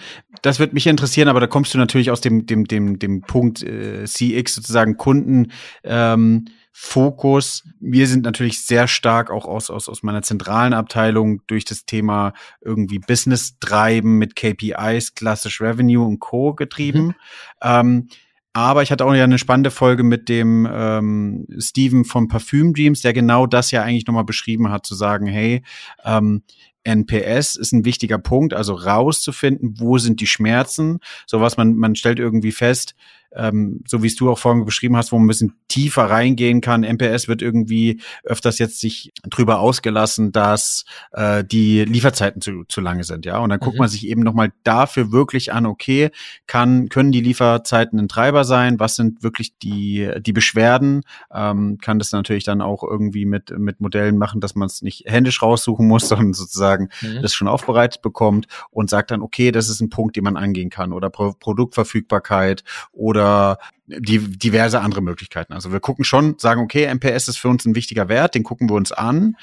Das 0.42 0.58
wird 0.58 0.72
mich 0.72 0.86
interessieren, 0.86 1.28
aber 1.28 1.40
da 1.40 1.46
kommst 1.46 1.74
du 1.74 1.78
natürlich 1.78 2.10
aus 2.10 2.20
dem, 2.20 2.46
dem, 2.46 2.64
dem, 2.66 2.98
dem 2.98 3.20
Punkt 3.20 3.62
äh, 3.62 4.04
CX 4.04 4.54
sozusagen 4.54 4.96
Kunden. 4.96 5.52
Ähm, 5.84 6.46
Fokus. 6.78 7.64
Wir 7.80 8.06
sind 8.06 8.24
natürlich 8.24 8.66
sehr 8.66 8.86
stark 8.86 9.30
auch 9.30 9.46
aus, 9.46 9.70
aus, 9.70 9.88
aus 9.88 10.02
meiner 10.02 10.20
zentralen 10.20 10.74
Abteilung 10.74 11.40
durch 11.46 11.64
das 11.64 11.86
Thema 11.86 12.34
irgendwie 12.60 12.98
Business 12.98 13.58
treiben 13.58 14.18
mit 14.18 14.36
KPIs, 14.36 15.14
klassisch 15.14 15.62
Revenue 15.62 16.06
und 16.06 16.18
Co. 16.18 16.52
getrieben. 16.52 17.06
Mhm. 17.06 17.14
Ähm, 17.62 18.08
aber 18.56 18.82
ich 18.82 18.90
hatte 18.90 19.04
auch 19.04 19.12
ja 19.12 19.24
eine 19.24 19.36
spannende 19.36 19.70
Folge 19.70 20.02
mit 20.02 20.30
dem 20.30 20.66
ähm, 20.72 21.46
Steven 21.58 22.06
von 22.06 22.26
Parfüm 22.26 22.72
Dreams, 22.72 23.02
der 23.02 23.12
genau 23.12 23.46
das 23.46 23.70
ja 23.70 23.82
eigentlich 23.82 24.06
nochmal 24.06 24.24
beschrieben 24.24 24.70
hat, 24.70 24.86
zu 24.86 24.94
sagen, 24.94 25.26
hey, 25.26 25.62
ähm, 26.06 26.42
NPS 26.82 27.56
ist 27.56 27.72
ein 27.72 27.84
wichtiger 27.84 28.16
Punkt, 28.16 28.54
also 28.54 28.72
rauszufinden, 28.72 29.74
wo 29.78 29.98
sind 29.98 30.22
die 30.22 30.26
Schmerzen. 30.26 31.00
So 31.26 31.42
was 31.42 31.58
man, 31.58 31.74
man 31.74 31.96
stellt 31.96 32.18
irgendwie 32.18 32.50
fest, 32.50 32.94
ähm, 33.36 33.82
so 33.86 34.02
wie 34.02 34.06
es 34.06 34.16
du 34.16 34.30
auch 34.30 34.38
vorhin 34.38 34.64
beschrieben 34.64 34.96
hast, 34.96 35.12
wo 35.12 35.16
man 35.16 35.26
ein 35.26 35.28
bisschen 35.28 35.54
tiefer 35.68 36.04
reingehen 36.04 36.60
kann. 36.60 36.82
MPS 36.82 37.28
wird 37.28 37.42
irgendwie 37.42 38.00
öfters 38.24 38.58
jetzt 38.58 38.80
sich 38.80 39.12
drüber 39.24 39.60
ausgelassen, 39.60 40.32
dass 40.32 40.84
äh, 41.12 41.44
die 41.44 41.84
Lieferzeiten 41.84 42.40
zu, 42.40 42.64
zu 42.68 42.80
lange 42.80 43.04
sind, 43.04 43.26
ja. 43.26 43.38
Und 43.38 43.50
dann 43.50 43.60
guckt 43.60 43.76
mhm. 43.76 43.80
man 43.80 43.88
sich 43.88 44.06
eben 44.06 44.22
nochmal 44.22 44.52
dafür 44.64 45.12
wirklich 45.12 45.52
an, 45.52 45.66
okay, 45.66 46.10
kann, 46.46 46.88
können 46.88 47.12
die 47.12 47.20
Lieferzeiten 47.20 47.98
ein 47.98 48.08
Treiber 48.08 48.44
sein? 48.44 48.80
Was 48.80 48.96
sind 48.96 49.22
wirklich 49.22 49.58
die, 49.58 50.10
die 50.20 50.32
Beschwerden? 50.32 51.02
Ähm, 51.32 51.78
kann 51.80 51.98
das 51.98 52.12
natürlich 52.12 52.44
dann 52.44 52.62
auch 52.62 52.82
irgendwie 52.82 53.26
mit, 53.26 53.56
mit 53.58 53.80
Modellen 53.80 54.16
machen, 54.18 54.40
dass 54.40 54.54
man 54.54 54.66
es 54.66 54.82
nicht 54.82 55.04
händisch 55.06 55.42
raussuchen 55.42 55.86
muss, 55.86 56.08
sondern 56.08 56.32
sozusagen 56.32 56.88
mhm. 57.02 57.22
das 57.22 57.34
schon 57.34 57.48
aufbereitet 57.48 58.02
bekommt 58.02 58.46
und 58.70 58.90
sagt 58.90 59.10
dann, 59.10 59.22
okay, 59.22 59.52
das 59.52 59.68
ist 59.68 59.80
ein 59.80 59.90
Punkt, 59.90 60.16
den 60.16 60.24
man 60.24 60.36
angehen 60.36 60.70
kann 60.70 60.92
oder 60.92 61.10
Pro 61.10 61.34
Produktverfügbarkeit 61.38 62.62
oder 62.92 63.25
oder 63.26 63.58
die, 63.86 64.18
diverse 64.18 64.80
andere 64.80 65.02
Möglichkeiten. 65.02 65.52
Also 65.52 65.72
wir 65.72 65.80
gucken 65.80 66.04
schon, 66.04 66.38
sagen, 66.38 66.60
okay, 66.60 66.92
MPS 66.92 67.28
ist 67.28 67.38
für 67.38 67.48
uns 67.48 67.64
ein 67.64 67.74
wichtiger 67.74 68.08
Wert, 68.08 68.34
den 68.34 68.42
gucken 68.42 68.68
wir 68.68 68.74
uns 68.74 68.92
an 68.92 69.36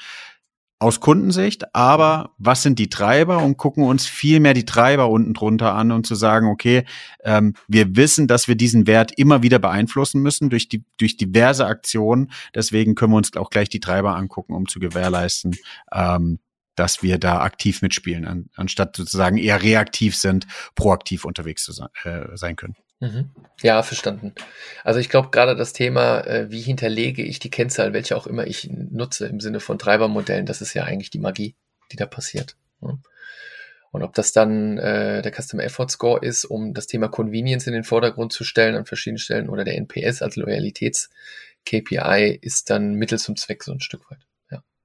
aus 0.80 1.00
Kundensicht, 1.00 1.74
aber 1.74 2.34
was 2.36 2.62
sind 2.62 2.78
die 2.78 2.90
Treiber 2.90 3.42
und 3.42 3.56
gucken 3.56 3.84
uns 3.84 4.06
viel 4.06 4.40
mehr 4.40 4.52
die 4.52 4.66
Treiber 4.66 5.08
unten 5.08 5.32
drunter 5.32 5.72
an 5.72 5.92
und 5.92 6.06
zu 6.06 6.14
sagen, 6.14 6.48
okay, 6.48 6.84
ähm, 7.22 7.54
wir 7.68 7.96
wissen, 7.96 8.26
dass 8.26 8.48
wir 8.48 8.54
diesen 8.54 8.86
Wert 8.86 9.12
immer 9.16 9.42
wieder 9.42 9.58
beeinflussen 9.58 10.20
müssen 10.20 10.50
durch 10.50 10.68
die 10.68 10.84
durch 10.98 11.16
diverse 11.16 11.64
Aktionen. 11.64 12.32
Deswegen 12.54 12.96
können 12.96 13.12
wir 13.12 13.16
uns 13.16 13.34
auch 13.36 13.50
gleich 13.50 13.70
die 13.70 13.80
Treiber 13.80 14.16
angucken, 14.16 14.52
um 14.52 14.68
zu 14.68 14.78
gewährleisten, 14.78 15.56
ähm, 15.90 16.40
dass 16.74 17.02
wir 17.02 17.18
da 17.18 17.40
aktiv 17.40 17.80
mitspielen, 17.80 18.26
an, 18.26 18.50
anstatt 18.56 18.96
sozusagen 18.96 19.38
eher 19.38 19.62
reaktiv 19.62 20.16
sind, 20.16 20.46
proaktiv 20.74 21.24
unterwegs 21.24 21.64
zu 21.64 21.72
sein, 21.72 21.88
äh, 22.02 22.36
sein 22.36 22.56
können. 22.56 22.74
Mhm. 23.04 23.30
Ja, 23.62 23.82
verstanden. 23.82 24.34
Also 24.82 24.98
ich 24.98 25.10
glaube 25.10 25.28
gerade 25.30 25.54
das 25.56 25.74
Thema, 25.74 26.22
äh, 26.22 26.50
wie 26.50 26.62
hinterlege 26.62 27.22
ich 27.22 27.38
die 27.38 27.50
Kennzahl, 27.50 27.92
welche 27.92 28.16
auch 28.16 28.26
immer 28.26 28.46
ich 28.46 28.70
nutze 28.70 29.26
im 29.26 29.40
Sinne 29.40 29.60
von 29.60 29.78
Treibermodellen, 29.78 30.46
das 30.46 30.62
ist 30.62 30.72
ja 30.72 30.84
eigentlich 30.84 31.10
die 31.10 31.18
Magie, 31.18 31.54
die 31.92 31.96
da 31.96 32.06
passiert. 32.06 32.56
Ja. 32.80 32.96
Und 33.90 34.02
ob 34.02 34.14
das 34.14 34.32
dann 34.32 34.78
äh, 34.78 35.20
der 35.22 35.32
Customer 35.32 35.64
Effort 35.64 35.90
Score 35.90 36.24
ist, 36.24 36.46
um 36.46 36.72
das 36.72 36.86
Thema 36.86 37.08
Convenience 37.08 37.66
in 37.66 37.74
den 37.74 37.84
Vordergrund 37.84 38.32
zu 38.32 38.42
stellen 38.42 38.74
an 38.74 38.86
verschiedenen 38.86 39.18
Stellen 39.18 39.50
oder 39.50 39.64
der 39.64 39.76
NPS 39.76 40.22
als 40.22 40.36
Loyalitäts-KPI 40.36 42.38
ist 42.40 42.70
dann 42.70 42.94
Mittel 42.94 43.18
zum 43.18 43.36
Zweck 43.36 43.62
so 43.62 43.72
ein 43.72 43.80
Stück 43.80 44.10
weit. 44.10 44.26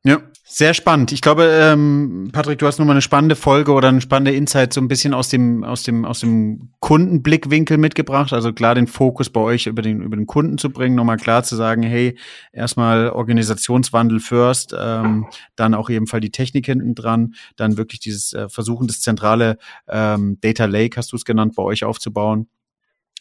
Ja, 0.03 0.21
sehr 0.45 0.73
spannend. 0.73 1.11
Ich 1.11 1.21
glaube, 1.21 1.43
ähm, 1.43 2.29
Patrick, 2.31 2.57
du 2.57 2.65
hast 2.65 2.79
nochmal 2.79 2.93
eine 2.93 3.01
spannende 3.01 3.35
Folge 3.35 3.73
oder 3.73 3.89
eine 3.89 3.99
spannende 3.99 4.31
Insight 4.31 4.71
so 4.73 4.79
ein 4.79 4.87
bisschen 4.87 5.13
aus 5.13 5.27
dem, 5.27 5.63
aus 5.63 5.83
dem, 5.83 6.05
aus 6.05 6.21
dem 6.21 6.71
Kundenblickwinkel 6.79 7.77
mitgebracht. 7.77 8.31
Also 8.31 8.53
klar 8.53 8.75
den 8.75 8.87
Fokus 8.87 9.29
bei 9.29 9.41
euch 9.41 9.67
über 9.67 9.81
den, 9.81 10.01
über 10.01 10.15
den 10.15 10.25
Kunden 10.25 10.57
zu 10.57 10.71
bringen, 10.71 10.95
nochmal 10.95 11.17
klar 11.17 11.43
zu 11.43 11.55
sagen, 11.57 11.83
hey, 11.83 12.17
erstmal 12.53 13.09
Organisationswandel 13.09 14.21
first, 14.21 14.73
ähm, 14.77 15.27
dann 15.55 15.73
auch 15.73 15.89
ebenfalls 15.89 16.21
die 16.21 16.31
Technik 16.31 16.65
hinten 16.65 16.95
dran, 16.95 17.35
dann 17.57 17.77
wirklich 17.77 17.99
dieses 17.99 18.31
äh, 18.33 18.47
Versuchen, 18.47 18.87
das 18.87 19.01
zentrale 19.01 19.57
ähm, 19.87 20.39
Data 20.41 20.65
Lake, 20.65 20.97
hast 20.97 21.11
du 21.11 21.17
es 21.17 21.25
genannt, 21.25 21.55
bei 21.55 21.63
euch 21.63 21.83
aufzubauen 21.83 22.47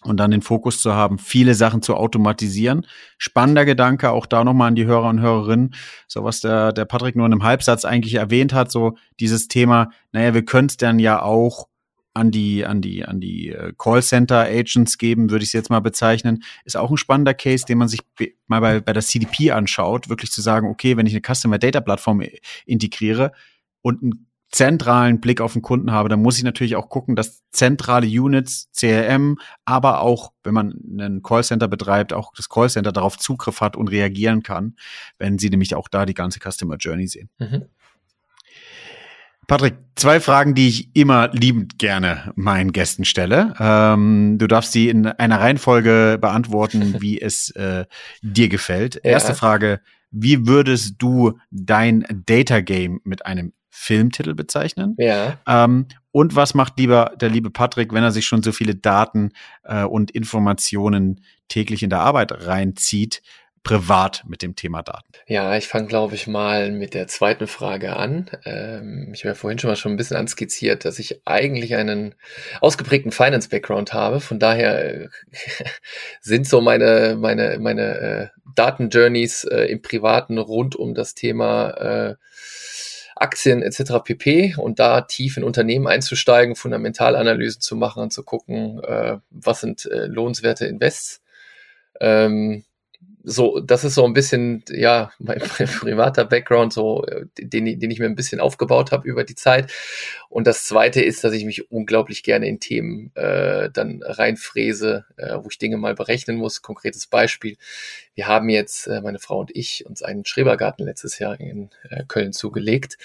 und 0.05 0.19
dann 0.19 0.31
den 0.31 0.43
Fokus 0.43 0.81
zu 0.81 0.95
haben, 0.95 1.19
viele 1.19 1.55
Sachen 1.55 1.83
zu 1.83 1.97
automatisieren. 1.97 2.87
Spannender 3.17 3.65
Gedanke, 3.65 4.11
auch 4.11 4.27
da 4.27 4.45
nochmal 4.45 4.69
an 4.69 4.77
die 4.77 4.87
Hörer 4.87 5.09
und 5.09 5.21
Hörerinnen, 5.21 5.75
so 6.07 6.23
was 6.23 6.41
der, 6.41 6.73
der 6.73 6.85
Patrick 6.85 7.17
nur 7.17 7.27
in 7.27 7.33
einem 7.33 7.43
Halbsatz 7.43 7.85
eigentlich 7.85 8.15
erwähnt 8.15 8.53
hat, 8.53 8.71
so 8.71 8.97
dieses 9.19 9.49
Thema, 9.49 9.91
naja, 10.13 10.35
wir 10.35 10.45
können 10.45 10.69
es 10.69 10.77
dann 10.77 11.01
ja 11.01 11.23
auch 11.23 11.67
an 12.15 12.31
die, 12.31 12.65
an 12.65 12.81
die, 12.81 13.05
an 13.05 13.21
die 13.21 13.51
äh, 13.51 13.73
Callcenter 13.77 14.41
Agents 14.41 14.99
geben, 14.99 15.31
würde 15.31 15.43
ich 15.43 15.51
es 15.51 15.53
jetzt 15.53 15.71
mal 15.71 15.81
bezeichnen, 15.81 16.43
ist 16.65 16.77
auch 16.77 16.91
ein 16.91 16.97
spannender 16.97 17.35
Case, 17.35 17.65
den 17.65 17.79
man 17.79 17.89
sich 17.89 18.01
mal 18.47 18.61
bei, 18.61 18.81
bei 18.81 18.93
der 18.93 19.03
CDP 19.03 19.53
anschaut, 19.53 20.09
wirklich 20.09 20.31
zu 20.31 20.43
sagen, 20.43 20.69
okay, 20.69 20.97
wenn 20.97 21.07
ich 21.07 21.13
eine 21.13 21.23
Customer 21.23 21.59
Data 21.59 21.81
Plattform 21.81 22.23
integriere 22.67 23.33
und 23.83 24.03
ein 24.03 24.28
zentralen 24.51 25.21
Blick 25.21 25.41
auf 25.41 25.53
den 25.53 25.63
Kunden 25.63 25.93
habe, 25.93 26.09
dann 26.09 26.23
muss 26.23 26.39
ich 26.39 26.45
natürlich 26.45 26.77
auch 26.77 26.89
gucken, 26.89 27.17
dass 27.17 27.43
zentrale 27.51 28.07
Units, 28.07 28.69
CRM, 28.75 29.39
aber 29.65 30.01
auch, 30.01 30.33
wenn 30.43 30.55
man 30.55 30.75
einen 30.91 31.23
Callcenter 31.23 31.69
betreibt, 31.69 32.13
auch 32.13 32.33
das 32.35 32.49
Callcenter 32.49 32.93
darauf 32.93 33.19
Zugriff 33.19 33.61
hat 33.61 33.77
und 33.77 33.89
reagieren 33.89 34.43
kann, 34.43 34.77
wenn 35.19 35.39
sie 35.39 35.51
nämlich 35.51 35.75
auch 35.75 35.89
da 35.89 36.07
die 36.07 36.15
ganze 36.15 36.41
Customer 36.41 36.77
Journey 36.77 37.09
sehen. 37.09 37.29
Mhm. 37.39 37.67
Patrick, 39.49 39.77
zwei 39.97 40.21
Fragen, 40.21 40.55
die 40.55 40.69
ich 40.69 40.95
immer 40.95 41.31
liebend 41.33 41.79
gerne 41.79 42.33
meinen 42.37 42.73
Gästen 42.73 43.07
stelle. 43.07 43.55
Ähm, 43.59 44.37
du 44.37 44.47
darfst 44.47 44.73
sie 44.73 44.91
in 44.91 45.07
einer 45.07 45.41
Reihenfolge 45.41 46.19
beantworten, 46.21 46.97
wie 47.01 47.19
es 47.19 47.51
äh, 47.51 47.87
dir 48.21 48.51
gefällt. 48.51 48.97
Ja. 48.97 49.13
Erste 49.13 49.35
Frage, 49.35 49.81
wie 50.11 50.47
würdest 50.47 50.97
du 50.99 51.39
dein 51.51 52.05
Data 52.27 52.61
Game 52.61 53.01
mit 53.05 53.25
einem 53.25 53.53
Filmtitel 53.71 54.35
bezeichnen. 54.35 54.95
Ja. 54.99 55.39
Ähm, 55.47 55.87
und 56.11 56.35
was 56.35 56.55
macht 56.55 56.79
lieber 56.79 57.13
der 57.21 57.29
liebe 57.29 57.51
Patrick, 57.51 57.93
wenn 57.93 58.03
er 58.03 58.13
sich 58.13 58.27
schon 58.27 58.43
so 58.43 58.53
viele 58.53 58.75
Daten 58.75 59.31
äh, 59.65 59.85
und 59.85 60.11
Informationen 60.11 61.23
täglich 61.49 61.83
in 61.83 61.91
der 61.91 62.01
Arbeit 62.01 62.47
reinzieht? 62.47 63.23
privat 63.69 64.25
mit 64.27 64.41
dem 64.41 64.57
Thema 64.57 64.83
Daten? 64.83 65.13
Ja, 65.27 65.57
ich 65.57 65.69
fange, 65.69 65.89
glaube 65.89 66.15
ich, 66.15 66.27
mal 66.27 66.71
mit 66.71 66.95
der 66.95 67.07
zweiten 67.07 67.47
Frage 67.47 67.97
an. 67.97 68.31
Ähm, 68.47 69.11
ich 69.13 69.21
habe 69.21 69.31
ja 69.31 69.35
vorhin 69.35 69.59
schon 69.59 69.69
mal 69.69 69.77
schon 69.77 69.93
ein 69.93 69.97
bisschen 69.97 70.17
anskizziert, 70.17 70.87
dass 70.87 70.99
ich 70.99 71.21
eigentlich 71.27 71.75
einen 71.75 72.15
ausgeprägten 72.63 73.13
Finance-Background 73.13 73.93
habe. 73.93 74.21
Von 74.21 74.39
daher 74.39 75.03
äh, 75.03 75.09
sind 76.23 76.49
so 76.49 76.63
meine, 76.63 77.17
meine, 77.21 77.59
meine 77.61 77.83
äh, 77.83 78.29
Daten-Journeys 78.55 79.45
äh, 79.45 79.65
im 79.65 79.83
Privaten 79.83 80.39
rund 80.39 80.75
um 80.75 80.95
das 80.95 81.15
Thema 81.15 81.71
äh, 81.73 82.15
Aktien 83.21 83.63
etc. 83.63 83.95
pp. 84.05 84.55
Und 84.57 84.79
da 84.79 85.03
tief 85.03 85.37
in 85.37 85.45
Unternehmen 85.45 85.87
einzusteigen, 85.87 86.57
Fundamentalanalysen 86.57 87.61
zu 87.61 87.77
machen 87.77 88.03
und 88.03 88.13
zu 88.13 88.23
gucken, 88.23 88.83
äh, 88.85 89.19
was 89.31 89.61
sind 89.61 89.87
äh, 89.87 90.07
lohnenswerte 90.07 90.67
Invests. 90.67 91.23
Ähm, 92.01 92.65
so, 93.29 93.61
das 93.61 93.85
ist 93.85 93.95
so 93.95 94.05
ein 94.05 94.15
bisschen, 94.15 94.65
ja, 94.71 95.11
mein, 95.19 95.39
privater 95.39 96.25
Background, 96.25 96.73
so, 96.73 97.05
äh, 97.05 97.27
den, 97.39 97.79
den 97.79 97.91
ich 97.91 97.99
mir 97.99 98.07
ein 98.07 98.15
bisschen 98.15 98.41
aufgebaut 98.41 98.91
habe 98.91 99.07
über 99.07 99.25
die 99.25 99.35
Zeit. 99.35 99.71
Und 100.29 100.47
das 100.47 100.65
zweite 100.65 101.03
ist, 101.03 101.25
dass 101.25 101.33
ich 101.33 101.45
mich 101.45 101.71
unglaublich 101.71 102.23
gerne 102.23 102.49
in 102.49 102.61
Themen 102.61 103.13
äh, 103.15 103.71
dann 103.71 104.03
reinfräse, 104.03 105.05
äh, 105.17 105.37
wo 105.37 105.49
ich 105.51 105.59
Dinge 105.59 105.77
mal 105.77 105.95
berechnen 105.95 106.37
muss. 106.37 106.63
Konkretes 106.63 107.07
Beispiel. 107.07 107.57
Wir 108.15 108.27
haben 108.27 108.49
jetzt, 108.49 108.87
äh, 108.87 109.01
meine 109.01 109.19
Frau 109.19 109.39
und 109.41 109.55
ich, 109.55 109.85
uns 109.87 110.03
einen 110.03 110.25
Schrebergarten 110.25 110.85
letztes 110.85 111.19
Jahr 111.19 111.39
in 111.39 111.71
äh, 111.91 112.05
Köln 112.09 112.33
zugelegt. 112.33 112.99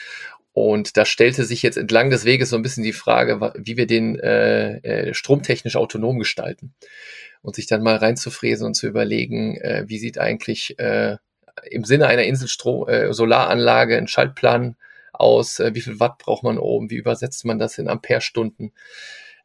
Und 0.53 0.97
da 0.97 1.05
stellte 1.05 1.45
sich 1.45 1.63
jetzt 1.63 1.77
entlang 1.77 2.11
des 2.11 2.25
Weges 2.25 2.51
so 2.51 2.55
ein 2.55 2.61
bisschen 2.61 2.83
die 2.83 2.93
Frage, 2.93 3.53
wie 3.57 3.75
wir 3.75 3.87
den 3.87 4.19
äh, 4.19 4.77
äh, 4.77 5.13
stromtechnisch 5.15 5.75
autonom 5.75 6.19
gestalten 6.19 6.75
und 7.41 7.55
sich 7.55 7.65
dann 7.65 7.81
mal 7.81 7.95
reinzufräsen 7.95 8.67
und 8.67 8.75
zu 8.75 8.87
überlegen, 8.87 9.57
äh, 9.57 9.85
wie 9.87 9.97
sieht 9.97 10.19
eigentlich 10.19 10.77
äh, 10.77 11.17
im 11.69 11.83
Sinne 11.83 12.07
einer 12.07 12.23
Inselstrom 12.23 12.87
äh, 12.87 13.13
Solaranlage 13.13 13.97
ein 13.97 14.07
Schaltplan 14.07 14.75
aus, 15.11 15.59
äh, 15.59 15.73
wie 15.73 15.81
viel 15.81 15.99
Watt 15.99 16.19
braucht 16.19 16.43
man 16.43 16.59
oben, 16.59 16.91
wie 16.91 16.97
übersetzt 16.97 17.45
man 17.45 17.57
das 17.57 17.79
in 17.79 17.87
Amperestunden, 17.87 18.73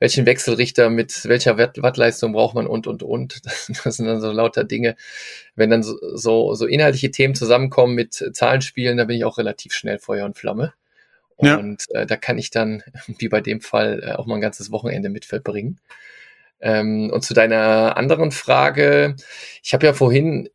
welchen 0.00 0.26
Wechselrichter 0.26 0.90
mit 0.90 1.24
welcher 1.24 1.56
Watt 1.58 1.82
Wattleistung 1.82 2.32
braucht 2.32 2.54
man 2.54 2.66
und 2.66 2.86
und 2.86 3.02
und. 3.02 3.44
Das, 3.46 3.70
das, 3.84 3.96
sind 3.96 4.06
dann 4.06 4.20
so 4.20 4.30
lauter 4.30 4.64
Dinge. 4.64 4.94
Wenn 5.56 5.70
dann 5.70 5.82
so, 5.82 5.96
so, 6.14 6.54
so 6.54 6.66
inhaltliche 6.66 7.10
Themen 7.10 7.34
zusammenkommen 7.34 7.94
mit 7.94 8.14
Zahlenspielen, 8.14 8.98
da 8.98 9.04
bin 9.04 9.16
ich 9.16 9.24
auch 9.24 9.38
relativ 9.38 9.72
schnell 9.72 9.98
Feuer 9.98 10.26
und 10.26 10.36
Flamme. 10.36 10.74
Und 11.38 11.84
ja. 11.90 12.02
äh, 12.02 12.06
da 12.06 12.16
kann 12.16 12.38
ich 12.38 12.50
dann, 12.50 12.82
wie 13.18 13.28
bei 13.28 13.40
dem 13.40 13.60
Fall, 13.60 14.02
äh, 14.04 14.12
auch 14.12 14.26
mal 14.26 14.36
ein 14.36 14.40
ganzes 14.40 14.70
Wochenende 14.70 15.08
mit 15.08 15.24
verbringen. 15.24 15.80
Ähm, 16.60 17.10
und 17.12 17.22
zu 17.24 17.34
deiner 17.34 17.96
anderen 17.96 18.32
Frage, 18.32 19.14
ich 19.62 19.74
habe 19.74 19.86
ja 19.86 19.92
vorhin 19.92 20.48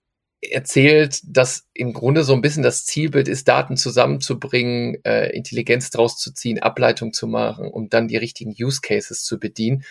erzählt, 0.51 1.21
dass 1.23 1.67
im 1.73 1.93
Grunde 1.93 2.23
so 2.23 2.33
ein 2.33 2.41
bisschen 2.41 2.63
das 2.63 2.85
Zielbild 2.85 3.27
ist, 3.27 3.47
Daten 3.47 3.77
zusammenzubringen, 3.77 4.97
äh, 5.05 5.29
Intelligenz 5.29 5.89
draus 5.89 6.17
zu 6.17 6.33
ziehen, 6.33 6.59
Ableitung 6.59 7.13
zu 7.13 7.27
machen, 7.27 7.67
um 7.67 7.89
dann 7.89 8.07
die 8.07 8.17
richtigen 8.17 8.53
Use 8.59 8.81
Cases 8.81 9.23
zu 9.23 9.39
bedienen. 9.39 9.83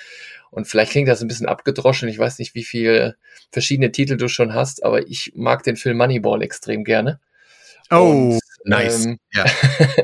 Und 0.50 0.66
vielleicht 0.68 0.92
klingt 0.92 1.08
das 1.08 1.22
ein 1.22 1.28
bisschen 1.28 1.48
abgedroschen. 1.48 2.08
Ich 2.08 2.18
weiß 2.18 2.38
nicht, 2.38 2.54
wie 2.54 2.64
viele 2.64 3.16
verschiedene 3.50 3.92
Titel 3.92 4.18
du 4.18 4.28
schon 4.28 4.52
hast, 4.52 4.84
aber 4.84 5.06
ich 5.08 5.32
mag 5.34 5.62
den 5.62 5.76
Film 5.76 5.96
Moneyball 5.96 6.42
extrem 6.42 6.84
gerne. 6.84 7.20
Oh, 7.90 8.32
und, 8.34 8.40
nice. 8.64 9.06
Ähm, 9.06 9.18
ja. 9.32 9.44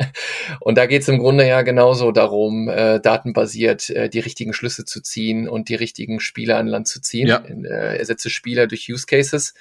und 0.61 0.76
da 0.76 0.86
geht 0.86 1.02
es 1.02 1.09
im 1.09 1.18
Grunde 1.18 1.46
ja 1.46 1.62
genauso 1.62 2.12
darum, 2.12 2.68
äh, 2.68 3.00
datenbasiert 3.00 3.90
äh, 3.90 4.09
die 4.09 4.20
richtigen 4.20 4.52
Schlüsse 4.52 4.84
zu 4.84 5.00
ziehen 5.00 5.48
und 5.48 5.68
die 5.68 5.74
richtigen 5.74 6.20
Spieler 6.20 6.59
an 6.59 6.66
Land 6.66 6.88
zu 6.88 7.00
ziehen. 7.00 7.28
Ja. 7.28 7.38
Äh, 7.38 7.98
ersetze 7.98 8.30
Spieler 8.30 8.66
durch 8.66 8.88
Use 8.90 9.06
Cases 9.06 9.54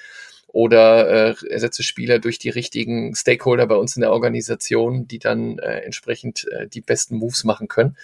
oder 0.48 1.30
äh, 1.30 1.34
ersetze 1.50 1.82
Spieler 1.82 2.18
durch 2.18 2.38
die 2.38 2.50
richtigen 2.50 3.14
Stakeholder 3.14 3.66
bei 3.66 3.76
uns 3.76 3.96
in 3.96 4.00
der 4.00 4.12
Organisation, 4.12 5.06
die 5.06 5.18
dann 5.18 5.58
äh, 5.58 5.80
entsprechend 5.80 6.46
äh, 6.48 6.66
die 6.66 6.80
besten 6.80 7.16
Moves 7.16 7.44
machen 7.44 7.68
können. 7.68 7.96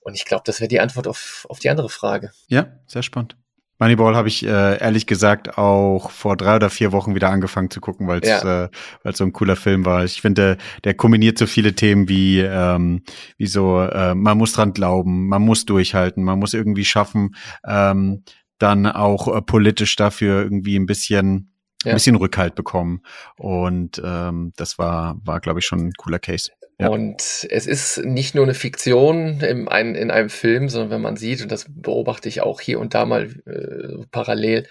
Und 0.00 0.14
ich 0.14 0.24
glaube, 0.24 0.42
das 0.46 0.60
wäre 0.60 0.68
die 0.68 0.80
Antwort 0.80 1.06
auf, 1.06 1.46
auf 1.48 1.58
die 1.58 1.68
andere 1.68 1.88
Frage. 1.88 2.32
Ja, 2.48 2.78
sehr 2.86 3.02
spannend. 3.02 3.36
Moneyball 3.78 4.16
habe 4.16 4.28
ich 4.28 4.44
äh, 4.44 4.78
ehrlich 4.78 5.06
gesagt 5.06 5.58
auch 5.58 6.10
vor 6.10 6.36
drei 6.36 6.56
oder 6.56 6.70
vier 6.70 6.92
Wochen 6.92 7.14
wieder 7.14 7.30
angefangen 7.30 7.70
zu 7.70 7.80
gucken, 7.80 8.08
weil 8.08 8.20
es 8.20 8.28
ja. 8.28 8.64
äh, 8.64 8.68
weil's 9.02 9.18
so 9.18 9.24
ein 9.24 9.32
cooler 9.32 9.56
Film 9.56 9.84
war. 9.84 10.04
Ich 10.04 10.20
finde, 10.20 10.56
der, 10.56 10.64
der 10.84 10.94
kombiniert 10.94 11.38
so 11.38 11.46
viele 11.46 11.74
Themen 11.74 12.08
wie 12.08 12.40
ähm, 12.40 13.02
wie 13.36 13.46
so, 13.46 13.80
äh, 13.80 14.14
man 14.14 14.38
muss 14.38 14.52
dran 14.52 14.72
glauben, 14.72 15.28
man 15.28 15.42
muss 15.42 15.66
durchhalten, 15.66 16.24
man 16.24 16.38
muss 16.38 16.54
irgendwie 16.54 16.84
schaffen, 16.84 17.34
ähm, 17.66 18.24
dann 18.58 18.86
auch 18.86 19.34
äh, 19.34 19.42
politisch 19.42 19.96
dafür 19.96 20.42
irgendwie 20.42 20.78
ein 20.78 20.86
bisschen 20.86 21.52
ja. 21.84 21.92
ein 21.92 21.96
bisschen 21.96 22.16
Rückhalt 22.16 22.54
bekommen. 22.54 23.02
Und 23.36 24.00
ähm, 24.02 24.52
das 24.56 24.78
war 24.78 25.16
war 25.22 25.40
glaube 25.40 25.60
ich 25.60 25.66
schon 25.66 25.80
ein 25.80 25.92
cooler 25.92 26.18
Case. 26.18 26.50
Ja. 26.78 26.88
Und 26.88 27.46
es 27.48 27.66
ist 27.66 28.04
nicht 28.04 28.34
nur 28.34 28.44
eine 28.44 28.52
Fiktion 28.52 29.40
in 29.40 29.66
einem, 29.66 29.94
in 29.94 30.10
einem 30.10 30.28
Film, 30.28 30.68
sondern 30.68 30.90
wenn 30.90 31.00
man 31.00 31.16
sieht, 31.16 31.40
und 31.42 31.50
das 31.50 31.64
beobachte 31.68 32.28
ich 32.28 32.42
auch 32.42 32.60
hier 32.60 32.78
und 32.80 32.92
da 32.92 33.06
mal 33.06 33.30
äh, 33.46 34.04
parallel, 34.10 34.66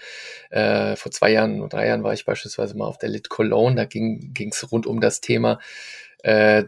äh, 0.50 0.94
vor 0.94 1.10
zwei 1.10 1.32
Jahren 1.32 1.60
oder 1.60 1.70
drei 1.70 1.88
Jahren 1.88 2.04
war 2.04 2.12
ich 2.12 2.24
beispielsweise 2.24 2.76
mal 2.76 2.86
auf 2.86 2.98
der 2.98 3.08
Lit 3.08 3.28
Cologne, 3.28 3.74
da 3.74 3.84
ging 3.86 4.50
es 4.52 4.70
rund 4.70 4.86
um 4.86 5.00
das 5.00 5.20
Thema 5.20 5.58
äh, 6.22 6.64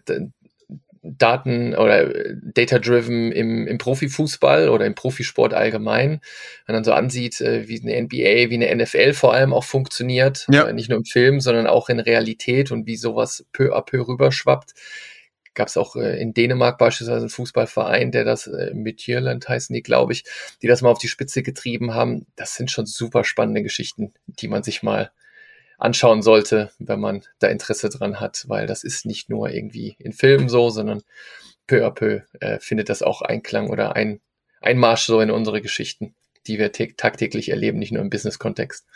Daten 1.02 1.76
oder 1.76 2.12
Data-Driven 2.34 3.30
im, 3.30 3.68
im 3.68 3.78
Profifußball 3.78 4.68
oder 4.68 4.86
im 4.86 4.96
Profisport 4.96 5.54
allgemein. 5.54 6.20
Wenn 6.66 6.74
man 6.74 6.84
so 6.84 6.92
ansieht, 6.92 7.40
äh, 7.40 7.68
wie 7.68 7.80
eine 7.80 8.02
NBA, 8.02 8.50
wie 8.50 8.54
eine 8.54 8.74
NFL 8.74 9.12
vor 9.12 9.34
allem 9.34 9.52
auch 9.52 9.64
funktioniert, 9.64 10.46
ja. 10.50 10.66
äh, 10.66 10.72
nicht 10.72 10.88
nur 10.88 10.98
im 10.98 11.04
Film, 11.04 11.40
sondern 11.40 11.68
auch 11.68 11.88
in 11.88 12.00
Realität 12.00 12.72
und 12.72 12.86
wie 12.86 12.96
sowas 12.96 13.46
peu 13.52 13.72
à 13.76 13.82
peu 13.82 14.06
rüberschwappt 14.06 14.74
gab 15.58 15.68
es 15.68 15.76
auch 15.76 15.96
äh, 15.96 16.20
in 16.22 16.32
Dänemark 16.32 16.78
beispielsweise 16.78 17.22
einen 17.22 17.30
Fußballverein, 17.30 18.12
der 18.12 18.24
das 18.24 18.46
äh, 18.46 18.72
mit 18.74 19.06
Irland 19.08 19.48
heißen 19.48 19.74
die, 19.74 19.82
glaube 19.82 20.12
ich, 20.12 20.24
die 20.62 20.68
das 20.68 20.82
mal 20.82 20.90
auf 20.90 21.00
die 21.00 21.08
Spitze 21.08 21.42
getrieben 21.42 21.94
haben. 21.94 22.26
Das 22.36 22.54
sind 22.54 22.70
schon 22.70 22.86
super 22.86 23.24
spannende 23.24 23.64
Geschichten, 23.64 24.14
die 24.26 24.46
man 24.46 24.62
sich 24.62 24.84
mal 24.84 25.10
anschauen 25.76 26.22
sollte, 26.22 26.70
wenn 26.78 27.00
man 27.00 27.24
da 27.40 27.48
Interesse 27.48 27.88
dran 27.88 28.20
hat, 28.20 28.44
weil 28.46 28.68
das 28.68 28.84
ist 28.84 29.04
nicht 29.04 29.30
nur 29.30 29.50
irgendwie 29.50 29.96
in 29.98 30.12
Filmen 30.12 30.48
so, 30.48 30.70
sondern 30.70 31.02
peu 31.66 31.84
à 31.84 31.90
peu 31.90 32.20
äh, 32.38 32.60
findet 32.60 32.88
das 32.88 33.02
auch 33.02 33.20
Einklang 33.20 33.68
oder 33.68 33.96
ein 33.96 34.20
Einmarsch 34.60 35.06
so 35.06 35.20
in 35.20 35.30
unsere 35.32 35.60
Geschichten, 35.60 36.14
die 36.46 36.60
wir 36.60 36.70
tagtäglich 36.72 37.48
erleben, 37.48 37.80
nicht 37.80 37.92
nur 37.92 38.02
im 38.02 38.10
Business-Kontext. 38.10 38.86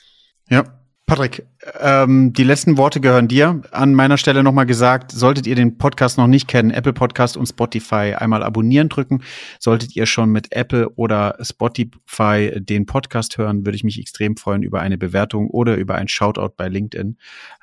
Ja, 0.49 0.82
Patrick, 1.13 1.47
ähm, 1.79 2.33
die 2.33 2.43
letzten 2.43 2.79
Worte 2.79 2.99
gehören 2.99 3.29
dir. 3.29 3.61
An 3.71 3.93
meiner 3.93 4.17
Stelle 4.17 4.43
nochmal 4.43 4.65
gesagt, 4.65 5.13
solltet 5.13 5.47
ihr 5.47 5.55
den 5.55 5.77
Podcast 5.77 6.17
noch 6.17 6.27
nicht 6.27 6.49
kennen, 6.49 6.71
Apple 6.71 6.95
Podcast 6.95 7.37
und 7.37 7.45
Spotify 7.45 8.15
einmal 8.17 8.43
abonnieren 8.43 8.89
drücken. 8.89 9.23
Solltet 9.59 9.95
ihr 9.95 10.07
schon 10.07 10.31
mit 10.31 10.53
Apple 10.53 10.89
oder 10.97 11.37
Spotify 11.43 12.53
den 12.57 12.87
Podcast 12.87 13.37
hören, 13.37 13.67
würde 13.67 13.77
ich 13.77 13.85
mich 13.85 14.01
extrem 14.01 14.39
freuen 14.39 14.63
über 14.63 14.81
eine 14.81 14.97
Bewertung 14.97 15.51
oder 15.51 15.77
über 15.77 15.97
ein 15.97 16.09
Shoutout 16.09 16.55
bei 16.57 16.69
LinkedIn. 16.69 17.19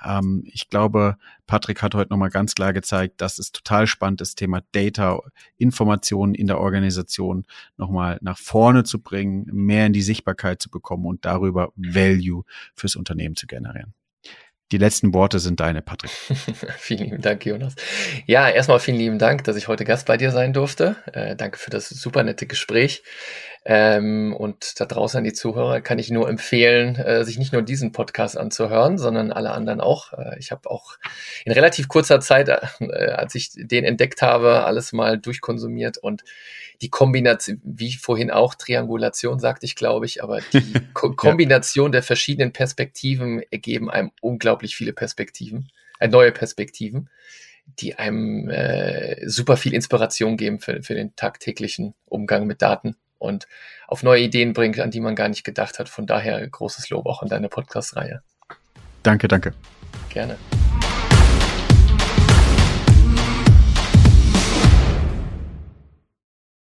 Ähm, 0.05 0.43
ich 0.45 0.69
glaube, 0.69 1.17
Patrick 1.49 1.81
hat 1.81 1.95
heute 1.95 2.11
nochmal 2.11 2.29
ganz 2.29 2.53
klar 2.53 2.73
gezeigt, 2.73 3.21
dass 3.21 3.39
es 3.39 3.51
total 3.51 3.87
spannend 3.87 4.21
ist, 4.21 4.35
Thema 4.35 4.61
Data, 4.71 5.19
Informationen 5.57 6.35
in 6.35 6.45
der 6.45 6.59
Organisation 6.59 7.43
nochmal 7.75 8.19
nach 8.21 8.37
vorne 8.37 8.83
zu 8.83 9.01
bringen, 9.01 9.47
mehr 9.51 9.87
in 9.87 9.93
die 9.93 10.03
Sichtbarkeit 10.03 10.61
zu 10.61 10.69
bekommen 10.69 11.07
und 11.07 11.25
darüber 11.25 11.73
Value 11.75 12.43
fürs 12.75 12.95
Unternehmen 12.95 13.35
zu 13.39 13.47
generieren. 13.47 13.93
Die 14.71 14.77
letzten 14.77 15.15
Worte 15.15 15.39
sind 15.39 15.59
deine, 15.59 15.81
Patrick. 15.81 16.11
vielen 16.77 17.05
lieben 17.05 17.21
Dank, 17.21 17.43
Jonas. 17.43 17.73
Ja, 18.27 18.47
erstmal 18.47 18.79
vielen 18.79 18.97
lieben 18.97 19.17
Dank, 19.17 19.43
dass 19.45 19.55
ich 19.55 19.67
heute 19.67 19.83
Gast 19.83 20.05
bei 20.05 20.15
dir 20.15 20.31
sein 20.31 20.53
durfte. 20.53 20.95
Äh, 21.11 21.35
danke 21.35 21.57
für 21.57 21.71
das 21.71 21.89
super 21.89 22.23
nette 22.23 22.45
Gespräch. 22.45 23.01
Ähm, 23.65 24.33
und 24.37 24.79
da 24.79 24.85
draußen 24.85 25.17
an 25.17 25.23
die 25.23 25.33
Zuhörer 25.33 25.81
kann 25.81 25.99
ich 25.99 26.09
nur 26.09 26.29
empfehlen, 26.29 26.95
äh, 26.95 27.25
sich 27.25 27.37
nicht 27.37 27.51
nur 27.51 27.61
diesen 27.61 27.91
Podcast 27.91 28.37
anzuhören, 28.37 28.97
sondern 28.97 29.31
alle 29.31 29.51
anderen 29.51 29.81
auch. 29.81 30.13
Äh, 30.13 30.39
ich 30.39 30.51
habe 30.51 30.69
auch 30.69 30.97
in 31.43 31.51
relativ 31.51 31.89
kurzer 31.89 32.21
Zeit, 32.21 32.47
äh, 32.47 33.11
als 33.11 33.35
ich 33.35 33.51
den 33.55 33.83
entdeckt 33.83 34.21
habe, 34.21 34.63
alles 34.63 34.93
mal 34.93 35.17
durchkonsumiert 35.17 35.97
und 35.97 36.23
die 36.81 36.89
Kombination, 36.89 37.61
wie 37.65 37.91
vorhin 37.93 38.31
auch 38.31 38.55
Triangulation 38.55 39.39
sagte 39.39 39.65
ich, 39.65 39.75
glaube 39.75 40.05
ich, 40.05 40.23
aber 40.23 40.39
die 40.53 40.73
Ko 40.93 41.11
Kombination 41.11 41.87
ja. 41.87 41.91
der 41.91 42.03
verschiedenen 42.03 42.53
Perspektiven 42.53 43.43
ergeben 43.51 43.89
einem 43.89 44.11
unglaublich 44.21 44.77
viele 44.77 44.93
Perspektiven, 44.93 45.69
äh, 45.99 46.07
neue 46.07 46.31
Perspektiven, 46.31 47.09
die 47.65 47.95
einem 47.95 48.49
äh, 48.49 49.27
super 49.27 49.57
viel 49.57 49.73
Inspiration 49.73 50.37
geben 50.37 50.59
für, 50.59 50.81
für 50.81 50.95
den 50.95 51.15
tagtäglichen 51.17 51.93
Umgang 52.05 52.47
mit 52.47 52.61
Daten 52.61 52.95
und 53.19 53.47
auf 53.87 54.01
neue 54.03 54.23
Ideen 54.23 54.53
bringt, 54.53 54.79
an 54.79 54.91
die 54.91 54.99
man 54.99 55.15
gar 55.15 55.29
nicht 55.29 55.43
gedacht 55.43 55.77
hat. 55.77 55.89
Von 55.89 56.07
daher 56.07 56.45
großes 56.47 56.89
Lob 56.89 57.05
auch 57.05 57.21
an 57.21 57.29
deine 57.29 57.49
Podcast-Reihe. 57.49 58.23
Danke, 59.03 59.27
danke. 59.27 59.53
Gerne. 60.09 60.37